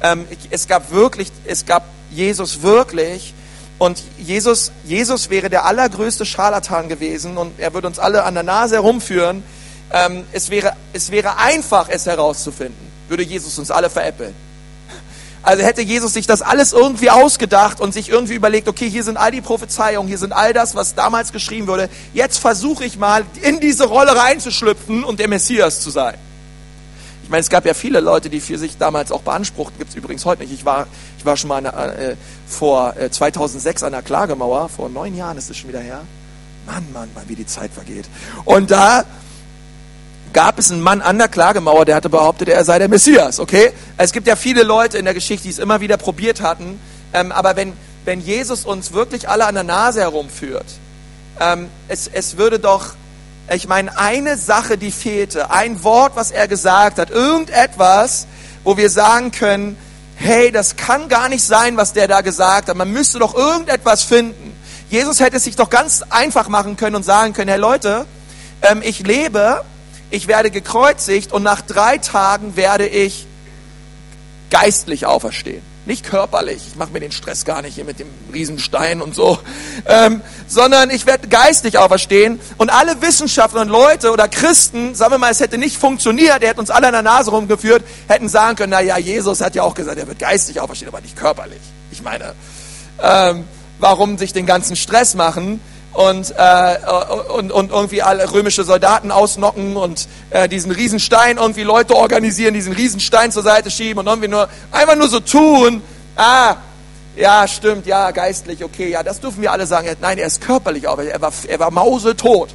Ähm, 0.03 0.27
es 0.51 0.69
gab 0.69 0.91
wirklich, 0.93 1.33
es 1.47 1.65
gab 1.67 1.89
Jesus 2.11 2.63
wirklich 2.63 3.35
und 3.79 4.03
Jesus, 4.19 4.71
Jesus 4.85 5.31
wäre 5.31 5.51
der 5.51 5.65
allergrößte 5.65 6.25
Scharlatan 6.25 6.89
gewesen 6.89 7.37
und 7.37 7.59
er 7.59 7.75
würde 7.75 7.89
uns 7.89 7.99
alle 7.99 8.25
an 8.25 8.35
der 8.35 8.43
Nase 8.43 8.77
herumführen. 8.77 9.43
Ähm, 9.95 10.25
es, 10.33 10.51
wäre, 10.51 10.75
es 10.93 11.11
wäre 11.11 11.39
einfach, 11.39 11.89
es 11.89 12.05
herauszufinden 12.05 12.95
würde 13.09 13.23
Jesus 13.23 13.59
uns 13.59 13.71
alle 13.71 13.91
veräppeln. 13.91 14.35
Also 15.43 15.63
hätte 15.63 15.83
Jesus 15.83 16.15
sich 16.15 16.27
das 16.27 16.41
alles 16.41 16.73
irgendwie 16.73 17.11
ausgedacht 17.11 17.79
und 17.79 17.93
sich 17.93 18.09
irgendwie 18.09 18.33
überlegt, 18.33 18.67
okay, 18.67 18.89
hier 18.89 19.05
sind 19.05 19.19
all 19.19 19.31
die 19.31 19.43
Prophezeiungen, 19.43 20.09
hier 20.09 20.17
sind 20.17 20.33
all 20.33 20.55
das, 20.55 20.75
was 20.75 20.95
damals 20.95 21.33
geschrieben 21.33 21.67
wurde. 21.67 21.91
Jetzt 22.15 22.39
versuche 22.39 22.85
ich 22.85 22.97
mal 22.97 23.25
in 23.43 23.61
diese 23.61 23.85
Rolle 23.85 24.17
reinzuschlüpfen 24.17 25.05
und 25.05 25.21
der 25.21 25.29
Messias 25.29 25.83
zu 25.83 25.91
sein. 25.91 26.17
Ich 27.25 27.29
meine, 27.29 27.43
es 27.43 27.51
gab 27.51 27.67
ja 27.67 27.75
viele 27.75 28.01
Leute, 28.01 28.31
die 28.31 28.41
für 28.41 28.59
sich 28.59 28.79
damals 28.79 29.13
auch 29.13 29.21
beanspruchten, 29.21 29.79
gibt 29.79 29.91
es 29.91 29.97
übrigens 29.97 30.25
heute 30.25 30.43
nicht. 30.43 30.53
Ich 30.53 30.65
war, 30.65 30.87
ich 31.19 31.27
war 31.27 31.37
schon 31.37 31.49
mal 31.49 31.65
äh, 31.67 32.17
vor 32.47 32.97
äh, 32.97 33.11
2006 33.11 33.83
an 33.83 33.93
der 33.93 34.03
Klagemauer, 34.03 34.71
vor 34.71 34.89
neun 34.89 35.15
Jahren 35.15 35.37
ist 35.37 35.51
es 35.51 35.59
schon 35.59 35.69
wieder 35.69 35.81
her. 35.81 36.01
Mann, 36.67 36.87
Mann, 36.95 37.11
Mann, 37.15 37.25
wie 37.29 37.37
die 37.37 37.47
Zeit 37.47 37.71
vergeht. 37.71 38.07
Und 38.47 38.71
da 38.71 39.05
gab 40.35 40.59
es 40.59 40.71
einen 40.71 40.83
Mann 40.83 41.01
an 41.01 41.17
der 41.17 41.29
Klagemauer, 41.29 41.87
der 41.87 41.97
hatte 41.97 42.11
behauptet, 42.11 42.49
er 42.51 42.65
sei 42.65 42.79
der 42.79 42.89
Messias, 42.89 43.41
okay? 43.41 43.73
Es 43.97 44.13
gibt 44.13 44.27
ja 44.27 44.37
viele 44.37 44.63
Leute 44.65 44.99
in 44.99 45.07
der 45.07 45.15
Geschichte, 45.15 45.45
die 45.45 45.51
es 45.51 45.59
immer 45.59 45.81
wieder 45.81 45.97
probiert 45.97 46.43
hatten, 46.43 46.79
ähm, 47.15 47.33
aber 47.33 47.57
wenn, 47.57 47.73
wenn 48.05 48.21
Jesus 48.21 48.67
uns 48.67 48.93
wirklich 48.93 49.29
alle 49.29 49.47
an 49.47 49.55
der 49.55 49.65
Nase 49.65 50.01
herumführt, 50.01 50.67
ähm, 51.41 51.69
es, 51.89 52.09
es 52.13 52.37
würde 52.37 52.59
doch, 52.59 52.95
ich 53.51 53.69
meine, 53.69 53.97
eine 53.97 54.37
Sache, 54.37 54.77
die 54.77 54.91
fehlte, 54.91 55.51
ein 55.51 55.83
Wort, 55.85 56.13
was 56.17 56.31
er 56.31 56.49
gesagt 56.49 56.99
hat, 56.99 57.11
irgendetwas, 57.11 58.27
wo 58.65 58.77
wir 58.77 58.91
sagen 58.91 59.31
können, 59.31 59.77
hey, 60.17 60.51
das 60.51 60.77
kann 60.77 61.09
gar 61.09 61.29
nicht 61.29 61.45
sein, 61.45 61.77
was 61.77 61.93
der 61.93 62.09
da 62.09 62.21
gesagt 62.21 62.69
hat. 62.69 62.77
Man 62.77 62.93
müsste 62.93 63.19
doch 63.19 63.35
irgendetwas 63.35 64.03
finden. 64.03 64.55
Jesus 64.91 65.21
hätte 65.21 65.37
es 65.37 65.45
sich 65.45 65.57
doch 65.57 65.71
ganz 65.71 66.03
einfach 66.09 66.49
machen 66.49 66.77
können 66.77 66.97
und 66.97 67.05
sagen 67.05 67.33
können, 67.33 67.49
hey 67.49 67.59
Leute, 67.59 68.07
ähm, 68.63 68.81
ich 68.83 69.01
lebe, 69.01 69.63
ich 70.15 70.29
werde 70.29 70.51
gekreuzigt 70.51 71.33
und 71.33 71.43
nach 71.43 71.61
drei 71.61 71.99
Tagen 71.99 72.55
werde 72.57 72.87
ich 72.87 73.27
geistlich 74.49 75.07
auferstehen. 75.07 75.63
Nicht 75.87 76.07
körperlich, 76.07 76.63
ich 76.69 76.77
mache 76.77 76.93
mir 76.93 77.01
den 77.01 77.13
Stress 77.13 77.45
gar 77.45 77.61
nicht 77.61 77.75
hier 77.75 77.85
mit 77.85 77.99
dem 77.99 78.07
Riesenstein 78.33 79.03
und 79.03 79.15
so, 79.15 79.39
ähm, 79.87 80.23
sondern 80.47 80.89
ich 80.89 81.05
werde 81.05 81.29
geistig 81.29 81.77
auferstehen 81.77 82.41
und 82.57 82.71
alle 82.71 83.03
Wissenschaftler 83.03 83.63
und 83.63 83.69
Leute 83.69 84.13
oder 84.13 84.29
Christen, 84.29 84.95
sagen 84.95 85.13
wir 85.13 85.19
mal, 85.19 85.33
es 85.33 85.41
hätte 85.41 85.59
nicht 85.59 85.77
funktioniert, 85.77 86.43
er 86.43 86.51
hätte 86.51 86.61
uns 86.61 86.71
alle 86.71 86.87
an 86.87 86.93
der 86.93 87.03
Nase 87.03 87.33
rumgeführt, 87.33 87.83
hätten 88.07 88.29
sagen 88.29 88.57
können, 88.57 88.71
na 88.71 88.81
ja, 88.81 88.97
Jesus 88.97 89.41
hat 89.41 89.57
ja 89.57 89.65
auch 89.65 89.75
gesagt, 89.75 89.99
er 89.99 90.07
wird 90.07 90.21
geistig 90.21 90.61
auferstehen, 90.61 90.89
aber 90.91 91.03
nicht 91.03 91.17
körperlich. 91.17 91.61
Ich 91.91 92.03
meine, 92.03 92.35
ähm, 93.03 93.45
warum 93.81 94.17
sich 94.17 94.33
den 94.33 94.47
ganzen 94.47 94.77
Stress 94.77 95.15
machen? 95.15 95.61
Und, 95.95 96.35
äh, 96.37 96.77
und, 97.33 97.53
und 97.53 97.71
irgendwie 97.71 98.03
alle 98.03 98.31
römische 98.33 98.65
Soldaten 98.65 99.11
ausnocken 99.11 99.77
und 99.77 100.09
äh, 100.31 100.49
diesen 100.49 100.73
Riesenstein 100.73 101.39
irgendwie 101.39 101.63
Leute 101.63 101.95
organisieren, 101.95 102.55
diesen 102.55 102.73
Riesenstein 102.73 103.33
zur 103.33 103.43
Seite 103.43 103.71
schieben 103.71 104.01
und 104.01 104.07
irgendwie 104.07 104.29
nur 104.29 104.49
einfach 104.73 104.97
nur 104.97 105.09
so 105.09 105.21
tun. 105.21 105.83
Ah, 106.17 106.57
ja, 107.17 107.47
stimmt, 107.47 107.87
ja, 107.87 108.11
geistlich, 108.11 108.65
okay, 108.65 108.91
ja, 108.91 109.03
das 109.05 109.21
dürfen 109.21 109.41
wir 109.41 109.53
alle 109.53 109.67
sagen. 109.67 109.89
Nein, 110.01 110.19
er 110.19 110.27
ist 110.27 110.41
körperlich 110.41 110.89
auch, 110.89 110.99
er 110.99 111.21
war, 111.21 111.33
er 111.47 111.59
war 111.61 111.71
mausetot. 111.71 112.51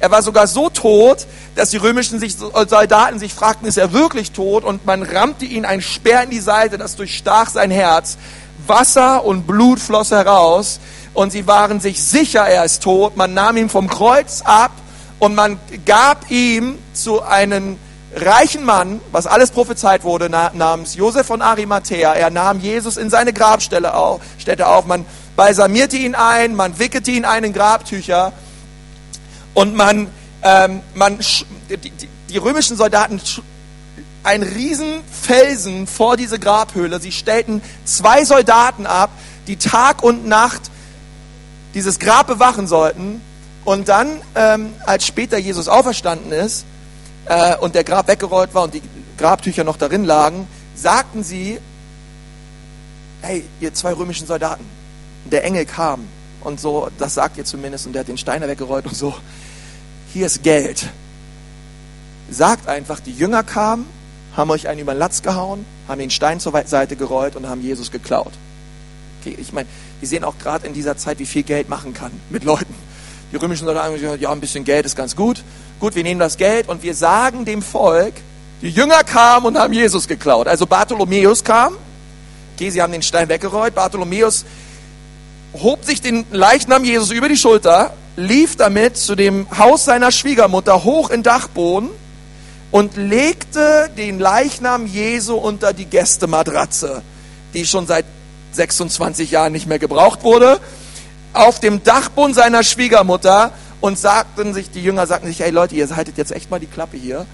Er 0.00 0.10
war 0.10 0.22
sogar 0.22 0.46
so 0.46 0.68
tot, 0.70 1.26
dass 1.54 1.70
die 1.70 1.76
römischen 1.76 2.20
Soldaten 2.20 3.18
sich 3.18 3.32
fragten, 3.32 3.66
ist 3.66 3.78
er 3.78 3.92
wirklich 3.92 4.32
tot? 4.32 4.64
Und 4.64 4.84
man 4.84 5.02
rammte 5.02 5.44
ihn 5.44 5.64
ein 5.64 5.80
Speer 5.80 6.24
in 6.24 6.30
die 6.30 6.40
Seite, 6.40 6.78
das 6.78 6.96
durchstach 6.96 7.48
sein 7.48 7.70
Herz. 7.70 8.18
Wasser 8.68 9.24
und 9.24 9.46
Blut 9.46 9.80
floss 9.80 10.10
heraus 10.10 10.80
und 11.12 11.30
sie 11.30 11.46
waren 11.46 11.80
sich 11.80 12.02
sicher, 12.02 12.46
er 12.46 12.64
ist 12.64 12.82
tot. 12.82 13.16
Man 13.16 13.34
nahm 13.34 13.56
ihn 13.56 13.68
vom 13.68 13.88
Kreuz 13.88 14.42
ab 14.42 14.72
und 15.18 15.34
man 15.34 15.58
gab 15.86 16.30
ihm 16.30 16.78
zu 16.92 17.22
einem 17.22 17.78
reichen 18.16 18.64
Mann, 18.64 19.00
was 19.10 19.26
alles 19.26 19.50
prophezeit 19.50 20.04
wurde, 20.04 20.28
namens 20.28 20.94
Josef 20.94 21.26
von 21.26 21.42
Arimathea. 21.42 22.12
Er 22.12 22.30
nahm 22.30 22.60
Jesus 22.60 22.96
in 22.96 23.10
seine 23.10 23.32
Grabstätte 23.32 23.94
auf. 23.94 24.86
Man 24.86 25.04
balsamierte 25.36 25.96
ihn 25.96 26.14
ein, 26.14 26.54
man 26.54 26.78
wickelte 26.78 27.10
ihn 27.10 27.24
ein 27.24 27.44
in 27.44 27.52
Grabtücher 27.52 28.32
und 29.54 29.74
man, 29.74 30.08
ähm, 30.42 30.80
man 30.94 31.18
die, 31.68 31.76
die, 31.76 32.08
die 32.28 32.38
römischen 32.38 32.76
Soldaten 32.76 33.20
einen 34.24 34.42
riesen 34.42 35.00
Felsen 35.10 35.86
vor 35.86 36.16
diese 36.16 36.38
Grabhöhle. 36.38 37.00
Sie 37.00 37.12
stellten 37.12 37.62
zwei 37.84 38.24
Soldaten 38.24 38.86
ab, 38.86 39.10
die 39.46 39.56
Tag 39.56 40.02
und 40.02 40.26
Nacht 40.26 40.62
dieses 41.74 41.98
Grab 41.98 42.26
bewachen 42.26 42.66
sollten. 42.66 43.20
Und 43.64 43.88
dann, 43.88 44.20
ähm, 44.34 44.72
als 44.84 45.06
später 45.06 45.38
Jesus 45.38 45.68
auferstanden 45.68 46.32
ist 46.32 46.64
äh, 47.26 47.56
und 47.56 47.74
der 47.74 47.84
Grab 47.84 48.08
weggerollt 48.08 48.54
war 48.54 48.64
und 48.64 48.74
die 48.74 48.82
Grabtücher 49.18 49.64
noch 49.64 49.76
darin 49.76 50.04
lagen, 50.04 50.46
sagten 50.74 51.22
sie, 51.22 51.58
hey, 53.22 53.44
ihr 53.60 53.72
zwei 53.72 53.92
römischen 53.92 54.26
Soldaten, 54.26 54.64
der 55.24 55.44
Engel 55.44 55.64
kam 55.64 56.06
und 56.40 56.60
so, 56.60 56.88
das 56.98 57.14
sagt 57.14 57.38
ihr 57.38 57.44
zumindest, 57.44 57.86
und 57.86 57.94
der 57.94 58.00
hat 58.00 58.08
den 58.08 58.18
Steiner 58.18 58.48
weggerollt 58.48 58.86
und 58.86 58.96
so, 58.96 59.14
hier 60.12 60.26
ist 60.26 60.42
Geld. 60.42 60.88
Sagt 62.30 62.68
einfach, 62.68 63.00
die 63.00 63.12
Jünger 63.12 63.42
kamen, 63.42 63.86
haben 64.36 64.50
euch 64.50 64.68
einen 64.68 64.80
über 64.80 64.94
den 64.94 64.98
Latz 64.98 65.22
gehauen, 65.22 65.64
haben 65.88 65.98
den 65.98 66.10
Stein 66.10 66.40
zur 66.40 66.52
Seite 66.66 66.96
gerollt 66.96 67.36
und 67.36 67.48
haben 67.48 67.62
Jesus 67.62 67.90
geklaut. 67.90 68.32
Okay, 69.20 69.36
ich 69.40 69.52
meine, 69.52 69.68
wir 70.00 70.08
sehen 70.08 70.24
auch 70.24 70.38
gerade 70.38 70.66
in 70.66 70.74
dieser 70.74 70.96
Zeit, 70.96 71.18
wie 71.18 71.26
viel 71.26 71.44
Geld 71.44 71.68
machen 71.68 71.94
kann 71.94 72.10
mit 72.30 72.44
Leuten. 72.44 72.74
Die 73.32 73.36
römischen 73.36 73.64
Soldaten 73.64 73.86
haben 73.92 74.00
gesagt, 74.00 74.20
ja, 74.20 74.30
ein 74.30 74.40
bisschen 74.40 74.64
Geld 74.64 74.86
ist 74.86 74.96
ganz 74.96 75.16
gut. 75.16 75.42
Gut, 75.80 75.94
wir 75.94 76.02
nehmen 76.02 76.20
das 76.20 76.36
Geld 76.36 76.68
und 76.68 76.82
wir 76.82 76.94
sagen 76.94 77.44
dem 77.44 77.62
Volk, 77.62 78.14
die 78.62 78.70
Jünger 78.70 79.02
kamen 79.02 79.46
und 79.46 79.58
haben 79.58 79.72
Jesus 79.72 80.06
geklaut. 80.06 80.46
Also 80.46 80.66
Bartholomäus 80.66 81.42
kam, 81.42 81.74
okay, 82.54 82.70
sie 82.70 82.80
haben 82.80 82.92
den 82.92 83.02
Stein 83.02 83.28
weggerollt. 83.28 83.74
Bartholomäus 83.74 84.44
hob 85.54 85.84
sich 85.84 86.00
den 86.00 86.24
Leichnam 86.30 86.84
Jesus 86.84 87.10
über 87.10 87.28
die 87.28 87.36
Schulter, 87.36 87.94
lief 88.16 88.56
damit 88.56 88.96
zu 88.96 89.14
dem 89.14 89.46
Haus 89.56 89.84
seiner 89.84 90.12
Schwiegermutter 90.12 90.84
hoch 90.84 91.10
in 91.10 91.22
Dachboden 91.22 91.90
und 92.74 92.96
legte 92.96 93.88
den 93.96 94.18
Leichnam 94.18 94.88
Jesu 94.88 95.36
unter 95.36 95.72
die 95.72 95.84
Gästematratze, 95.84 97.02
die 97.54 97.66
schon 97.66 97.86
seit 97.86 98.04
26 98.50 99.30
Jahren 99.30 99.52
nicht 99.52 99.68
mehr 99.68 99.78
gebraucht 99.78 100.24
wurde, 100.24 100.58
auf 101.34 101.60
dem 101.60 101.84
Dachboden 101.84 102.34
seiner 102.34 102.64
Schwiegermutter 102.64 103.52
und 103.80 103.96
sagten 103.96 104.54
sich, 104.54 104.72
die 104.72 104.82
Jünger 104.82 105.06
sagten 105.06 105.28
sich, 105.28 105.38
hey 105.38 105.52
Leute, 105.52 105.76
ihr 105.76 105.88
haltet 105.94 106.18
jetzt 106.18 106.32
echt 106.32 106.50
mal 106.50 106.58
die 106.58 106.66
Klappe 106.66 106.96
hier, 106.96 107.26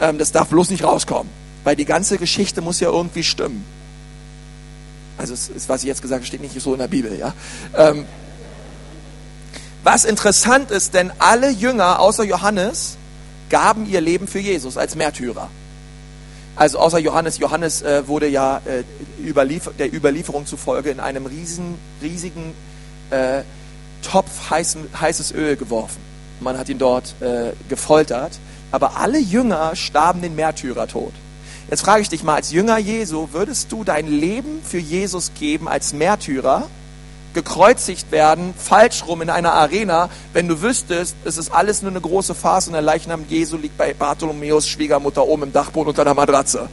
ähm, 0.00 0.18
das 0.18 0.32
darf 0.32 0.48
bloß 0.48 0.70
nicht 0.70 0.82
rauskommen, 0.82 1.30
weil 1.62 1.76
die 1.76 1.84
ganze 1.84 2.18
Geschichte 2.18 2.60
muss 2.60 2.80
ja 2.80 2.88
irgendwie 2.88 3.22
stimmen. 3.22 3.64
Also 5.16 5.32
ist, 5.32 5.68
was 5.68 5.82
ich 5.82 5.86
jetzt 5.86 6.02
gesagt 6.02 6.22
habe, 6.22 6.26
steht 6.26 6.40
nicht 6.40 6.60
so 6.60 6.72
in 6.72 6.80
der 6.80 6.88
Bibel, 6.88 7.16
ja. 7.16 7.34
Ähm, 7.76 8.04
was 9.84 10.04
interessant 10.04 10.72
ist, 10.72 10.94
denn 10.94 11.12
alle 11.20 11.50
Jünger 11.50 12.00
außer 12.00 12.24
Johannes 12.24 12.96
gaben 13.48 13.86
ihr 13.86 14.00
Leben 14.00 14.26
für 14.26 14.38
Jesus 14.38 14.76
als 14.76 14.94
Märtyrer. 14.94 15.48
Also 16.56 16.78
außer 16.78 16.98
Johannes, 16.98 17.38
Johannes 17.38 17.82
äh, 17.82 18.06
wurde 18.08 18.26
ja 18.26 18.60
äh, 18.64 18.82
Überliefer 19.24 19.70
der 19.78 19.94
Überlieferung 19.94 20.44
zufolge 20.44 20.90
in 20.90 20.98
einem 20.98 21.26
riesen, 21.26 21.76
riesigen 22.02 22.52
äh, 23.10 23.42
Topf 24.02 24.50
heißen, 24.50 24.88
heißes 25.00 25.32
Öl 25.32 25.56
geworfen. 25.56 26.00
Man 26.40 26.58
hat 26.58 26.68
ihn 26.68 26.78
dort 26.78 27.14
äh, 27.20 27.52
gefoltert. 27.68 28.38
Aber 28.70 28.96
alle 28.96 29.18
Jünger 29.18 29.74
starben 29.76 30.20
den 30.20 30.36
Märtyrertod. 30.36 31.12
Jetzt 31.70 31.82
frage 31.82 32.02
ich 32.02 32.08
dich 32.08 32.22
mal, 32.22 32.34
als 32.34 32.50
Jünger 32.50 32.78
Jesu, 32.78 33.28
würdest 33.32 33.72
du 33.72 33.84
dein 33.84 34.06
Leben 34.06 34.60
für 34.62 34.78
Jesus 34.78 35.32
geben 35.38 35.68
als 35.68 35.92
Märtyrer? 35.92 36.68
Gekreuzigt 37.38 38.10
werden, 38.10 38.52
falsch 38.56 39.04
rum 39.06 39.22
in 39.22 39.30
einer 39.30 39.52
Arena, 39.52 40.10
wenn 40.32 40.48
du 40.48 40.60
wüsstest, 40.60 41.14
es 41.24 41.38
ist 41.38 41.52
alles 41.52 41.82
nur 41.82 41.92
eine 41.92 42.00
große 42.00 42.34
Farce 42.34 42.66
und 42.66 42.72
der 42.72 42.82
Leichnam 42.82 43.24
Jesu 43.28 43.56
liegt 43.56 43.78
bei 43.78 43.94
Bartholomäus 43.94 44.66
Schwiegermutter 44.66 45.24
oben 45.24 45.44
im 45.44 45.52
Dachboden 45.52 45.90
unter 45.90 46.04
der 46.04 46.14
Matratze. 46.14 46.68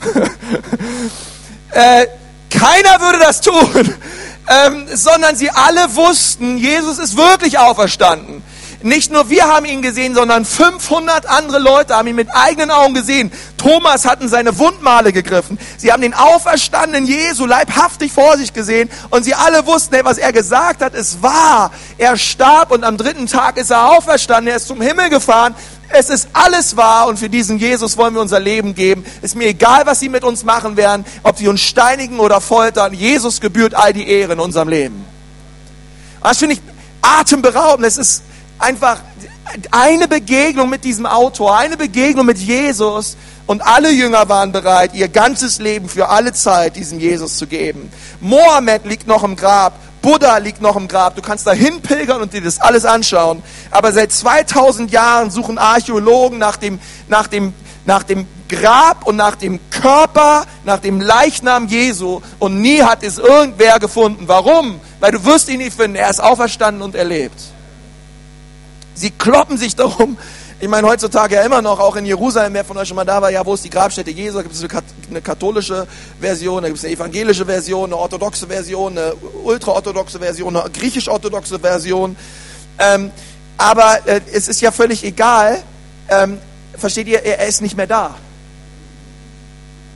äh, 1.72 2.06
keiner 2.48 3.00
würde 3.00 3.18
das 3.18 3.40
tun, 3.40 3.74
ähm, 4.48 4.86
sondern 4.94 5.34
sie 5.34 5.50
alle 5.50 5.96
wussten, 5.96 6.58
Jesus 6.58 7.00
ist 7.00 7.16
wirklich 7.16 7.58
auferstanden. 7.58 8.44
Nicht 8.84 9.10
nur 9.10 9.30
wir 9.30 9.48
haben 9.48 9.64
ihn 9.64 9.80
gesehen, 9.80 10.14
sondern 10.14 10.44
500 10.44 11.24
andere 11.24 11.58
Leute 11.58 11.96
haben 11.96 12.06
ihn 12.06 12.16
mit 12.16 12.28
eigenen 12.30 12.70
Augen 12.70 12.92
gesehen. 12.92 13.32
Thomas 13.56 14.04
hatten 14.04 14.28
seine 14.28 14.58
Wundmale 14.58 15.10
gegriffen. 15.10 15.58
Sie 15.78 15.90
haben 15.90 16.02
den 16.02 16.12
auferstandenen 16.12 17.06
Jesu 17.06 17.46
leibhaftig 17.46 18.12
vor 18.12 18.36
sich 18.36 18.52
gesehen 18.52 18.90
und 19.08 19.24
sie 19.24 19.32
alle 19.32 19.64
wussten, 19.66 19.96
was 20.02 20.18
er 20.18 20.34
gesagt 20.34 20.82
hat, 20.82 20.92
ist 20.92 21.22
wahr. 21.22 21.70
Er 21.96 22.18
starb 22.18 22.72
und 22.72 22.84
am 22.84 22.98
dritten 22.98 23.26
Tag 23.26 23.56
ist 23.56 23.70
er 23.70 23.88
auferstanden. 23.88 24.48
Er 24.48 24.56
ist 24.56 24.68
zum 24.68 24.82
Himmel 24.82 25.08
gefahren. 25.08 25.54
Es 25.88 26.10
ist 26.10 26.28
alles 26.34 26.76
wahr 26.76 27.06
und 27.06 27.18
für 27.18 27.30
diesen 27.30 27.58
Jesus 27.58 27.96
wollen 27.96 28.12
wir 28.12 28.20
unser 28.20 28.38
Leben 28.38 28.74
geben. 28.74 29.06
Ist 29.22 29.34
mir 29.34 29.46
egal, 29.46 29.86
was 29.86 30.00
sie 30.00 30.10
mit 30.10 30.24
uns 30.24 30.44
machen 30.44 30.76
werden, 30.76 31.06
ob 31.22 31.38
sie 31.38 31.48
uns 31.48 31.62
steinigen 31.62 32.20
oder 32.20 32.42
foltern. 32.42 32.92
Jesus 32.92 33.40
gebührt 33.40 33.74
all 33.74 33.94
die 33.94 34.06
Ehre 34.06 34.34
in 34.34 34.40
unserem 34.40 34.68
Leben. 34.68 35.06
Das 36.22 36.36
finde 36.36 36.56
ich 36.56 36.60
atemberaubend. 37.00 37.86
Es 37.86 37.96
ist, 37.96 38.22
einfach 38.58 39.00
eine 39.70 40.08
Begegnung 40.08 40.70
mit 40.70 40.84
diesem 40.84 41.06
Autor, 41.06 41.56
eine 41.56 41.76
Begegnung 41.76 42.26
mit 42.26 42.38
Jesus 42.38 43.16
und 43.46 43.64
alle 43.64 43.90
Jünger 43.90 44.28
waren 44.28 44.52
bereit, 44.52 44.94
ihr 44.94 45.08
ganzes 45.08 45.58
Leben 45.58 45.88
für 45.88 46.08
alle 46.08 46.32
Zeit 46.32 46.76
diesem 46.76 46.98
Jesus 46.98 47.36
zu 47.36 47.46
geben. 47.46 47.90
Mohammed 48.20 48.86
liegt 48.86 49.06
noch 49.06 49.22
im 49.22 49.36
Grab, 49.36 49.74
Buddha 50.04 50.36
liegt 50.36 50.60
noch 50.60 50.76
im 50.76 50.86
Grab. 50.86 51.16
Du 51.16 51.22
kannst 51.22 51.46
da 51.46 51.52
hinpilgern 51.52 52.20
und 52.20 52.34
dir 52.34 52.42
das 52.42 52.60
alles 52.60 52.84
anschauen. 52.84 53.42
Aber 53.70 53.90
seit 53.90 54.12
2000 54.12 54.90
Jahren 54.90 55.30
suchen 55.30 55.56
Archäologen 55.56 56.38
nach 56.38 56.58
dem, 56.58 56.78
nach 57.08 57.26
dem, 57.26 57.54
nach 57.86 58.02
dem 58.02 58.26
Grab 58.50 59.06
und 59.06 59.16
nach 59.16 59.34
dem 59.34 59.58
Körper, 59.70 60.44
nach 60.64 60.78
dem 60.78 61.00
Leichnam 61.00 61.68
Jesu 61.68 62.20
und 62.38 62.60
nie 62.60 62.82
hat 62.82 63.02
es 63.02 63.16
irgendwer 63.16 63.78
gefunden. 63.78 64.24
Warum? 64.26 64.78
Weil 65.00 65.12
du 65.12 65.24
wirst 65.24 65.48
ihn 65.48 65.58
nicht 65.58 65.74
finden. 65.74 65.96
Er 65.96 66.10
ist 66.10 66.22
auferstanden 66.22 66.82
und 66.82 66.94
erlebt. 66.94 67.40
Sie 68.94 69.10
kloppen 69.10 69.58
sich 69.58 69.74
darum. 69.74 70.16
Ich 70.60 70.68
meine, 70.68 70.86
heutzutage 70.86 71.34
ja 71.34 71.42
immer 71.42 71.60
noch, 71.60 71.80
auch 71.80 71.96
in 71.96 72.06
Jerusalem, 72.06 72.54
wer 72.54 72.64
von 72.64 72.76
euch 72.76 72.88
schon 72.88 72.96
mal 72.96 73.04
da 73.04 73.20
war, 73.20 73.30
ja, 73.30 73.44
wo 73.44 73.54
ist 73.54 73.64
die 73.64 73.70
Grabstätte 73.70 74.10
Jesu? 74.10 74.36
Da 74.36 74.42
gibt 74.42 74.54
es 74.54 74.64
eine 75.10 75.20
katholische 75.20 75.86
Version, 76.20 76.62
da 76.62 76.68
gibt 76.68 76.78
es 76.78 76.84
eine 76.84 76.94
evangelische 76.94 77.44
Version, 77.44 77.86
eine 77.86 77.96
orthodoxe 77.96 78.46
Version, 78.46 78.96
eine 78.96 79.14
ultraorthodoxe 79.42 80.18
Version, 80.18 80.56
eine 80.56 80.70
griechisch-orthodoxe 80.70 81.58
Version. 81.58 82.16
Ähm, 82.78 83.10
aber 83.58 84.06
äh, 84.06 84.20
es 84.32 84.48
ist 84.48 84.60
ja 84.60 84.70
völlig 84.70 85.04
egal. 85.04 85.62
Ähm, 86.08 86.38
versteht 86.78 87.08
ihr, 87.08 87.22
er, 87.24 87.40
er 87.40 87.46
ist 87.46 87.60
nicht 87.60 87.76
mehr 87.76 87.86
da. 87.86 88.14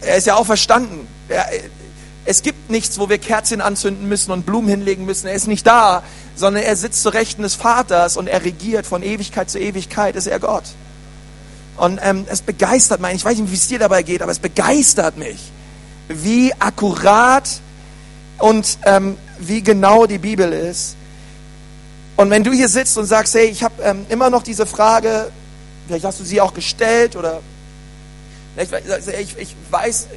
Er 0.01 0.17
ist 0.17 0.27
ja 0.27 0.35
auch 0.35 0.47
verstanden. 0.47 1.07
Ja, 1.29 1.45
es 2.29 2.43
gibt 2.43 2.69
nichts, 2.69 2.99
wo 2.99 3.09
wir 3.09 3.17
Kerzchen 3.17 3.63
anzünden 3.63 4.07
müssen 4.07 4.33
und 4.33 4.45
Blumen 4.45 4.69
hinlegen 4.69 5.07
müssen. 5.07 5.29
Er 5.29 5.33
ist 5.33 5.47
nicht 5.47 5.67
da, 5.67 6.03
sondern 6.37 6.63
er 6.63 6.77
sitzt 6.77 7.03
zu 7.03 7.09
Rechten 7.09 7.41
des 7.41 7.55
Vaters 7.55 8.19
und 8.19 8.27
er 8.27 8.45
regiert 8.45 8.85
von 8.85 9.03
Ewigkeit 9.03 9.49
zu 9.49 9.59
Ewigkeit, 9.59 10.15
ist 10.15 10.27
er 10.27 10.39
Gott. 10.39 10.65
Und 11.79 11.99
ähm, 12.03 12.27
es 12.29 12.43
begeistert 12.43 13.01
mich, 13.01 13.15
ich 13.15 13.25
weiß 13.25 13.39
nicht, 13.39 13.51
wie 13.51 13.57
es 13.57 13.67
dir 13.69 13.79
dabei 13.79 14.03
geht, 14.03 14.21
aber 14.21 14.31
es 14.31 14.41
begeistert 14.41 15.17
mich, 15.17 15.39
wie 16.09 16.53
akkurat 16.59 17.49
und 18.37 18.77
ähm, 18.85 19.17
wie 19.39 19.63
genau 19.63 20.05
die 20.05 20.19
Bibel 20.19 20.53
ist. 20.53 20.97
Und 22.17 22.29
wenn 22.29 22.45
du 22.45 22.53
hier 22.53 22.69
sitzt 22.69 22.99
und 22.99 23.07
sagst, 23.07 23.37
hey, 23.37 23.47
ich 23.47 23.63
habe 23.63 23.83
ähm, 23.83 24.05
immer 24.11 24.29
noch 24.29 24.43
diese 24.43 24.67
Frage, 24.67 25.31
vielleicht 25.87 26.05
hast 26.05 26.21
du 26.21 26.25
sie 26.25 26.43
auch 26.43 26.53
gestellt 26.53 27.17
oder 27.17 27.41
ich, 28.59 29.39
ich 29.39 29.57
weiß 29.71 30.09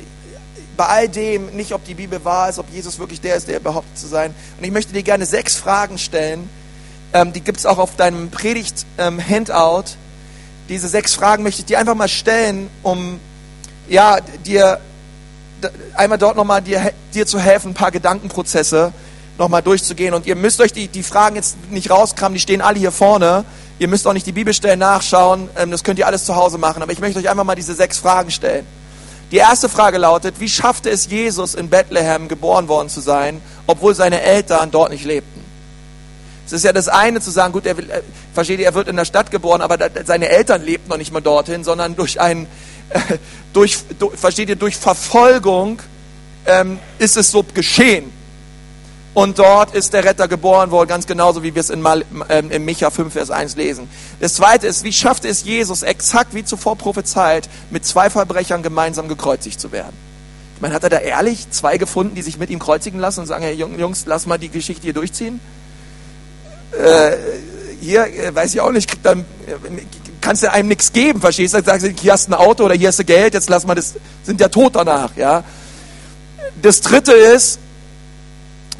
bei 0.77 0.85
all 0.85 1.09
dem 1.09 1.47
nicht, 1.55 1.73
ob 1.73 1.83
die 1.85 1.93
Bibel 1.93 2.23
wahr 2.23 2.49
ist, 2.49 2.59
ob 2.59 2.69
Jesus 2.71 2.99
wirklich 2.99 3.21
der 3.21 3.35
ist, 3.35 3.47
der 3.47 3.59
behauptet 3.59 3.97
zu 3.97 4.07
sein. 4.07 4.33
Und 4.57 4.63
ich 4.63 4.71
möchte 4.71 4.93
dir 4.93 5.03
gerne 5.03 5.25
sechs 5.25 5.55
Fragen 5.55 5.97
stellen. 5.97 6.49
Ähm, 7.13 7.33
die 7.33 7.41
gibt 7.41 7.59
es 7.59 7.65
auch 7.65 7.77
auf 7.77 7.95
deinem 7.95 8.29
Predigt-Handout. 8.29 9.79
Ähm, 9.79 9.97
diese 10.69 10.87
sechs 10.87 11.13
Fragen 11.13 11.43
möchte 11.43 11.61
ich 11.61 11.65
dir 11.65 11.79
einfach 11.79 11.95
mal 11.95 12.07
stellen, 12.07 12.69
um 12.83 13.19
ja, 13.89 14.19
dir 14.45 14.79
einmal 15.95 16.17
dort 16.17 16.35
nochmal 16.35 16.61
dir, 16.61 16.93
dir 17.13 17.27
zu 17.27 17.39
helfen, 17.39 17.71
ein 17.71 17.73
paar 17.73 17.91
Gedankenprozesse 17.91 18.93
nochmal 19.37 19.61
durchzugehen. 19.61 20.13
Und 20.13 20.25
ihr 20.25 20.35
müsst 20.35 20.61
euch 20.61 20.73
die, 20.73 20.87
die 20.87 21.03
Fragen 21.03 21.35
jetzt 21.35 21.57
nicht 21.69 21.89
rauskramen, 21.89 22.35
die 22.35 22.39
stehen 22.39 22.61
alle 22.61 22.79
hier 22.79 22.91
vorne. 22.91 23.43
Ihr 23.79 23.87
müsst 23.87 24.07
auch 24.07 24.13
nicht 24.13 24.25
die 24.25 24.31
Bibelstellen 24.31 24.79
nachschauen, 24.79 25.49
ähm, 25.57 25.71
das 25.71 25.83
könnt 25.83 25.99
ihr 25.99 26.07
alles 26.07 26.25
zu 26.25 26.35
Hause 26.35 26.57
machen. 26.57 26.81
Aber 26.81 26.91
ich 26.91 26.99
möchte 26.99 27.19
euch 27.19 27.29
einfach 27.29 27.43
mal 27.43 27.55
diese 27.55 27.73
sechs 27.73 27.97
Fragen 27.97 28.31
stellen. 28.31 28.65
Die 29.31 29.37
erste 29.37 29.69
Frage 29.69 29.97
lautet, 29.97 30.39
wie 30.39 30.49
schaffte 30.49 30.89
es 30.89 31.09
Jesus 31.09 31.55
in 31.55 31.69
Bethlehem 31.69 32.27
geboren 32.27 32.67
worden 32.67 32.89
zu 32.89 32.99
sein, 32.99 33.41
obwohl 33.65 33.95
seine 33.95 34.21
Eltern 34.21 34.71
dort 34.71 34.91
nicht 34.91 35.05
lebten? 35.05 35.41
Es 36.45 36.51
ist 36.51 36.65
ja 36.65 36.73
das 36.73 36.89
eine 36.89 37.21
zu 37.21 37.31
sagen, 37.31 37.53
gut, 37.53 37.65
er, 37.65 37.77
will, 37.77 37.89
äh, 37.89 38.01
versteht 38.33 38.59
ihr, 38.59 38.65
er 38.65 38.73
wird 38.73 38.89
in 38.89 38.97
der 38.97 39.05
Stadt 39.05 39.31
geboren, 39.31 39.61
aber 39.61 39.77
da, 39.77 39.87
seine 40.03 40.27
Eltern 40.27 40.61
lebten 40.61 40.89
noch 40.89 40.97
nicht 40.97 41.13
mal 41.13 41.21
dorthin, 41.21 41.63
sondern 41.63 41.95
durch 41.95 42.19
ein, 42.19 42.45
äh, 42.89 42.99
durch, 43.53 43.79
durch, 43.97 44.19
versteht 44.19 44.49
ihr, 44.49 44.57
durch 44.57 44.75
Verfolgung 44.75 45.81
ähm, 46.45 46.79
ist 46.99 47.15
es 47.15 47.31
so 47.31 47.45
geschehen. 47.53 48.11
Und 49.13 49.39
dort 49.39 49.75
ist 49.75 49.93
der 49.93 50.05
Retter 50.05 50.29
geboren 50.29 50.71
worden, 50.71 50.87
ganz 50.87 51.05
genauso 51.05 51.43
wie 51.43 51.53
wir 51.53 51.59
es 51.59 51.69
in, 51.69 51.81
Mal, 51.81 52.05
ähm, 52.29 52.49
in 52.49 52.63
Micha 52.63 52.89
5, 52.89 53.11
Vers 53.11 53.29
1 53.29 53.57
lesen. 53.57 53.89
Das 54.21 54.35
zweite 54.35 54.67
ist, 54.67 54.85
wie 54.85 54.93
schaffte 54.93 55.27
es 55.27 55.43
Jesus, 55.43 55.83
exakt 55.83 56.33
wie 56.33 56.45
zuvor 56.45 56.77
prophezeit, 56.77 57.49
mit 57.71 57.85
zwei 57.85 58.09
Verbrechern 58.09 58.63
gemeinsam 58.63 59.09
gekreuzigt 59.09 59.59
zu 59.59 59.73
werden? 59.73 59.97
Ich 60.55 60.61
meine, 60.61 60.73
hat 60.73 60.83
er 60.83 60.89
da 60.89 60.99
ehrlich 60.99 61.49
zwei 61.49 61.77
gefunden, 61.77 62.15
die 62.15 62.21
sich 62.21 62.37
mit 62.37 62.49
ihm 62.49 62.59
kreuzigen 62.59 62.99
lassen 62.99 63.21
und 63.21 63.25
sagen, 63.25 63.43
hey 63.43 63.53
Jungs, 63.53 64.03
lass 64.05 64.27
mal 64.27 64.37
die 64.37 64.49
Geschichte 64.49 64.83
hier 64.83 64.93
durchziehen? 64.93 65.41
Äh, 66.71 67.17
hier, 67.81 68.05
äh, 68.05 68.33
weiß 68.33 68.53
ich 68.53 68.61
auch 68.61 68.71
nicht, 68.71 68.97
dann 69.03 69.21
äh, 69.47 69.53
kannst 70.21 70.43
du 70.43 70.51
einem 70.51 70.69
nichts 70.69 70.93
geben, 70.93 71.19
verstehst 71.19 71.53
du? 71.53 71.61
Sagst 71.61 71.85
hier 71.99 72.13
hast 72.13 72.27
du 72.27 72.31
ein 72.31 72.35
Auto 72.35 72.63
oder 72.63 72.75
hier 72.75 72.87
hast 72.87 72.99
du 72.99 73.03
Geld, 73.03 73.33
jetzt 73.33 73.49
lass 73.49 73.65
mal 73.65 73.75
das, 73.75 73.95
sind 74.23 74.39
ja 74.39 74.47
tot 74.47 74.75
danach, 74.75 75.17
ja. 75.17 75.43
Das 76.61 76.79
dritte 76.79 77.11
ist, 77.11 77.59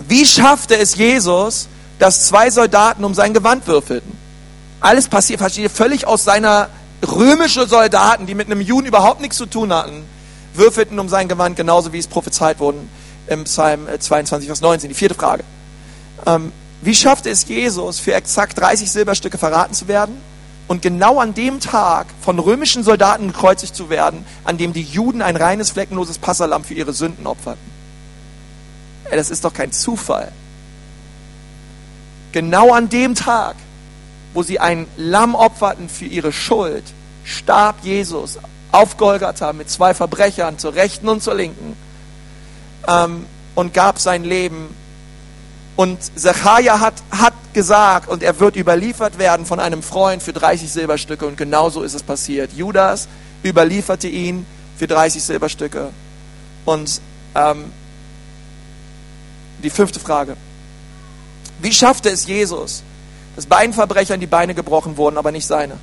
wie 0.07 0.25
schaffte 0.25 0.77
es 0.77 0.95
Jesus, 0.95 1.67
dass 1.99 2.27
zwei 2.27 2.49
Soldaten 2.49 3.03
um 3.03 3.13
sein 3.13 3.33
Gewand 3.33 3.67
würfelten? 3.67 4.11
Alles 4.79 5.07
passiert, 5.07 5.39
versteht 5.39 5.71
völlig 5.71 6.07
aus 6.07 6.23
seiner 6.23 6.69
römische 7.07 7.67
Soldaten, 7.67 8.25
die 8.25 8.35
mit 8.35 8.47
einem 8.47 8.61
Juden 8.61 8.87
überhaupt 8.87 9.21
nichts 9.21 9.37
zu 9.37 9.45
tun 9.45 9.73
hatten, 9.73 10.03
würfelten 10.53 10.99
um 10.99 11.09
sein 11.09 11.27
Gewand, 11.27 11.55
genauso 11.55 11.93
wie 11.93 11.99
es 11.99 12.07
prophezeit 12.07 12.59
wurden 12.59 12.89
im 13.27 13.43
Psalm 13.45 13.87
22, 13.99 14.47
Vers 14.47 14.61
19. 14.61 14.89
Die 14.89 14.95
vierte 14.95 15.15
Frage. 15.15 15.43
Ähm, 16.25 16.51
wie 16.81 16.95
schaffte 16.95 17.29
es 17.29 17.47
Jesus, 17.47 17.99
für 17.99 18.13
exakt 18.13 18.59
30 18.59 18.91
Silberstücke 18.91 19.37
verraten 19.37 19.73
zu 19.73 19.87
werden 19.87 20.17
und 20.67 20.81
genau 20.81 21.19
an 21.19 21.33
dem 21.33 21.59
Tag 21.59 22.07
von 22.21 22.39
römischen 22.39 22.83
Soldaten 22.83 23.27
gekreuzigt 23.27 23.75
zu 23.75 23.89
werden, 23.89 24.25
an 24.43 24.57
dem 24.57 24.73
die 24.73 24.81
Juden 24.81 25.21
ein 25.21 25.35
reines, 25.35 25.71
fleckenloses 25.71 26.17
Passalam 26.17 26.63
für 26.63 26.73
ihre 26.73 26.93
Sünden 26.93 27.27
opferten? 27.27 27.70
Das 29.11 29.29
ist 29.29 29.43
doch 29.43 29.53
kein 29.53 29.71
Zufall. 29.71 30.31
Genau 32.31 32.73
an 32.73 32.89
dem 32.89 33.13
Tag, 33.15 33.55
wo 34.33 34.41
sie 34.41 34.59
ein 34.59 34.87
Lamm 34.95 35.35
opferten 35.35 35.89
für 35.89 36.05
ihre 36.05 36.31
Schuld, 36.31 36.83
starb 37.23 37.83
Jesus 37.83 38.39
auf 38.71 38.97
Golgatha 38.97 39.51
mit 39.53 39.69
zwei 39.69 39.93
Verbrechern 39.93 40.57
zur 40.57 40.75
rechten 40.75 41.09
und 41.09 41.21
zur 41.21 41.35
linken 41.35 41.75
ähm, 42.87 43.25
und 43.55 43.73
gab 43.73 43.99
sein 43.99 44.23
Leben. 44.23 44.73
Und 45.75 45.99
Zachariah 46.17 46.79
hat, 46.79 46.95
hat 47.11 47.33
gesagt, 47.53 48.09
und 48.09 48.23
er 48.23 48.39
wird 48.39 48.55
überliefert 48.55 49.17
werden 49.17 49.45
von 49.45 49.59
einem 49.59 49.83
Freund 49.83 50.21
für 50.21 50.33
30 50.33 50.71
Silberstücke. 50.71 51.25
Und 51.25 51.37
genauso 51.37 51.83
ist 51.83 51.93
es 51.93 52.03
passiert. 52.03 52.53
Judas 52.53 53.07
überlieferte 53.43 54.07
ihn 54.07 54.45
für 54.77 54.87
30 54.87 55.23
Silberstücke. 55.23 55.89
Und 56.65 57.01
ähm, 57.35 57.71
die 59.61 59.69
fünfte 59.69 59.99
Frage. 59.99 60.35
Wie 61.61 61.73
schaffte 61.73 62.09
es 62.09 62.25
Jesus, 62.25 62.83
dass 63.35 63.45
beiden 63.45 63.73
Verbrechern 63.73 64.19
die 64.19 64.27
Beine 64.27 64.53
gebrochen 64.53 64.97
wurden, 64.97 65.17
aber 65.17 65.31
nicht 65.31 65.47
seine? 65.47 65.77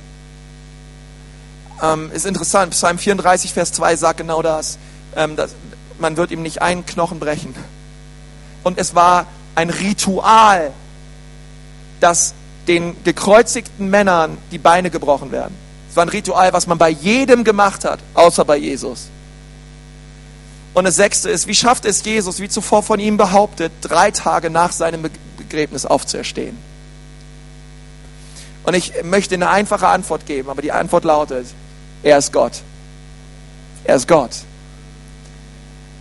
Ähm, 1.81 2.11
ist 2.11 2.25
interessant, 2.25 2.71
Psalm 2.71 2.97
34, 2.97 3.53
Vers 3.53 3.71
2 3.73 3.95
sagt 3.95 4.17
genau 4.17 4.41
das. 4.41 4.77
Ähm, 5.15 5.35
dass, 5.35 5.51
man 5.99 6.17
wird 6.17 6.31
ihm 6.31 6.41
nicht 6.41 6.61
einen 6.61 6.85
Knochen 6.85 7.19
brechen. 7.19 7.53
Und 8.63 8.77
es 8.77 8.95
war 8.95 9.25
ein 9.55 9.69
Ritual, 9.69 10.71
dass 11.99 12.33
den 12.67 12.95
gekreuzigten 13.03 13.89
Männern 13.89 14.37
die 14.51 14.57
Beine 14.57 14.89
gebrochen 14.89 15.31
werden. 15.31 15.55
Es 15.89 15.95
war 15.95 16.05
ein 16.05 16.09
Ritual, 16.09 16.53
was 16.53 16.67
man 16.67 16.77
bei 16.77 16.89
jedem 16.89 17.43
gemacht 17.43 17.83
hat, 17.83 17.99
außer 18.13 18.45
bei 18.45 18.57
Jesus. 18.57 19.09
Und 20.73 20.85
das 20.85 20.95
sechste 20.95 21.29
ist, 21.29 21.47
wie 21.47 21.55
schafft 21.55 21.85
es 21.85 22.03
Jesus, 22.03 22.39
wie 22.39 22.49
zuvor 22.49 22.83
von 22.83 22.99
ihm 22.99 23.17
behauptet, 23.17 23.71
drei 23.81 24.11
Tage 24.11 24.49
nach 24.49 24.71
seinem 24.71 25.09
Begräbnis 25.37 25.85
aufzuerstehen? 25.85 26.57
Und 28.63 28.75
ich 28.75 28.93
möchte 29.03 29.35
eine 29.35 29.49
einfache 29.49 29.87
Antwort 29.87 30.25
geben, 30.25 30.49
aber 30.49 30.61
die 30.61 30.71
Antwort 30.71 31.03
lautet, 31.03 31.47
er 32.03 32.17
ist 32.17 32.31
Gott. 32.31 32.61
Er 33.83 33.95
ist 33.95 34.07
Gott. 34.07 34.31